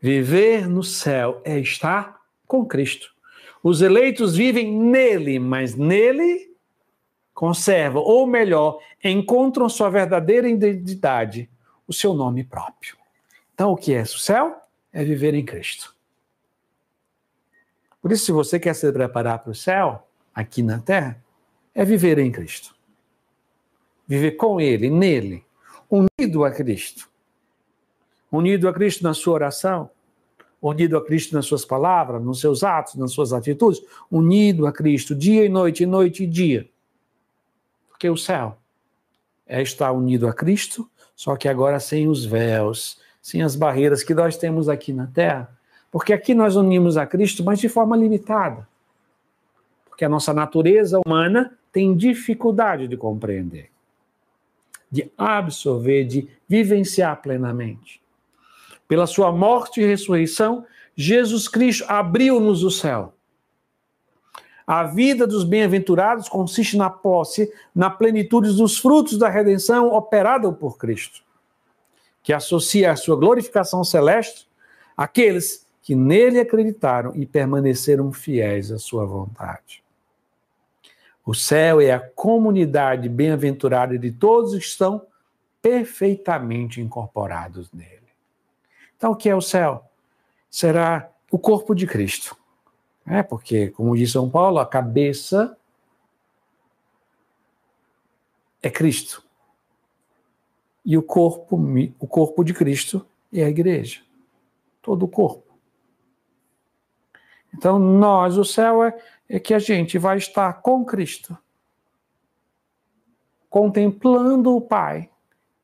Viver 0.00 0.68
no 0.68 0.82
céu 0.82 1.40
é 1.44 1.56
estar 1.60 2.20
com 2.48 2.66
Cristo. 2.66 3.14
Os 3.62 3.80
eleitos 3.80 4.36
vivem 4.36 4.76
nele, 4.76 5.38
mas 5.38 5.76
nele 5.76 6.52
conservam, 7.32 8.02
ou 8.02 8.26
melhor, 8.26 8.80
encontram 9.04 9.68
sua 9.68 9.88
verdadeira 9.88 10.48
identidade, 10.48 11.48
o 11.86 11.92
seu 11.92 12.12
nome 12.12 12.42
próprio. 12.42 12.96
Então, 13.54 13.70
o 13.70 13.76
que 13.76 13.94
é 13.94 14.02
o 14.02 14.06
céu? 14.06 14.56
É 14.92 15.04
viver 15.04 15.32
em 15.32 15.44
Cristo. 15.44 15.93
Por 18.04 18.12
isso, 18.12 18.26
se 18.26 18.32
você 18.32 18.60
quer 18.60 18.74
se 18.74 18.92
preparar 18.92 19.38
para 19.38 19.50
o 19.50 19.54
céu, 19.54 20.06
aqui 20.34 20.62
na 20.62 20.78
terra, 20.78 21.24
é 21.74 21.86
viver 21.86 22.18
em 22.18 22.30
Cristo. 22.30 22.76
Viver 24.06 24.32
com 24.32 24.60
Ele, 24.60 24.90
nele, 24.90 25.42
unido 25.88 26.44
a 26.44 26.50
Cristo. 26.50 27.08
Unido 28.30 28.68
a 28.68 28.74
Cristo 28.74 29.02
na 29.02 29.14
sua 29.14 29.32
oração, 29.32 29.88
unido 30.60 30.98
a 30.98 31.02
Cristo 31.06 31.34
nas 31.34 31.46
suas 31.46 31.64
palavras, 31.64 32.22
nos 32.22 32.40
seus 32.40 32.62
atos, 32.62 32.96
nas 32.96 33.10
suas 33.10 33.32
atitudes, 33.32 33.80
unido 34.10 34.66
a 34.66 34.72
Cristo 34.72 35.14
dia 35.14 35.42
e 35.42 35.48
noite, 35.48 35.86
noite 35.86 36.24
e 36.24 36.26
dia. 36.26 36.68
Porque 37.88 38.10
o 38.10 38.18
céu 38.18 38.58
é 39.46 39.62
estar 39.62 39.92
unido 39.92 40.28
a 40.28 40.34
Cristo, 40.34 40.90
só 41.16 41.36
que 41.36 41.48
agora 41.48 41.80
sem 41.80 42.06
os 42.06 42.22
véus, 42.22 43.00
sem 43.22 43.40
as 43.40 43.56
barreiras 43.56 44.04
que 44.04 44.12
nós 44.12 44.36
temos 44.36 44.68
aqui 44.68 44.92
na 44.92 45.06
terra 45.06 45.53
porque 45.94 46.12
aqui 46.12 46.34
nós 46.34 46.56
unimos 46.56 46.96
a 46.96 47.06
Cristo, 47.06 47.44
mas 47.44 47.60
de 47.60 47.68
forma 47.68 47.96
limitada. 47.96 48.66
Porque 49.84 50.04
a 50.04 50.08
nossa 50.08 50.34
natureza 50.34 50.98
humana 50.98 51.56
tem 51.70 51.96
dificuldade 51.96 52.88
de 52.88 52.96
compreender, 52.96 53.70
de 54.90 55.08
absorver, 55.16 56.04
de 56.04 56.28
vivenciar 56.48 57.22
plenamente. 57.22 58.02
Pela 58.88 59.06
sua 59.06 59.30
morte 59.30 59.80
e 59.80 59.86
ressurreição, 59.86 60.66
Jesus 60.96 61.46
Cristo 61.46 61.84
abriu-nos 61.86 62.64
o 62.64 62.72
céu. 62.72 63.14
A 64.66 64.82
vida 64.82 65.28
dos 65.28 65.44
bem-aventurados 65.44 66.28
consiste 66.28 66.76
na 66.76 66.90
posse, 66.90 67.52
na 67.72 67.88
plenitude 67.88 68.52
dos 68.56 68.78
frutos 68.78 69.16
da 69.16 69.28
redenção 69.28 69.92
operada 69.92 70.50
por 70.50 70.76
Cristo, 70.76 71.22
que 72.20 72.32
associa 72.32 72.90
a 72.90 72.96
sua 72.96 73.14
glorificação 73.14 73.84
celeste 73.84 74.48
aqueles 74.96 75.63
que 75.84 75.94
nele 75.94 76.40
acreditaram 76.40 77.14
e 77.14 77.26
permaneceram 77.26 78.10
fiéis 78.10 78.72
à 78.72 78.78
sua 78.78 79.04
vontade. 79.04 79.84
O 81.26 81.34
céu 81.34 81.78
é 81.78 81.92
a 81.92 82.00
comunidade 82.00 83.06
bem-aventurada 83.06 83.98
de 83.98 84.10
todos 84.10 84.52
que 84.52 84.64
estão 84.64 85.06
perfeitamente 85.60 86.80
incorporados 86.80 87.70
nele. 87.70 88.08
Então, 88.96 89.12
o 89.12 89.16
que 89.16 89.28
é 89.28 89.36
o 89.36 89.42
céu? 89.42 89.84
Será 90.50 91.10
o 91.30 91.38
corpo 91.38 91.74
de 91.74 91.86
Cristo. 91.86 92.34
É 93.06 93.22
porque, 93.22 93.68
como 93.68 93.94
diz 93.94 94.10
São 94.10 94.30
Paulo, 94.30 94.60
a 94.60 94.66
cabeça 94.66 95.54
é 98.62 98.70
Cristo. 98.70 99.22
E 100.82 100.96
o 100.96 101.02
corpo, 101.02 101.58
o 101.98 102.06
corpo 102.06 102.42
de 102.42 102.54
Cristo 102.54 103.06
é 103.30 103.44
a 103.44 103.50
igreja. 103.50 104.00
Todo 104.80 105.04
o 105.04 105.08
corpo. 105.08 105.43
Então, 107.56 107.78
nós, 107.78 108.36
o 108.36 108.44
céu 108.44 108.82
é, 108.82 108.98
é 109.28 109.38
que 109.38 109.54
a 109.54 109.58
gente 109.58 109.96
vai 109.96 110.18
estar 110.18 110.52
com 110.54 110.84
Cristo, 110.84 111.36
contemplando 113.48 114.54
o 114.54 114.60
Pai, 114.60 115.10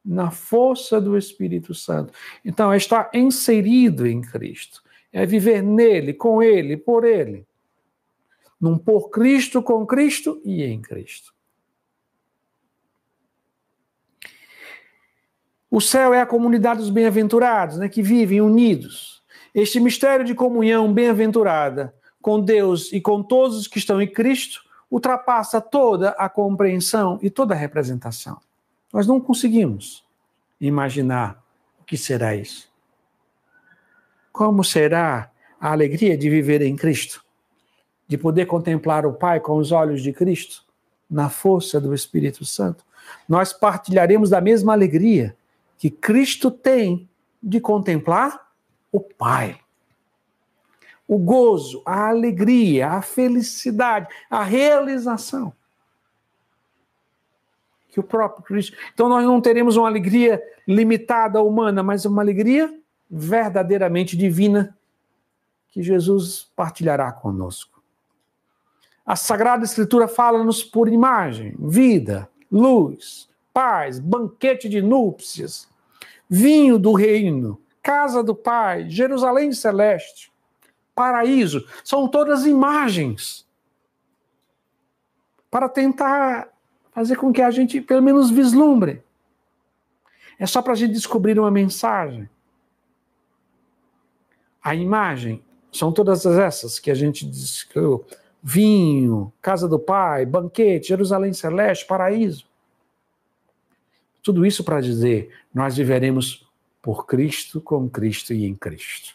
na 0.02 0.30
força 0.30 1.00
do 1.00 1.18
Espírito 1.18 1.74
Santo. 1.74 2.12
Então, 2.44 2.72
é 2.72 2.76
estar 2.76 3.10
inserido 3.12 4.06
em 4.06 4.22
Cristo, 4.22 4.82
é 5.12 5.26
viver 5.26 5.62
nele, 5.62 6.14
com 6.14 6.42
ele, 6.42 6.76
por 6.76 7.04
ele. 7.04 7.46
Num 8.60 8.78
por 8.78 9.10
Cristo, 9.10 9.62
com 9.62 9.84
Cristo 9.84 10.40
e 10.44 10.62
em 10.62 10.80
Cristo. 10.80 11.34
O 15.70 15.80
céu 15.80 16.14
é 16.14 16.20
a 16.20 16.26
comunidade 16.26 16.80
dos 16.80 16.90
bem-aventurados, 16.90 17.78
né, 17.78 17.88
que 17.88 18.02
vivem 18.02 18.40
unidos 18.40 19.19
este 19.54 19.80
mistério 19.80 20.24
de 20.24 20.34
comunhão 20.34 20.92
bem-aventurada 20.92 21.94
com 22.22 22.40
Deus 22.40 22.92
e 22.92 23.00
com 23.00 23.22
todos 23.22 23.56
os 23.56 23.66
que 23.66 23.78
estão 23.78 24.00
em 24.00 24.08
Cristo 24.08 24.62
ultrapassa 24.90 25.60
toda 25.60 26.10
a 26.10 26.28
compreensão 26.28 27.18
e 27.22 27.30
toda 27.30 27.54
a 27.54 27.56
representação. 27.56 28.38
Nós 28.92 29.06
não 29.06 29.20
conseguimos 29.20 30.04
imaginar 30.60 31.42
que 31.86 31.96
será 31.96 32.34
isso? 32.34 32.70
Como 34.32 34.62
será 34.62 35.30
a 35.60 35.72
alegria 35.72 36.16
de 36.16 36.28
viver 36.28 36.62
em 36.62 36.76
Cristo? 36.76 37.24
De 38.06 38.18
poder 38.18 38.46
contemplar 38.46 39.06
o 39.06 39.12
Pai 39.12 39.40
com 39.40 39.56
os 39.56 39.72
olhos 39.72 40.02
de 40.02 40.12
Cristo, 40.12 40.64
na 41.08 41.28
força 41.28 41.80
do 41.80 41.94
Espírito 41.94 42.44
Santo? 42.44 42.84
Nós 43.28 43.52
partilharemos 43.52 44.30
da 44.30 44.40
mesma 44.40 44.72
alegria 44.72 45.36
que 45.78 45.90
Cristo 45.90 46.50
tem 46.50 47.08
de 47.42 47.60
contemplar 47.60 48.49
o 48.92 49.00
Pai. 49.00 49.60
O 51.06 51.18
gozo, 51.18 51.82
a 51.84 52.08
alegria, 52.08 52.88
a 52.90 53.02
felicidade, 53.02 54.06
a 54.30 54.42
realização 54.42 55.52
que 57.90 58.00
o 58.00 58.02
próprio 58.02 58.44
Cristo. 58.44 58.76
Então 58.94 59.08
nós 59.08 59.24
não 59.24 59.40
teremos 59.40 59.76
uma 59.76 59.88
alegria 59.88 60.42
limitada 60.66 61.42
humana, 61.42 61.82
mas 61.82 62.04
uma 62.04 62.22
alegria 62.22 62.72
verdadeiramente 63.10 64.16
divina 64.16 64.76
que 65.68 65.82
Jesus 65.82 66.50
partilhará 66.54 67.12
conosco. 67.12 67.82
A 69.04 69.16
Sagrada 69.16 69.64
Escritura 69.64 70.06
fala-nos 70.06 70.62
por 70.62 70.88
imagem, 70.88 71.54
vida, 71.58 72.28
luz, 72.50 73.28
paz, 73.52 73.98
banquete 73.98 74.68
de 74.68 74.80
núpcias, 74.80 75.68
vinho 76.28 76.78
do 76.78 76.92
reino, 76.92 77.60
casa 77.82 78.22
do 78.22 78.34
Pai, 78.34 78.88
Jerusalém 78.88 79.52
celeste, 79.52 80.32
paraíso. 80.94 81.66
São 81.84 82.08
todas 82.08 82.46
imagens 82.46 83.46
para 85.50 85.68
tentar 85.68 86.48
fazer 86.92 87.16
com 87.16 87.32
que 87.32 87.42
a 87.42 87.50
gente, 87.50 87.80
pelo 87.80 88.02
menos, 88.02 88.30
vislumbre. 88.30 89.02
É 90.38 90.46
só 90.46 90.62
para 90.62 90.72
a 90.72 90.76
gente 90.76 90.92
descobrir 90.92 91.38
uma 91.38 91.50
mensagem. 91.50 92.28
A 94.62 94.74
imagem 94.74 95.42
são 95.72 95.92
todas 95.92 96.26
essas 96.26 96.78
que 96.78 96.90
a 96.90 96.94
gente 96.94 97.26
descreveu: 97.26 98.04
vinho, 98.42 99.32
casa 99.40 99.68
do 99.68 99.78
Pai, 99.78 100.26
banquete, 100.26 100.88
Jerusalém 100.88 101.32
celeste, 101.32 101.86
paraíso. 101.86 102.46
Tudo 104.22 104.44
isso 104.44 104.64
para 104.64 104.80
dizer: 104.80 105.30
nós 105.52 105.76
viveremos 105.76 106.49
por 106.82 107.06
Cristo, 107.06 107.60
com 107.60 107.88
Cristo 107.88 108.32
e 108.32 108.44
em 108.44 108.54
Cristo. 108.54 109.14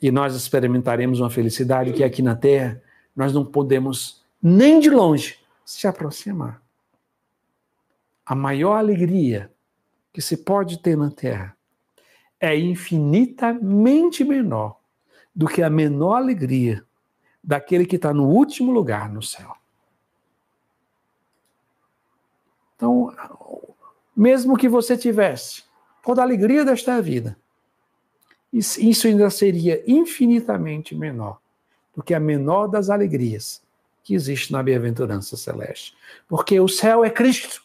E 0.00 0.10
nós 0.10 0.34
experimentaremos 0.34 1.20
uma 1.20 1.30
felicidade 1.30 1.92
que 1.92 2.04
aqui 2.04 2.22
na 2.22 2.34
terra 2.34 2.82
nós 3.14 3.32
não 3.32 3.44
podemos 3.44 4.24
nem 4.42 4.80
de 4.80 4.88
longe 4.88 5.38
se 5.64 5.86
aproximar. 5.86 6.62
A 8.24 8.34
maior 8.34 8.76
alegria 8.76 9.52
que 10.12 10.22
se 10.22 10.38
pode 10.38 10.78
ter 10.78 10.96
na 10.96 11.10
terra 11.10 11.56
é 12.38 12.56
infinitamente 12.56 14.24
menor 14.24 14.80
do 15.34 15.46
que 15.46 15.62
a 15.62 15.68
menor 15.68 16.16
alegria 16.16 16.84
daquele 17.42 17.84
que 17.84 17.96
está 17.96 18.14
no 18.14 18.26
último 18.28 18.72
lugar 18.72 19.10
no 19.10 19.22
céu. 19.22 19.54
Então, 22.76 23.14
mesmo 24.16 24.56
que 24.56 24.68
você 24.68 24.96
tivesse 24.96 25.64
toda 26.02 26.20
a 26.20 26.24
alegria 26.24 26.64
desta 26.64 27.00
vida, 27.00 27.36
isso 28.52 29.06
ainda 29.06 29.30
seria 29.30 29.82
infinitamente 29.86 30.94
menor 30.94 31.38
do 31.94 32.02
que 32.02 32.14
a 32.14 32.20
menor 32.20 32.66
das 32.66 32.90
alegrias 32.90 33.62
que 34.02 34.14
existe 34.14 34.52
na 34.52 34.62
bem-aventurança 34.62 35.36
celeste. 35.36 35.94
Porque 36.28 36.58
o 36.58 36.68
céu 36.68 37.04
é 37.04 37.10
Cristo. 37.10 37.62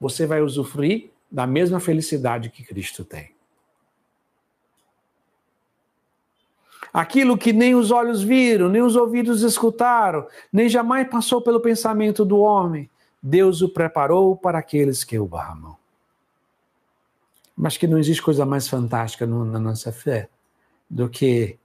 Você 0.00 0.26
vai 0.26 0.40
usufruir 0.40 1.10
da 1.30 1.46
mesma 1.46 1.78
felicidade 1.78 2.50
que 2.50 2.64
Cristo 2.64 3.04
tem. 3.04 3.32
Aquilo 6.92 7.38
que 7.38 7.52
nem 7.52 7.76
os 7.76 7.92
olhos 7.92 8.20
viram, 8.22 8.68
nem 8.68 8.82
os 8.82 8.96
ouvidos 8.96 9.42
escutaram, 9.42 10.26
nem 10.52 10.68
jamais 10.68 11.08
passou 11.08 11.40
pelo 11.40 11.60
pensamento 11.60 12.24
do 12.24 12.38
homem, 12.38 12.90
Deus 13.22 13.62
o 13.62 13.68
preparou 13.68 14.36
para 14.36 14.58
aqueles 14.58 15.04
que 15.04 15.16
o 15.16 15.36
amam. 15.36 15.79
Mas 17.60 17.76
que 17.76 17.86
não 17.86 17.98
existe 17.98 18.22
coisa 18.22 18.46
mais 18.46 18.66
fantástica 18.66 19.26
na 19.26 19.60
nossa 19.60 19.92
fé 19.92 20.30
do 20.88 21.10
que 21.10 21.58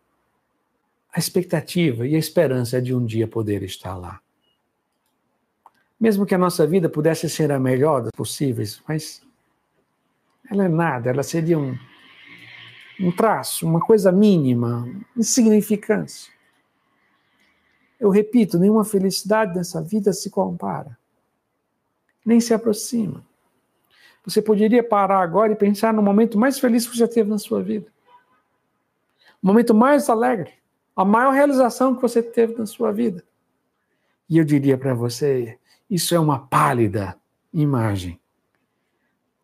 a 1.14 1.18
expectativa 1.18 2.06
e 2.06 2.16
a 2.16 2.20
esperança 2.20 2.82
de 2.82 2.94
um 2.94 3.06
dia 3.06 3.26
poder 3.26 3.64
estar 3.64 3.96
lá. 3.96 4.20
Mesmo 5.98 6.26
que 6.26 6.36
a 6.36 6.38
nossa 6.38 6.68
vida 6.68 6.90
pudesse 6.90 7.30
ser 7.30 7.50
a 7.50 7.58
melhor 7.58 8.02
das 8.02 8.12
possíveis, 8.12 8.84
mas 8.86 9.22
ela 10.52 10.66
é 10.66 10.68
nada, 10.68 11.10
ela 11.10 11.24
seria 11.24 11.58
um, 11.58 11.78
um 13.00 13.10
traço, 13.10 13.66
uma 13.66 13.80
coisa 13.80 14.12
mínima, 14.12 14.86
insignificância. 15.16 16.30
Eu 17.98 18.10
repito, 18.10 18.60
nenhuma 18.60 18.84
felicidade 18.84 19.54
dessa 19.54 19.82
vida 19.82 20.12
se 20.12 20.30
compara, 20.30 20.98
nem 22.26 22.42
se 22.42 22.54
aproxima. 22.54 23.24
Você 24.26 24.42
poderia 24.42 24.84
parar 24.84 25.20
agora 25.20 25.52
e 25.52 25.56
pensar 25.56 25.94
no 25.94 26.02
momento 26.02 26.38
mais 26.38 26.60
feliz 26.60 26.88
que 26.88 26.98
já 26.98 27.08
teve 27.08 27.30
na 27.30 27.38
sua 27.38 27.62
vida. 27.62 27.88
O 29.42 29.48
momento 29.48 29.74
mais 29.74 30.10
alegre 30.10 30.52
a 30.96 31.04
maior 31.04 31.34
realização 31.34 31.94
que 31.94 32.02
você 32.02 32.24
teve 32.24 32.58
na 32.58 32.66
sua 32.66 32.92
vida. 32.92 33.24
E 34.30 34.38
eu 34.38 34.46
diria 34.46 34.78
para 34.78 34.94
você, 34.94 35.60
isso 35.90 36.16
é 36.16 36.20
uma 36.20 36.48
pálida 36.48 37.20
imagem 37.54 38.20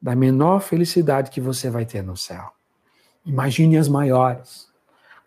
da 0.01 0.15
menor 0.15 0.61
felicidade 0.61 1.29
que 1.29 1.41
você 1.41 1.69
vai 1.69 1.85
ter 1.85 2.01
no 2.01 2.15
céu. 2.15 2.53
Imagine 3.25 3.77
as 3.77 3.87
maiores. 3.87 4.71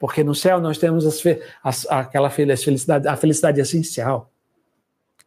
Porque 0.00 0.24
no 0.24 0.34
céu 0.34 0.60
nós 0.60 0.78
temos 0.78 1.06
as, 1.06 1.22
as, 1.62 1.86
aquela 1.86 2.28
felicidade, 2.28 3.06
a 3.06 3.16
felicidade 3.16 3.60
essencial, 3.60 4.30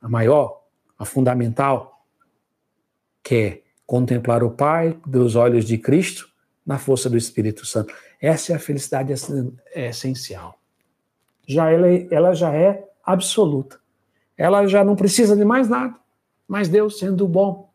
a 0.02 0.10
maior, 0.10 0.64
a 1.00 1.06
fundamental, 1.06 2.04
que 3.24 3.36
é 3.36 3.67
contemplar 3.88 4.44
o 4.44 4.52
Pai 4.52 4.96
dos 5.08 5.36
olhos 5.36 5.66
de 5.66 5.80
Cristo 5.80 6.30
na 6.64 6.78
força 6.78 7.10
do 7.10 7.18
Espírito 7.18 7.66
Santo. 7.66 7.92
Essa 8.22 8.54
é 8.54 8.56
a 8.56 8.60
felicidade 8.60 9.12
essencial 9.74 10.60
já 11.48 11.72
ela, 11.72 11.88
ela 12.12 12.34
já 12.34 12.54
é 12.54 12.86
absoluta. 13.04 13.80
Ela 14.38 14.68
já 14.68 14.84
não 14.84 14.96
precisa 14.96 15.36
de 15.36 15.46
mais 15.46 15.70
nada. 15.70 15.96
Mas 16.48 16.68
Deus, 16.68 17.00
sendo 17.00 17.28
bom, 17.28 17.70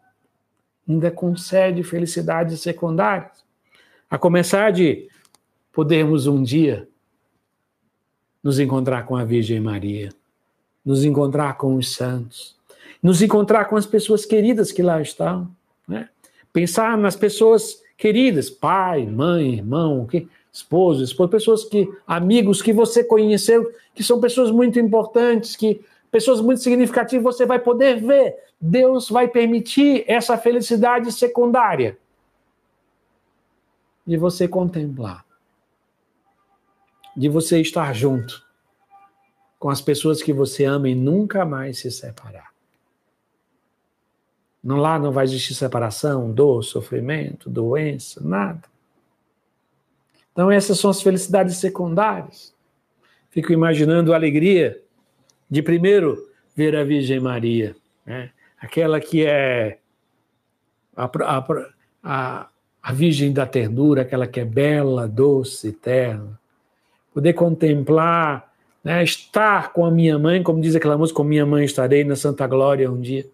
ainda 0.87 1.11
concede 1.11 1.83
felicidades 1.83 2.61
secundárias. 2.61 3.43
A 4.11 4.19
começar 4.19 4.71
de 4.71 5.09
podermos 5.73 6.27
um 6.27 6.43
dia 6.43 6.87
nos 8.43 8.59
encontrar 8.59 9.07
com 9.07 9.17
a 9.17 9.25
Virgem 9.25 9.61
Maria, 9.61 10.11
nos 10.85 11.05
encontrar 11.05 11.57
com 11.57 11.77
os 11.77 11.95
santos, 11.95 12.57
nos 13.03 13.23
encontrar 13.23 13.67
com 13.67 13.77
as 13.77 13.87
pessoas 13.87 14.27
queridas 14.27 14.71
que 14.71 14.83
lá 14.83 15.01
estão. 15.01 15.51
Né? 15.87 16.09
Pensar 16.53 16.97
nas 16.99 17.17
pessoas 17.17 17.83
queridas, 17.97 18.51
pai, 18.51 19.07
mãe, 19.07 19.55
irmão, 19.55 20.07
que 20.07 20.29
esposo, 20.53 21.03
esposa, 21.03 21.31
pessoas 21.31 21.65
que, 21.65 21.89
amigos 22.07 22.61
que 22.61 22.73
você 22.73 23.03
conheceu, 23.03 23.73
que 23.95 24.03
são 24.03 24.21
pessoas 24.21 24.51
muito 24.51 24.79
importantes, 24.79 25.57
que 25.57 25.81
pessoas 26.11 26.41
muito 26.41 26.61
significativas, 26.63 27.37
você 27.37 27.47
vai 27.47 27.59
poder 27.59 28.01
ver. 28.01 28.37
Deus 28.61 29.09
vai 29.09 29.27
permitir 29.27 30.05
essa 30.07 30.37
felicidade 30.37 31.11
secundária 31.11 31.99
de 34.07 34.17
você 34.17 34.47
contemplar, 34.47 35.25
de 37.17 37.29
você 37.29 37.61
estar 37.61 37.93
junto 37.95 38.45
com 39.59 39.71
as 39.71 39.81
pessoas 39.81 40.23
que 40.23 40.33
você 40.33 40.65
ama 40.65 40.89
e 40.89 40.95
nunca 40.95 41.45
mais 41.45 41.79
se 41.79 41.91
separar. 41.91 42.52
Não, 44.63 44.77
lá 44.77 44.99
não 44.99 45.11
vai 45.11 45.25
existir 45.25 45.55
separação, 45.55 46.31
dor, 46.31 46.63
sofrimento, 46.63 47.51
doença, 47.51 48.21
nada. 48.23 48.63
Então, 50.33 50.51
essas 50.51 50.79
são 50.79 50.91
as 50.91 51.03
felicidades 51.03 51.57
secundárias. 51.57 52.55
Fico 53.31 53.53
imaginando 53.53 54.13
a 54.13 54.17
alegria 54.17 54.81
de 55.51 55.63
primeiro 55.63 56.29
ver 56.55 56.77
a 56.77 56.85
Virgem 56.85 57.19
Maria, 57.19 57.75
né? 58.07 58.31
aquela 58.61 59.01
que 59.01 59.25
é 59.27 59.79
a, 60.97 61.05
a, 61.05 61.65
a, 62.03 62.49
a 62.83 62.93
Virgem 62.93 63.33
da 63.33 63.47
ternura, 63.47 64.03
aquela 64.03 64.27
que 64.27 64.41
é 64.41 64.45
bela, 64.45 65.09
doce, 65.09 65.73
terna. 65.73 66.39
Poder 67.13 67.33
contemplar, 67.33 68.51
né? 68.85 69.03
estar 69.03 69.73
com 69.73 69.85
a 69.85 69.91
minha 69.91 70.19
mãe, 70.19 70.43
como 70.43 70.61
diz 70.61 70.77
aquela 70.77 70.97
música, 70.97 71.17
com 71.17 71.25
minha 71.25 71.45
mãe 71.45 71.65
estarei 71.65 72.05
na 72.05 72.17
Santa 72.17 72.47
Glória 72.47 72.91
um 72.91 73.01
dia. 73.01 73.27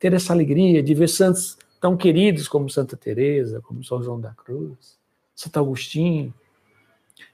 Ter 0.00 0.12
essa 0.12 0.32
alegria 0.32 0.82
de 0.82 0.94
ver 0.94 1.08
santos 1.08 1.56
tão 1.80 1.96
queridos 1.96 2.48
como 2.48 2.68
Santa 2.68 2.96
Teresa, 2.96 3.60
como 3.60 3.84
São 3.84 4.02
João 4.02 4.20
da 4.20 4.32
Cruz 4.32 4.98
Santo 5.32 5.58
Agostinho, 5.58 6.34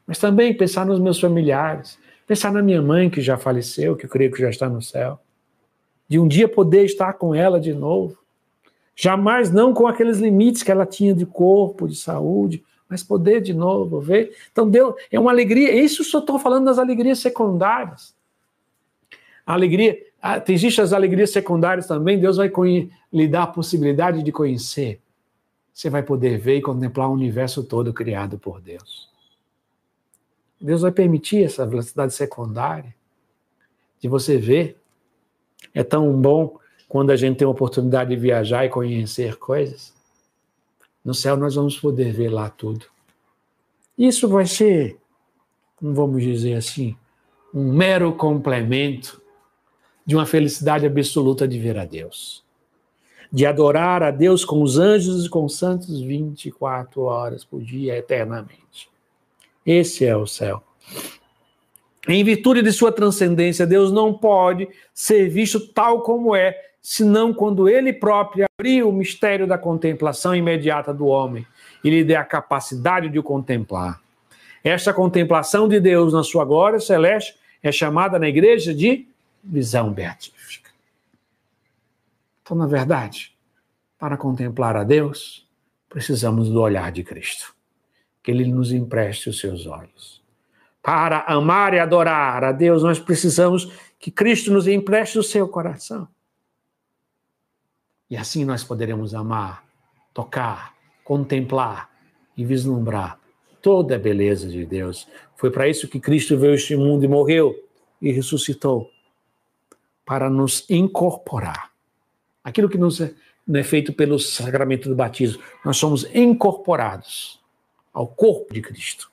mas 0.06 0.18
também 0.18 0.54
pensar 0.54 0.84
nos 0.86 1.00
meus 1.00 1.18
familiares, 1.18 1.98
pensar 2.26 2.52
na 2.52 2.62
minha 2.62 2.80
mãe 2.80 3.08
que 3.10 3.20
já 3.20 3.36
faleceu, 3.38 3.96
que 3.96 4.04
eu 4.04 4.10
creio 4.10 4.30
que 4.30 4.40
já 4.40 4.50
está 4.50 4.68
no 4.68 4.80
céu, 4.82 5.18
de 6.06 6.18
um 6.18 6.28
dia 6.28 6.46
poder 6.46 6.84
estar 6.84 7.14
com 7.14 7.34
ela 7.34 7.58
de 7.58 7.72
novo, 7.72 8.16
Jamais 8.98 9.52
não 9.52 9.74
com 9.74 9.86
aqueles 9.86 10.18
limites 10.18 10.62
que 10.62 10.70
ela 10.70 10.86
tinha 10.86 11.14
de 11.14 11.26
corpo, 11.26 11.86
de 11.86 11.94
saúde, 11.94 12.64
mas 12.88 13.02
poder 13.02 13.42
de 13.42 13.52
novo, 13.52 14.00
ver. 14.00 14.34
Então 14.50 14.68
Deus 14.68 14.94
é 15.12 15.20
uma 15.20 15.30
alegria. 15.30 15.78
Isso 15.78 16.02
só 16.02 16.18
estou 16.18 16.38
falando 16.38 16.64
das 16.64 16.78
alegrias 16.78 17.18
secundárias. 17.18 18.16
A 19.44 19.52
alegria, 19.52 19.98
ah, 20.28 20.42
existem 20.48 20.82
as 20.82 20.92
alegrias 20.92 21.30
secundárias 21.30 21.86
também. 21.86 22.18
Deus 22.18 22.36
vai 22.36 22.50
lhe 23.12 23.28
dar 23.28 23.44
a 23.44 23.46
possibilidade 23.46 24.24
de 24.24 24.32
conhecer. 24.32 25.00
Você 25.72 25.88
vai 25.88 26.02
poder 26.02 26.36
ver 26.36 26.56
e 26.56 26.62
contemplar 26.62 27.08
o 27.08 27.12
universo 27.12 27.62
todo 27.62 27.92
criado 27.92 28.36
por 28.36 28.60
Deus. 28.60 29.08
Deus 30.60 30.82
vai 30.82 30.90
permitir 30.90 31.44
essa 31.44 31.64
velocidade 31.64 32.12
secundária 32.12 32.92
de 34.00 34.08
você 34.08 34.36
ver. 34.36 34.76
É 35.72 35.84
tão 35.84 36.12
bom 36.20 36.58
quando 36.88 37.10
a 37.10 37.16
gente 37.16 37.36
tem 37.36 37.46
a 37.46 37.50
oportunidade 37.50 38.10
de 38.10 38.16
viajar 38.16 38.64
e 38.64 38.68
conhecer 38.68 39.36
coisas. 39.36 39.94
No 41.04 41.14
céu 41.14 41.36
nós 41.36 41.54
vamos 41.54 41.78
poder 41.78 42.12
ver 42.12 42.30
lá 42.30 42.50
tudo. 42.50 42.84
Isso 43.96 44.28
vai 44.28 44.46
ser, 44.46 44.98
vamos 45.80 46.20
dizer 46.20 46.54
assim, 46.54 46.96
um 47.54 47.72
mero 47.72 48.12
complemento 48.12 49.24
de 50.06 50.14
uma 50.14 50.24
felicidade 50.24 50.86
absoluta 50.86 51.48
de 51.48 51.58
ver 51.58 51.76
a 51.76 51.84
Deus. 51.84 52.44
De 53.32 53.44
adorar 53.44 54.04
a 54.04 54.12
Deus 54.12 54.44
com 54.44 54.62
os 54.62 54.78
anjos 54.78 55.26
e 55.26 55.28
com 55.28 55.44
os 55.44 55.58
santos 55.58 56.00
24 56.00 57.02
horas 57.02 57.44
por 57.44 57.60
dia, 57.60 57.96
eternamente. 57.96 58.88
Esse 59.66 60.04
é 60.04 60.16
o 60.16 60.26
céu. 60.26 60.62
Em 62.08 62.22
virtude 62.22 62.62
de 62.62 62.70
sua 62.70 62.92
transcendência, 62.92 63.66
Deus 63.66 63.90
não 63.90 64.14
pode 64.14 64.68
ser 64.94 65.28
visto 65.28 65.58
tal 65.72 66.02
como 66.02 66.36
é, 66.36 66.56
senão 66.80 67.34
quando 67.34 67.68
ele 67.68 67.92
próprio 67.92 68.46
abrir 68.56 68.84
o 68.84 68.92
mistério 68.92 69.44
da 69.44 69.58
contemplação 69.58 70.32
imediata 70.32 70.94
do 70.94 71.06
homem 71.06 71.44
e 71.82 71.90
lhe 71.90 72.04
der 72.04 72.18
a 72.18 72.24
capacidade 72.24 73.08
de 73.08 73.18
o 73.18 73.24
contemplar. 73.24 74.00
Esta 74.62 74.92
contemplação 74.92 75.68
de 75.68 75.80
Deus 75.80 76.12
na 76.12 76.22
sua 76.22 76.44
glória 76.44 76.78
celeste 76.78 77.34
é 77.60 77.72
chamada 77.72 78.20
na 78.20 78.28
igreja 78.28 78.72
de 78.72 79.08
visão 79.46 79.92
beatífica. 79.92 80.70
Então, 82.42 82.56
na 82.56 82.66
verdade, 82.66 83.36
para 83.98 84.16
contemplar 84.16 84.76
a 84.76 84.84
Deus, 84.84 85.48
precisamos 85.88 86.48
do 86.48 86.60
olhar 86.60 86.92
de 86.92 87.02
Cristo. 87.02 87.54
Que 88.22 88.30
Ele 88.30 88.44
nos 88.46 88.72
empreste 88.72 89.28
os 89.28 89.38
seus 89.38 89.66
olhos. 89.66 90.22
Para 90.82 91.20
amar 91.22 91.74
e 91.74 91.78
adorar 91.78 92.44
a 92.44 92.52
Deus, 92.52 92.82
nós 92.82 92.98
precisamos 92.98 93.72
que 93.98 94.10
Cristo 94.10 94.52
nos 94.52 94.68
empreste 94.68 95.18
o 95.18 95.22
seu 95.22 95.48
coração. 95.48 96.06
E 98.08 98.16
assim 98.16 98.44
nós 98.44 98.62
poderemos 98.62 99.14
amar, 99.14 99.64
tocar, 100.14 100.74
contemplar 101.02 101.90
e 102.36 102.44
vislumbrar 102.44 103.18
toda 103.60 103.96
a 103.96 103.98
beleza 103.98 104.48
de 104.48 104.64
Deus. 104.64 105.08
Foi 105.34 105.50
para 105.50 105.68
isso 105.68 105.88
que 105.88 105.98
Cristo 105.98 106.38
veio 106.38 106.52
a 106.52 106.56
este 106.56 106.76
mundo 106.76 107.04
e 107.04 107.08
morreu 107.08 107.54
e 108.00 108.12
ressuscitou 108.12 108.90
para 110.06 110.30
nos 110.30 110.64
incorporar. 110.70 111.70
Aquilo 112.42 112.68
que 112.68 112.78
nos 112.78 113.00
é, 113.00 113.12
não 113.46 113.60
é 113.60 113.62
feito 113.62 113.92
pelo 113.92 114.18
sacramento 114.18 114.88
do 114.88 114.94
batismo, 114.94 115.42
nós 115.64 115.76
somos 115.76 116.06
incorporados 116.14 117.38
ao 117.92 118.06
corpo 118.06 118.54
de 118.54 118.62
Cristo 118.62 119.10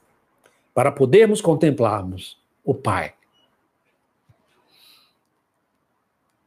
para 0.73 0.91
podermos 0.91 1.41
contemplarmos 1.41 2.37
o 2.63 2.73
Pai 2.73 3.13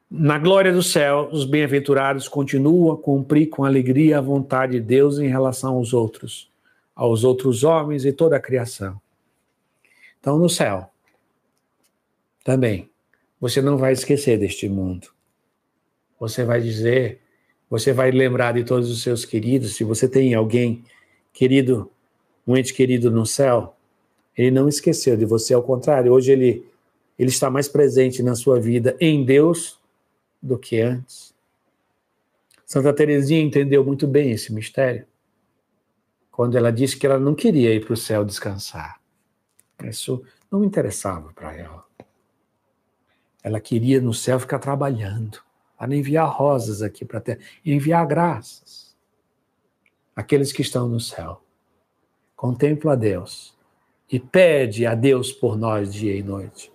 Na 0.09 0.39
glória 0.39 0.73
do 0.73 0.85
céu, 0.85 1.29
os 1.33 1.45
bem-aventurados 1.45 2.29
continuam 2.29 2.93
a 2.93 2.97
cumprir 2.97 3.49
com 3.49 3.65
alegria 3.65 4.19
a 4.19 4.21
vontade 4.21 4.75
de 4.75 4.81
Deus 4.81 5.19
em 5.19 5.27
relação 5.27 5.75
aos 5.75 5.93
outros, 5.93 6.49
aos 6.95 7.25
outros 7.25 7.65
homens 7.65 8.05
e 8.05 8.13
toda 8.13 8.37
a 8.37 8.41
criação. 8.41 9.01
Então, 10.21 10.39
no 10.39 10.49
céu, 10.49 10.89
também, 12.45 12.89
você 13.41 13.61
não 13.61 13.77
vai 13.77 13.93
esquecer 13.93 14.39
deste 14.39 14.69
mundo. 14.69 15.09
Você 16.19 16.45
vai 16.45 16.61
dizer, 16.61 17.21
você 17.69 17.93
vai 17.93 18.11
lembrar 18.11 18.55
de 18.55 18.65
todos 18.65 18.91
os 18.91 19.03
seus 19.03 19.25
queridos. 19.25 19.77
Se 19.77 19.85
você 19.85 20.09
tem 20.09 20.35
alguém 20.35 20.85
querido, 21.33 21.91
um 22.47 22.57
ente 22.57 22.73
querido 22.73 23.11
no 23.11 23.27
céu, 23.27 23.77
ele 24.37 24.51
não 24.51 24.69
esqueceu 24.69 25.17
de 25.17 25.25
você, 25.25 25.55
ao 25.55 25.63
contrário, 25.63 26.13
hoje 26.13 26.33
ele, 26.33 26.67
ele 27.19 27.31
está 27.31 27.51
mais 27.51 27.69
presente 27.69 28.23
na 28.23 28.35
sua 28.35 28.61
vida 28.61 28.97
em 29.01 29.25
Deus 29.25 29.79
do 30.43 30.59
que 30.59 30.81
antes. 30.81 31.35
Santa 32.65 32.93
Teresinha 32.93 33.41
entendeu 33.41 33.85
muito 33.85 34.07
bem 34.07 34.33
esse 34.33 34.53
mistério 34.53 35.07
quando 36.37 36.59
ela 36.59 36.71
disse 36.71 36.99
que 36.99 37.07
ela 37.07 37.19
não 37.19 37.35
queria 37.35 37.73
ir 37.75 37.83
para 37.83 37.95
o 37.95 37.97
céu 37.97 38.23
descansar. 38.23 39.01
Isso 39.83 40.23
não 40.53 40.63
interessava 40.63 41.33
para 41.33 41.57
ela. 41.57 41.86
Ela 43.47 43.61
queria 43.61 44.01
no 44.01 44.13
céu 44.13 44.41
ficar 44.41 44.59
trabalhando, 44.59 45.39
para 45.79 45.95
enviar 45.95 46.29
rosas 46.29 46.83
aqui 46.83 47.05
para 47.05 47.19
a 47.19 47.21
terra, 47.21 47.39
enviar 47.65 48.05
graças. 48.05 48.93
Aqueles 50.17 50.53
que 50.53 50.63
estão 50.63 50.89
no 50.89 50.99
céu. 50.99 51.41
Contempla 52.35 52.95
a 52.95 52.97
Deus 52.97 53.55
e 54.11 54.19
pede 54.19 54.85
a 54.85 54.97
Deus 54.97 55.31
por 55.31 55.57
nós 55.57 55.95
dia 55.95 56.17
e 56.17 56.25
noite. 56.25 56.73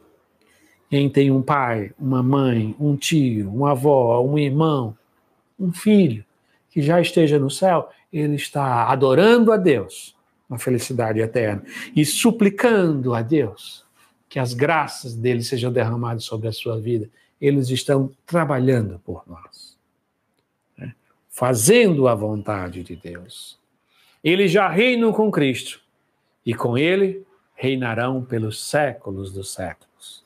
Quem 0.89 1.09
tem 1.09 1.29
um 1.29 1.41
pai, 1.41 1.91
uma 1.99 2.23
mãe, 2.23 2.73
um 2.79 2.95
tio, 2.95 3.51
uma 3.53 3.71
avó, 3.71 4.23
um 4.23 4.37
irmão, 4.37 4.97
um 5.59 5.73
filho 5.73 6.23
que 6.69 6.81
já 6.81 7.01
esteja 7.01 7.37
no 7.37 7.49
céu, 7.49 7.89
ele 8.13 8.35
está 8.35 8.87
adorando 8.87 9.51
a 9.51 9.57
Deus 9.57 10.15
na 10.49 10.57
felicidade 10.57 11.19
eterna 11.19 11.65
e 11.93 12.05
suplicando 12.05 13.13
a 13.13 13.21
Deus 13.21 13.85
que 14.31 14.39
as 14.39 14.53
graças 14.53 15.13
dele 15.13 15.43
sejam 15.43 15.73
derramadas 15.73 16.23
sobre 16.23 16.47
a 16.47 16.53
sua 16.53 16.79
vida. 16.79 17.09
Eles 17.39 17.69
estão 17.69 18.09
trabalhando 18.25 18.97
por 18.99 19.23
nós, 19.27 19.77
né? 20.77 20.95
fazendo 21.29 22.07
a 22.07 22.15
vontade 22.15 22.81
de 22.81 22.95
Deus. 22.95 23.59
Eles 24.23 24.49
já 24.49 24.69
reinam 24.69 25.11
com 25.11 25.29
Cristo 25.29 25.81
e 26.45 26.53
com 26.53 26.77
ele 26.77 27.27
reinarão 27.53 28.23
pelos 28.23 28.63
séculos 28.63 29.33
dos 29.33 29.51
séculos. 29.51 30.23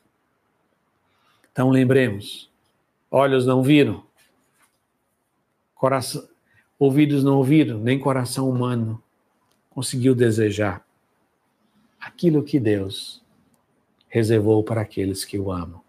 Então 1.52 1.72
lembremos: 1.72 2.48
olhos 3.10 3.44
não 3.44 3.64
viram, 3.64 4.04
coração, 5.74 6.30
ouvidos 6.78 7.24
não 7.24 7.38
ouviram, 7.38 7.80
nem 7.80 7.98
coração 7.98 8.48
humano 8.48 9.02
conseguiu 9.72 10.14
desejar 10.14 10.86
aquilo 12.00 12.44
que 12.44 12.60
Deus 12.60 13.25
reservou 14.08 14.64
para 14.64 14.82
aqueles 14.82 15.26
que 15.26 15.38
o 15.38 15.52
amam. 15.52 15.82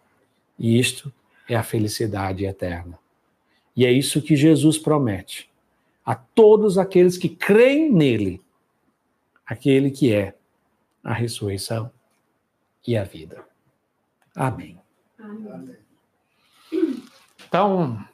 E 0.58 0.78
isto 0.78 1.12
é 1.48 1.54
a 1.54 1.62
felicidade 1.62 2.44
eterna. 2.44 2.98
E 3.76 3.84
é 3.84 3.92
isso 3.92 4.22
que 4.22 4.36
Jesus 4.36 4.78
promete 4.78 5.50
a 6.04 6.14
todos 6.14 6.78
aqueles 6.78 7.18
que 7.18 7.28
creem 7.28 7.92
nele, 7.92 8.40
aquele 9.44 9.90
que 9.90 10.14
é 10.14 10.34
a 11.02 11.12
ressurreição 11.12 11.90
e 12.86 12.96
a 12.96 13.04
vida. 13.04 13.44
Amém. 14.34 14.80
Então, 17.48 18.04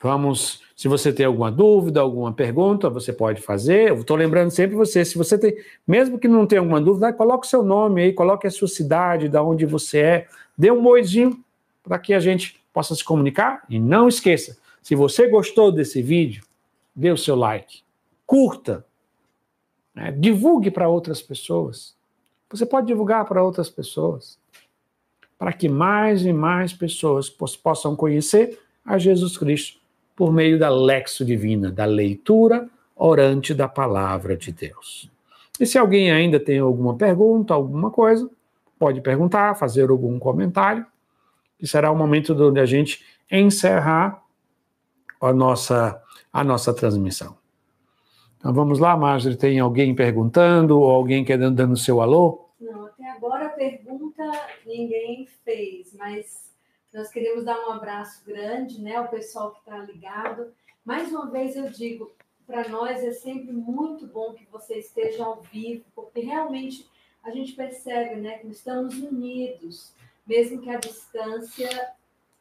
vamos. 0.00 0.63
Se 0.74 0.88
você 0.88 1.12
tem 1.12 1.24
alguma 1.24 1.52
dúvida, 1.52 2.00
alguma 2.00 2.32
pergunta, 2.32 2.90
você 2.90 3.12
pode 3.12 3.40
fazer. 3.40 3.90
Eu 3.90 4.00
estou 4.00 4.16
lembrando 4.16 4.50
sempre 4.50 4.74
você, 4.74 5.04
se 5.04 5.16
você 5.16 5.38
tem, 5.38 5.56
mesmo 5.86 6.18
que 6.18 6.26
não 6.26 6.46
tenha 6.46 6.60
alguma 6.60 6.80
dúvida, 6.80 7.12
coloque 7.12 7.46
o 7.46 7.50
seu 7.50 7.62
nome 7.62 8.02
aí, 8.02 8.12
coloque 8.12 8.46
a 8.46 8.50
sua 8.50 8.66
cidade, 8.66 9.28
da 9.28 9.42
onde 9.42 9.64
você 9.64 9.98
é, 10.00 10.28
dê 10.58 10.72
um 10.72 10.84
oizinho 10.86 11.42
para 11.82 11.98
que 11.98 12.12
a 12.12 12.18
gente 12.18 12.60
possa 12.72 12.94
se 12.94 13.04
comunicar. 13.04 13.62
E 13.70 13.78
não 13.78 14.08
esqueça, 14.08 14.58
se 14.82 14.96
você 14.96 15.28
gostou 15.28 15.70
desse 15.70 16.02
vídeo, 16.02 16.44
dê 16.94 17.12
o 17.12 17.16
seu 17.16 17.36
like, 17.36 17.82
curta, 18.26 18.84
né? 19.94 20.10
divulgue 20.10 20.72
para 20.72 20.88
outras 20.88 21.22
pessoas. 21.22 21.94
Você 22.50 22.66
pode 22.66 22.88
divulgar 22.88 23.24
para 23.26 23.42
outras 23.42 23.70
pessoas 23.70 24.38
para 25.38 25.52
que 25.52 25.68
mais 25.68 26.24
e 26.24 26.32
mais 26.32 26.72
pessoas 26.72 27.28
possam 27.28 27.94
conhecer 27.94 28.58
a 28.84 28.98
Jesus 28.98 29.36
Cristo 29.36 29.83
por 30.16 30.32
meio 30.32 30.58
da 30.58 30.68
lexo 30.68 31.24
divina, 31.24 31.70
da 31.70 31.84
leitura 31.84 32.68
orante 32.94 33.52
da 33.52 33.68
palavra 33.68 34.36
de 34.36 34.52
Deus. 34.52 35.10
E 35.58 35.66
se 35.66 35.78
alguém 35.78 36.10
ainda 36.10 36.38
tem 36.38 36.58
alguma 36.58 36.96
pergunta, 36.96 37.54
alguma 37.54 37.90
coisa, 37.90 38.28
pode 38.78 39.00
perguntar, 39.00 39.56
fazer 39.56 39.90
algum 39.90 40.18
comentário, 40.18 40.84
que 41.58 41.66
será 41.66 41.90
o 41.90 41.96
momento 41.96 42.34
onde 42.34 42.60
a 42.60 42.66
gente 42.66 43.04
encerrar 43.30 44.22
a 45.20 45.32
nossa, 45.32 46.00
a 46.32 46.44
nossa 46.44 46.72
transmissão. 46.74 47.36
Então 48.38 48.52
vamos 48.52 48.78
lá, 48.78 48.96
Marjorie, 48.96 49.38
tem 49.38 49.58
alguém 49.58 49.94
perguntando 49.94 50.78
ou 50.78 50.90
alguém 50.90 51.24
querendo 51.24 51.54
dando 51.54 51.76
seu 51.76 52.00
alô? 52.00 52.44
agora 53.24 53.46
a 53.46 53.50
pergunta 53.50 54.22
ninguém 54.66 55.26
fez, 55.44 55.94
mas 55.96 56.43
nós 56.94 57.10
queremos 57.10 57.44
dar 57.44 57.58
um 57.66 57.72
abraço 57.72 58.24
grande, 58.24 58.80
né, 58.80 58.96
ao 58.96 59.08
pessoal 59.08 59.50
que 59.52 59.58
está 59.58 59.78
ligado 59.78 60.54
Mais 60.84 61.10
uma 61.10 61.30
vez 61.30 61.56
eu 61.56 61.68
digo, 61.68 62.12
para 62.46 62.68
nós 62.68 63.02
é 63.02 63.10
sempre 63.10 63.52
muito 63.52 64.06
bom 64.06 64.34
que 64.34 64.44
você 64.46 64.78
esteja 64.78 65.24
ao 65.24 65.40
vivo, 65.40 65.84
porque 65.94 66.20
realmente 66.20 66.88
a 67.22 67.30
gente 67.30 67.54
percebe 67.54 68.20
né, 68.20 68.38
que 68.38 68.46
estamos 68.48 68.94
unidos, 68.96 69.92
mesmo 70.26 70.60
que 70.60 70.68
a 70.68 70.78
distância 70.78 71.94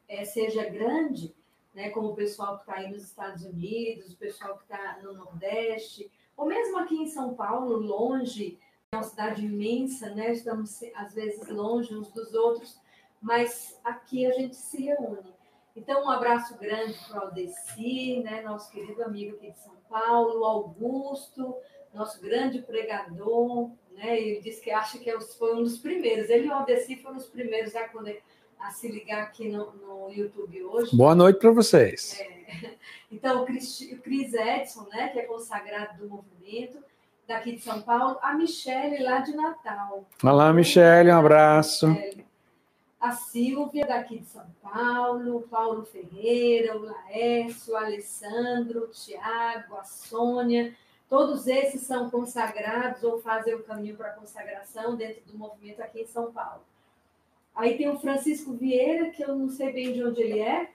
é, 0.09 0.25
seja 0.25 0.69
grande, 0.69 1.33
né, 1.73 1.89
como 1.89 2.09
o 2.09 2.15
pessoal 2.15 2.57
que 2.57 2.63
está 2.63 2.75
aí 2.75 2.91
nos 2.91 3.03
Estados 3.03 3.45
Unidos, 3.45 4.13
o 4.13 4.17
pessoal 4.17 4.57
que 4.57 4.63
está 4.63 4.99
no 5.01 5.13
Nordeste, 5.13 6.11
ou 6.35 6.45
mesmo 6.45 6.77
aqui 6.79 6.95
em 6.95 7.07
São 7.07 7.33
Paulo, 7.33 7.77
longe, 7.77 8.59
é 8.91 8.97
uma 8.97 9.03
cidade 9.03 9.45
imensa, 9.45 10.09
né? 10.13 10.31
Estamos 10.33 10.81
às 10.95 11.13
vezes 11.13 11.47
longe 11.47 11.95
uns 11.95 12.11
dos 12.11 12.33
outros, 12.33 12.77
mas 13.23 13.79
aqui 13.85 14.25
a 14.25 14.33
gente 14.33 14.55
se 14.55 14.83
reúne. 14.83 15.33
Então, 15.75 16.03
um 16.03 16.09
abraço 16.09 16.55
grande 16.59 16.93
para 17.07 17.19
o 17.19 17.23
Aldeci, 17.23 18.19
né? 18.19 18.41
nosso 18.41 18.69
querido 18.69 19.01
amigo 19.01 19.35
aqui 19.37 19.49
de 19.49 19.59
São 19.59 19.73
Paulo, 19.89 20.43
Augusto, 20.43 21.55
nosso 21.93 22.21
grande 22.21 22.61
pregador, 22.61 23.71
né? 23.91 24.19
Ele 24.19 24.41
disse 24.41 24.61
que 24.61 24.69
acha 24.69 24.99
que 24.99 25.09
é 25.09 25.19
foi 25.21 25.55
um 25.55 25.63
dos 25.63 25.77
primeiros. 25.79 26.29
Ele 26.29 26.47
e 26.47 26.49
o 26.49 26.53
Aldeci 26.53 26.97
foram 26.97 27.17
os 27.17 27.25
primeiros 27.25 27.75
a, 27.75 27.89
a 28.59 28.71
se 28.71 28.87
ligar 28.87 29.23
aqui 29.23 29.47
no, 29.47 29.71
no 29.73 30.11
YouTube 30.11 30.63
hoje. 30.65 30.95
Boa 30.95 31.15
noite 31.15 31.39
para 31.39 31.51
vocês. 31.51 32.19
É. 32.19 32.43
Então, 33.11 33.43
o 33.43 33.45
Chris, 33.45 33.79
o 33.91 34.01
Chris 34.01 34.33
Edson, 34.33 34.87
né? 34.91 35.09
Que 35.09 35.19
é 35.19 35.21
consagrado 35.25 35.99
do 35.99 36.09
movimento 36.09 36.83
daqui 37.27 37.51
de 37.51 37.61
São 37.61 37.79
Paulo, 37.83 38.17
a 38.23 38.33
Michele 38.33 39.03
lá 39.03 39.19
de 39.19 39.35
Natal. 39.35 40.03
Olá, 40.23 40.51
Michele, 40.51 41.11
um 41.11 41.17
abraço. 41.19 41.85
A 43.03 43.11
Silvia 43.11 43.85
daqui 43.85 44.19
de 44.19 44.25
São 44.27 44.45
Paulo, 44.61 45.45
Paulo 45.51 45.83
Ferreira, 45.83 46.77
o 46.77 46.85
Laércio, 46.85 47.73
o 47.73 47.75
Alessandro, 47.75 48.85
o 48.85 48.87
Tiago, 48.87 49.75
a 49.75 49.83
Sônia, 49.83 50.73
todos 51.09 51.45
esses 51.45 51.81
são 51.81 52.09
consagrados 52.09 53.03
ou 53.03 53.19
fazem 53.19 53.55
o 53.55 53.63
caminho 53.63 53.97
para 53.97 54.07
a 54.07 54.13
consagração 54.13 54.95
dentro 54.95 55.21
do 55.25 55.37
movimento 55.37 55.81
aqui 55.81 56.03
em 56.03 56.07
São 56.07 56.31
Paulo. 56.31 56.61
Aí 57.53 57.77
tem 57.77 57.89
o 57.89 57.99
Francisco 57.99 58.53
Vieira, 58.53 59.09
que 59.09 59.21
eu 59.21 59.35
não 59.35 59.49
sei 59.49 59.73
bem 59.73 59.91
de 59.91 60.01
onde 60.01 60.21
ele 60.21 60.39
é, 60.39 60.69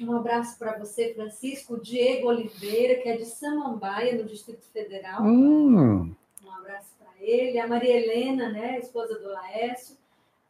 um 0.00 0.16
abraço 0.16 0.58
para 0.58 0.76
você, 0.76 1.14
Francisco. 1.14 1.80
Diego 1.80 2.26
Oliveira, 2.26 3.00
que 3.00 3.08
é 3.08 3.16
de 3.16 3.24
Samambaia, 3.24 4.16
no 4.16 4.24
Distrito 4.24 4.66
Federal. 4.72 5.22
Hum. 5.22 6.12
Um 6.44 6.50
abraço 6.50 6.90
para 6.98 7.12
ele. 7.20 7.60
A 7.60 7.68
Maria 7.68 7.96
Helena, 7.96 8.48
né, 8.48 8.80
esposa 8.80 9.16
do 9.16 9.28
Laércio. 9.28 9.96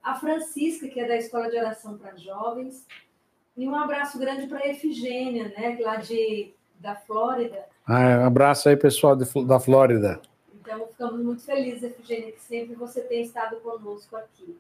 A 0.06 0.14
Francisca, 0.14 0.86
que 0.86 1.00
é 1.00 1.08
da 1.08 1.16
Escola 1.16 1.50
de 1.50 1.56
Oração 1.56 1.98
para 1.98 2.14
Jovens. 2.14 2.86
E 3.56 3.66
um 3.66 3.74
abraço 3.74 4.16
grande 4.20 4.46
para 4.46 4.60
a 4.60 4.68
Efigênia, 4.68 5.48
né, 5.48 5.76
lá 5.80 5.96
de, 5.96 6.54
da 6.78 6.94
Flórida. 6.94 7.66
Ah, 7.84 8.20
um 8.20 8.26
abraço 8.26 8.68
aí, 8.68 8.76
pessoal 8.76 9.16
de, 9.16 9.24
da 9.44 9.58
Flórida. 9.58 10.22
Então, 10.54 10.86
ficamos 10.86 11.20
muito 11.24 11.42
felizes, 11.42 11.82
Efigênia, 11.82 12.30
que 12.30 12.40
sempre 12.40 12.76
você 12.76 13.00
tem 13.00 13.22
estado 13.22 13.56
conosco 13.56 14.14
aqui. 14.14 14.56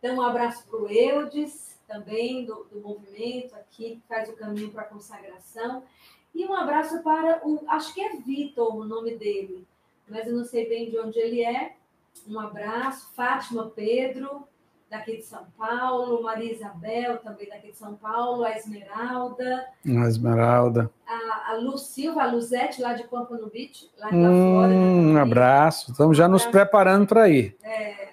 Então, 0.00 0.16
um 0.16 0.20
abraço 0.20 0.66
para 0.66 0.80
o 0.80 0.90
Eudes, 0.90 1.78
também 1.86 2.44
do, 2.44 2.64
do 2.64 2.80
movimento 2.80 3.54
aqui, 3.54 4.00
que 4.00 4.02
faz 4.08 4.28
o 4.28 4.32
caminho 4.34 4.72
para 4.72 4.82
a 4.82 4.86
consagração. 4.86 5.84
E 6.34 6.44
um 6.44 6.54
abraço 6.54 7.04
para 7.04 7.40
o, 7.46 7.62
acho 7.68 7.94
que 7.94 8.00
é 8.00 8.16
Vitor 8.16 8.74
o 8.76 8.84
nome 8.84 9.14
dele, 9.16 9.64
mas 10.08 10.26
eu 10.26 10.34
não 10.34 10.44
sei 10.44 10.68
bem 10.68 10.90
de 10.90 10.98
onde 10.98 11.20
ele 11.20 11.44
é. 11.44 11.76
Um 12.26 12.40
abraço, 12.40 13.12
Fátima 13.14 13.70
Pedro, 13.70 14.44
daqui 14.90 15.18
de 15.18 15.22
São 15.22 15.46
Paulo, 15.56 16.22
Maria 16.22 16.52
Isabel, 16.52 17.18
também 17.18 17.48
daqui 17.48 17.72
de 17.72 17.76
São 17.76 17.94
Paulo, 17.94 18.44
a 18.44 18.56
Esmeralda. 18.56 19.66
A 19.86 20.08
Esmeralda. 20.08 20.90
A, 21.06 21.52
a 21.52 21.56
Lu 21.56 21.76
Silva, 21.76 22.22
a 22.22 22.26
Luzete, 22.26 22.80
lá 22.80 22.94
de 22.94 23.04
Pompano 23.04 23.48
Beach, 23.50 23.90
lá 23.98 24.10
da 24.10 24.16
hum, 24.16 24.52
Flórida. 24.52 24.80
Um 24.80 25.18
abraço, 25.18 25.90
estamos 25.90 26.16
já 26.16 26.26
nos 26.26 26.46
preparando 26.46 27.06
para 27.06 27.28
ir. 27.28 27.56
É, 27.62 28.08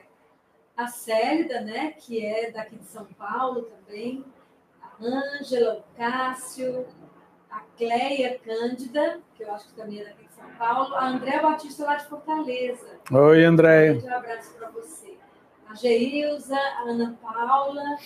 a 0.76 0.88
Célida, 0.88 1.62
né, 1.62 1.94
que 1.98 2.24
é 2.26 2.52
daqui 2.52 2.76
de 2.76 2.86
São 2.86 3.06
Paulo 3.18 3.64
também, 3.64 4.26
a 4.82 5.04
Ângela, 5.04 5.76
o 5.76 5.98
Cássio, 5.98 6.86
a 7.50 7.62
Cleia 7.78 8.38
Cândida, 8.40 9.20
que 9.36 9.44
eu 9.44 9.54
acho 9.54 9.70
que 9.70 9.76
também 9.76 10.02
é 10.02 10.06
daqui 10.06 10.26
de 10.26 10.34
São 10.34 10.50
Paulo, 10.58 10.94
a 10.96 11.08
Andréa 11.08 11.42
Batista 11.42 11.86
lá 11.86 11.96
de 11.96 12.06
Fortaleza. 12.08 13.00
Oi, 13.12 13.46
Andréia. 13.46 13.94
Um 14.04 14.14
abraço 14.14 14.54
para 14.56 14.70
você. 14.72 15.05
A 15.76 15.78
Geilza, 15.78 16.56
a 16.56 16.84
Ana 16.90 17.20
Paula, 17.22 17.98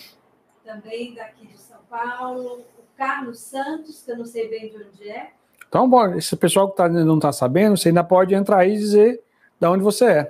também 0.64 1.14
daqui 1.14 1.46
de 1.46 1.56
São 1.56 1.78
Paulo, 1.88 2.64
o 2.76 2.82
Carlos 2.96 3.38
Santos, 3.38 4.02
que 4.02 4.10
eu 4.10 4.18
não 4.18 4.24
sei 4.24 4.48
bem 4.48 4.70
de 4.70 4.76
onde 4.76 5.08
é. 5.08 5.30
Então, 5.68 5.88
bom, 5.88 6.16
esse 6.16 6.36
pessoal 6.36 6.68
que 6.68 6.76
tá, 6.76 6.88
não 6.88 7.14
está 7.14 7.30
sabendo, 7.30 7.76
você 7.76 7.90
ainda 7.90 8.02
pode 8.02 8.34
entrar 8.34 8.58
aí 8.58 8.74
e 8.74 8.76
dizer 8.78 9.22
de 9.60 9.66
onde 9.68 9.84
você 9.84 10.04
é, 10.04 10.24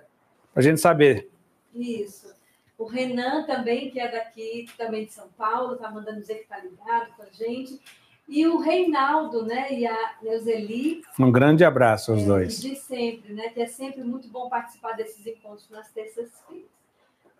para 0.53 0.61
a 0.61 0.61
gente 0.61 0.82
saber. 0.82 1.30
Isso. 1.74 2.30
O 2.76 2.84
Renan 2.84 3.47
também, 3.47 3.91
que 3.91 3.99
é 3.99 4.12
daqui, 4.12 4.66
também 4.76 5.07
de 5.07 5.14
São 5.14 5.28
Paulo, 5.38 5.76
está 5.76 5.91
mandando 5.91 6.20
dizer 6.20 6.34
que 6.34 6.43
está 6.43 6.59
ligado 6.59 7.16
com 7.16 7.22
a 7.22 7.30
gente. 7.32 7.80
E 8.28 8.47
o 8.47 8.59
Reinaldo, 8.59 9.47
né? 9.47 9.72
E 9.72 9.86
a 9.86 10.16
Neuzeli. 10.22 11.01
Um 11.18 11.32
grande 11.32 11.64
abraço 11.64 12.12
aos 12.12 12.20
é, 12.20 12.26
dois. 12.26 12.61
De 12.61 12.76
sempre, 12.76 13.32
né? 13.32 13.49
Que 13.49 13.62
é 13.62 13.66
sempre 13.66 14.05
muito 14.05 14.28
bom 14.28 14.51
participar 14.51 14.93
desses 14.93 15.26
encontros 15.26 15.70
nas 15.70 15.91
terças-feiras. 15.91 16.80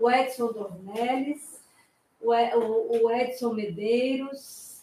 O 0.01 0.11
Edson 0.11 0.53
Dornelles, 0.53 1.63
o 2.21 3.11
Edson 3.13 3.53
Medeiros, 3.53 4.83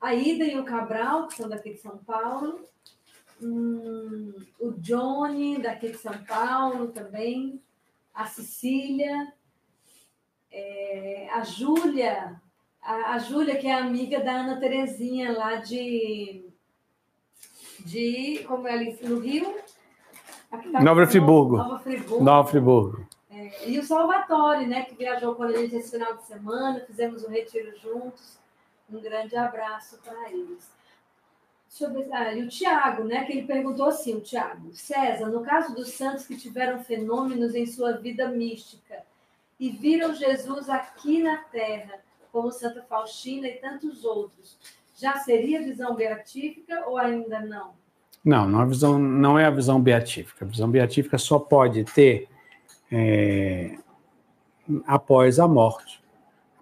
a 0.00 0.14
Ida 0.14 0.44
e 0.44 0.58
o 0.58 0.64
Cabral, 0.64 1.28
que 1.28 1.36
são 1.36 1.48
daqui 1.48 1.70
de 1.70 1.78
São 1.78 1.96
Paulo. 1.98 2.60
Hum, 3.40 4.34
o 4.60 4.72
Johnny, 4.72 5.62
daqui 5.62 5.90
de 5.90 5.98
São 5.98 6.16
Paulo 6.24 6.88
também 6.88 7.62
a 8.14 8.26
Cecília, 8.26 9.32
é, 10.50 11.28
a 11.32 11.42
Júlia, 11.42 12.40
a, 12.82 13.14
a 13.14 13.18
Júlia, 13.18 13.56
que 13.56 13.66
é 13.66 13.74
amiga 13.74 14.20
da 14.20 14.32
Ana 14.32 14.60
Terezinha, 14.60 15.32
lá 15.32 15.56
de. 15.56 16.44
de 17.80 18.44
como 18.46 18.68
é 18.68 18.72
ali 18.72 18.98
no 19.02 19.18
Rio? 19.18 19.54
Tá 20.50 20.82
Nova 20.82 21.06
Friburgo. 21.06 21.56
Nova 21.56 21.78
Friburgo. 21.78 22.24
Nova 22.24 22.48
Friburgo. 22.48 23.06
É, 23.42 23.68
e 23.68 23.78
o 23.78 23.84
Salvatore, 23.84 24.66
né, 24.66 24.82
que 24.82 24.94
viajou 24.94 25.34
com 25.34 25.42
a 25.42 25.52
gente 25.52 25.74
esse 25.74 25.90
final 25.90 26.16
de 26.16 26.24
semana, 26.24 26.80
fizemos 26.80 27.24
um 27.24 27.30
retiro 27.30 27.76
juntos. 27.78 28.38
Um 28.90 29.00
grande 29.00 29.34
abraço 29.36 29.98
para 30.04 30.30
eles. 30.30 30.70
Ah, 32.12 32.34
e 32.34 32.42
o 32.42 32.48
Tiago, 32.48 33.04
né? 33.04 33.24
Que 33.24 33.32
ele 33.32 33.46
perguntou 33.46 33.86
assim: 33.86 34.14
o 34.14 34.20
Tiago, 34.20 34.74
César, 34.74 35.28
no 35.28 35.42
caso 35.42 35.74
dos 35.74 35.88
santos 35.92 36.26
que 36.26 36.36
tiveram 36.36 36.84
fenômenos 36.84 37.54
em 37.54 37.64
sua 37.64 37.92
vida 37.92 38.28
mística 38.28 39.02
e 39.58 39.70
viram 39.70 40.14
Jesus 40.14 40.68
aqui 40.68 41.22
na 41.22 41.38
Terra, 41.38 42.00
como 42.30 42.52
Santa 42.52 42.82
Faustina 42.82 43.48
e 43.48 43.52
tantos 43.52 44.04
outros, 44.04 44.58
já 44.94 45.16
seria 45.16 45.62
visão 45.62 45.94
beatífica 45.94 46.84
ou 46.86 46.98
ainda 46.98 47.40
não? 47.40 47.70
Não, 48.22 48.46
não, 48.46 48.60
a 48.60 48.66
visão, 48.66 48.98
não 48.98 49.38
é 49.38 49.46
a 49.46 49.50
visão 49.50 49.80
beatífica. 49.80 50.44
A 50.44 50.48
visão 50.48 50.70
beatífica 50.70 51.16
só 51.16 51.38
pode 51.38 51.84
ter 51.84 52.28
é, 52.92 53.78
após 54.86 55.40
a 55.40 55.48
morte. 55.48 56.02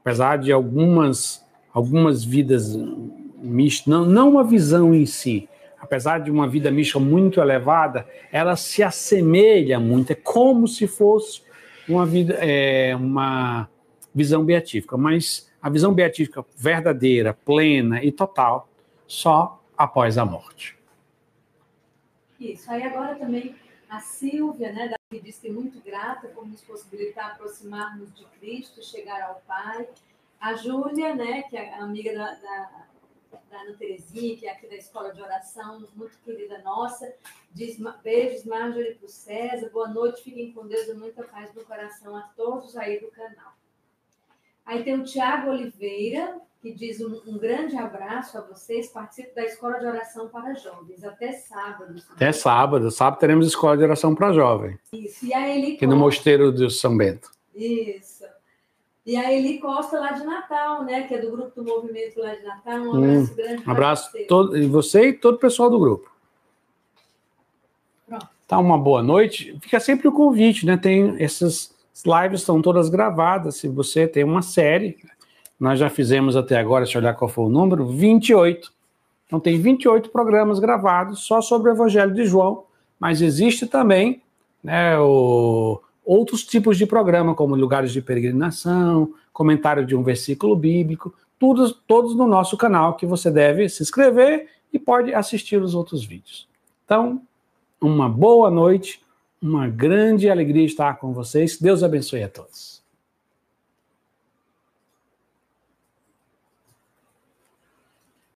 Apesar 0.01 0.39
de 0.39 0.53
algumas, 0.53 1.45
algumas 1.73 2.23
vidas 2.25 2.77
mística, 3.43 3.91
não, 3.91 4.07
não 4.07 4.31
uma 4.31 4.45
visão 4.45 4.95
em 4.95 5.05
si, 5.05 5.49
apesar 5.79 6.21
de 6.21 6.31
uma 6.31 6.49
vida 6.49 6.71
mística 6.71 7.01
muito 7.01 7.41
elevada, 7.41 8.07
ela 8.31 8.55
se 8.55 8.83
assemelha 8.83 9.81
muito, 9.81 10.13
é 10.13 10.15
como 10.15 10.69
se 10.69 10.87
fosse 10.87 11.43
uma 11.89 12.07
vida, 12.07 12.35
é, 12.35 12.95
uma 12.95 13.69
visão 14.15 14.45
beatífica, 14.45 14.97
mas 14.97 15.51
a 15.61 15.69
visão 15.69 15.93
beatífica 15.93 16.45
verdadeira, 16.57 17.35
plena 17.35 18.03
e 18.03 18.13
total, 18.13 18.69
só 19.07 19.61
após 19.77 20.17
a 20.17 20.25
morte. 20.25 20.79
Isso. 22.39 22.71
Aí 22.71 22.83
agora 22.83 23.17
também 23.17 23.55
a 23.91 24.01
Silvia, 24.01 24.73
né, 24.73 24.95
que 25.11 25.21
diz 25.21 25.39
que 25.39 25.51
muito 25.51 25.81
grata 25.81 26.29
por 26.29 26.47
nos 26.47 26.63
possibilitar 26.63 27.33
aproximarmos 27.33 28.15
de 28.15 28.25
Cristo, 28.39 28.83
chegar 28.83 29.21
ao 29.23 29.43
Pai. 29.47 29.89
A 30.41 30.55
Júlia, 30.55 31.15
né, 31.15 31.43
que 31.43 31.57
é 31.57 31.75
amiga 31.75 32.15
da, 32.15 32.35
da 32.35 32.87
da 33.51 33.61
Ana 33.61 33.77
Terezinha, 33.77 34.37
que 34.37 34.47
é 34.47 34.53
aqui 34.53 34.67
da 34.67 34.77
Escola 34.77 35.13
de 35.13 35.21
Oração, 35.21 35.87
muito 35.95 36.17
querida 36.25 36.59
nossa. 36.63 37.13
Diz 37.53 37.79
beijos, 38.03 38.45
Marjorie 38.45 38.95
para 38.95 39.07
o 39.07 39.09
César. 39.09 39.71
Boa 39.71 39.89
noite, 39.89 40.23
fiquem 40.23 40.53
com 40.53 40.67
Deus 40.67 40.89
e 40.89 40.95
muita 40.95 41.25
paz 41.25 41.53
no 41.55 41.65
coração 41.65 42.17
a 42.17 42.23
todos 42.23 42.77
aí 42.77 43.01
do 43.01 43.11
canal. 43.11 43.53
Aí 44.65 44.85
tem 44.85 44.95
o 44.95 45.05
Tiago 45.05 45.51
Oliveira, 45.51 46.41
que 46.61 46.73
diz 46.73 47.01
um, 47.01 47.21
um, 47.27 47.39
grande 47.39 47.77
abraço 47.77 48.37
a 48.37 48.43
vocês. 48.43 48.89
Participo 48.89 49.35
da 49.35 49.45
Escola 49.45 49.79
de 49.79 49.87
Oração 49.87 50.29
para 50.29 50.55
Jovens. 50.55 51.03
Até 51.03 51.33
sábado. 51.33 51.95
Até 52.11 52.33
sábado. 52.33 52.91
Sábado 52.91 53.19
teremos 53.19 53.47
Escola 53.47 53.77
de 53.77 53.85
Oração 53.85 54.15
para 54.15 54.33
Jovens. 54.33 54.79
Isso. 54.93 55.25
E 55.25 55.33
a 55.33 55.49
Eli 55.49 55.75
Aqui 55.75 55.87
no 55.87 55.97
Mosteiro 55.97 56.53
do 56.53 56.69
São 56.69 56.97
Bento. 56.97 57.31
Isso. 57.55 58.25
E 59.07 59.17
a 59.17 59.33
Eli 59.33 59.59
Costa 59.59 59.99
lá 59.99 60.13
de 60.13 60.25
Natal, 60.25 60.85
né? 60.85 61.03
Que 61.05 61.15
é 61.15 61.19
do 61.19 61.31
grupo 61.31 61.63
do 61.63 61.65
movimento 61.65 62.21
lá 62.21 62.35
de 62.35 62.43
Natal. 62.43 62.81
Um 62.81 62.95
abraço 62.95 63.33
hum, 63.33 63.37
grande. 63.37 63.69
Um 63.69 63.71
abraço 63.71 64.13
você. 64.13 64.25
Todo, 64.25 64.59
e 64.59 64.67
você 64.67 65.09
e 65.09 65.13
todo 65.15 65.35
o 65.37 65.39
pessoal 65.39 65.71
do 65.71 65.81
grupo. 65.81 66.11
Pronto. 68.07 68.29
Tá 68.47 68.59
uma 68.59 68.77
boa 68.77 69.03
noite. 69.03 69.59
Fica 69.63 69.81
sempre 69.81 70.09
o 70.09 70.13
convite, 70.13 70.67
né? 70.67 70.77
Tem 70.77 71.17
essas 71.23 71.75
lives 72.05 72.41
estão 72.41 72.61
todas 72.61 72.91
gravadas. 72.91 73.57
Se 73.57 73.69
você 73.69 74.07
tem 74.07 74.25
uma 74.25 74.43
série, 74.43 74.99
nós 75.61 75.79
já 75.79 75.91
fizemos 75.91 76.37
até 76.37 76.59
agora, 76.59 76.87
eu 76.87 77.01
olhar 77.01 77.13
qual 77.15 77.29
foi 77.29 77.45
o 77.45 77.51
número, 77.51 77.87
28. 77.87 78.73
Então 79.27 79.39
tem 79.39 79.61
28 79.61 80.09
programas 80.09 80.59
gravados 80.59 81.21
só 81.21 81.43
sobre 81.43 81.71
o 81.71 81.75
Evangelho 81.75 82.15
de 82.15 82.25
João, 82.25 82.65
mas 82.99 83.21
existe 83.21 83.67
também 83.67 84.23
né, 84.65 84.99
o, 84.99 85.81
outros 86.05 86.45
tipos 86.45 86.79
de 86.79 86.87
programa, 86.87 87.35
como 87.35 87.55
lugares 87.55 87.93
de 87.93 88.01
peregrinação, 88.01 89.13
comentário 89.33 89.85
de 89.85 89.95
um 89.95 90.03
versículo 90.03 90.57
bíblico, 90.57 91.15
todos, 91.39 91.79
todos 91.87 92.17
no 92.17 92.27
nosso 92.27 92.57
canal 92.57 92.95
que 92.95 93.05
você 93.05 93.31
deve 93.31 93.69
se 93.69 93.83
inscrever 93.83 94.49
e 94.73 94.79
pode 94.79 95.13
assistir 95.13 95.63
os 95.63 95.75
outros 95.75 96.05
vídeos. 96.05 96.49
Então, 96.85 97.21
uma 97.81 98.09
boa 98.09 98.51
noite, 98.51 99.01
uma 99.41 99.69
grande 99.69 100.29
alegria 100.29 100.65
estar 100.65 100.95
com 100.99 101.13
vocês. 101.13 101.59
Deus 101.59 101.83
abençoe 101.83 102.23
a 102.23 102.29
todos. 102.29 102.80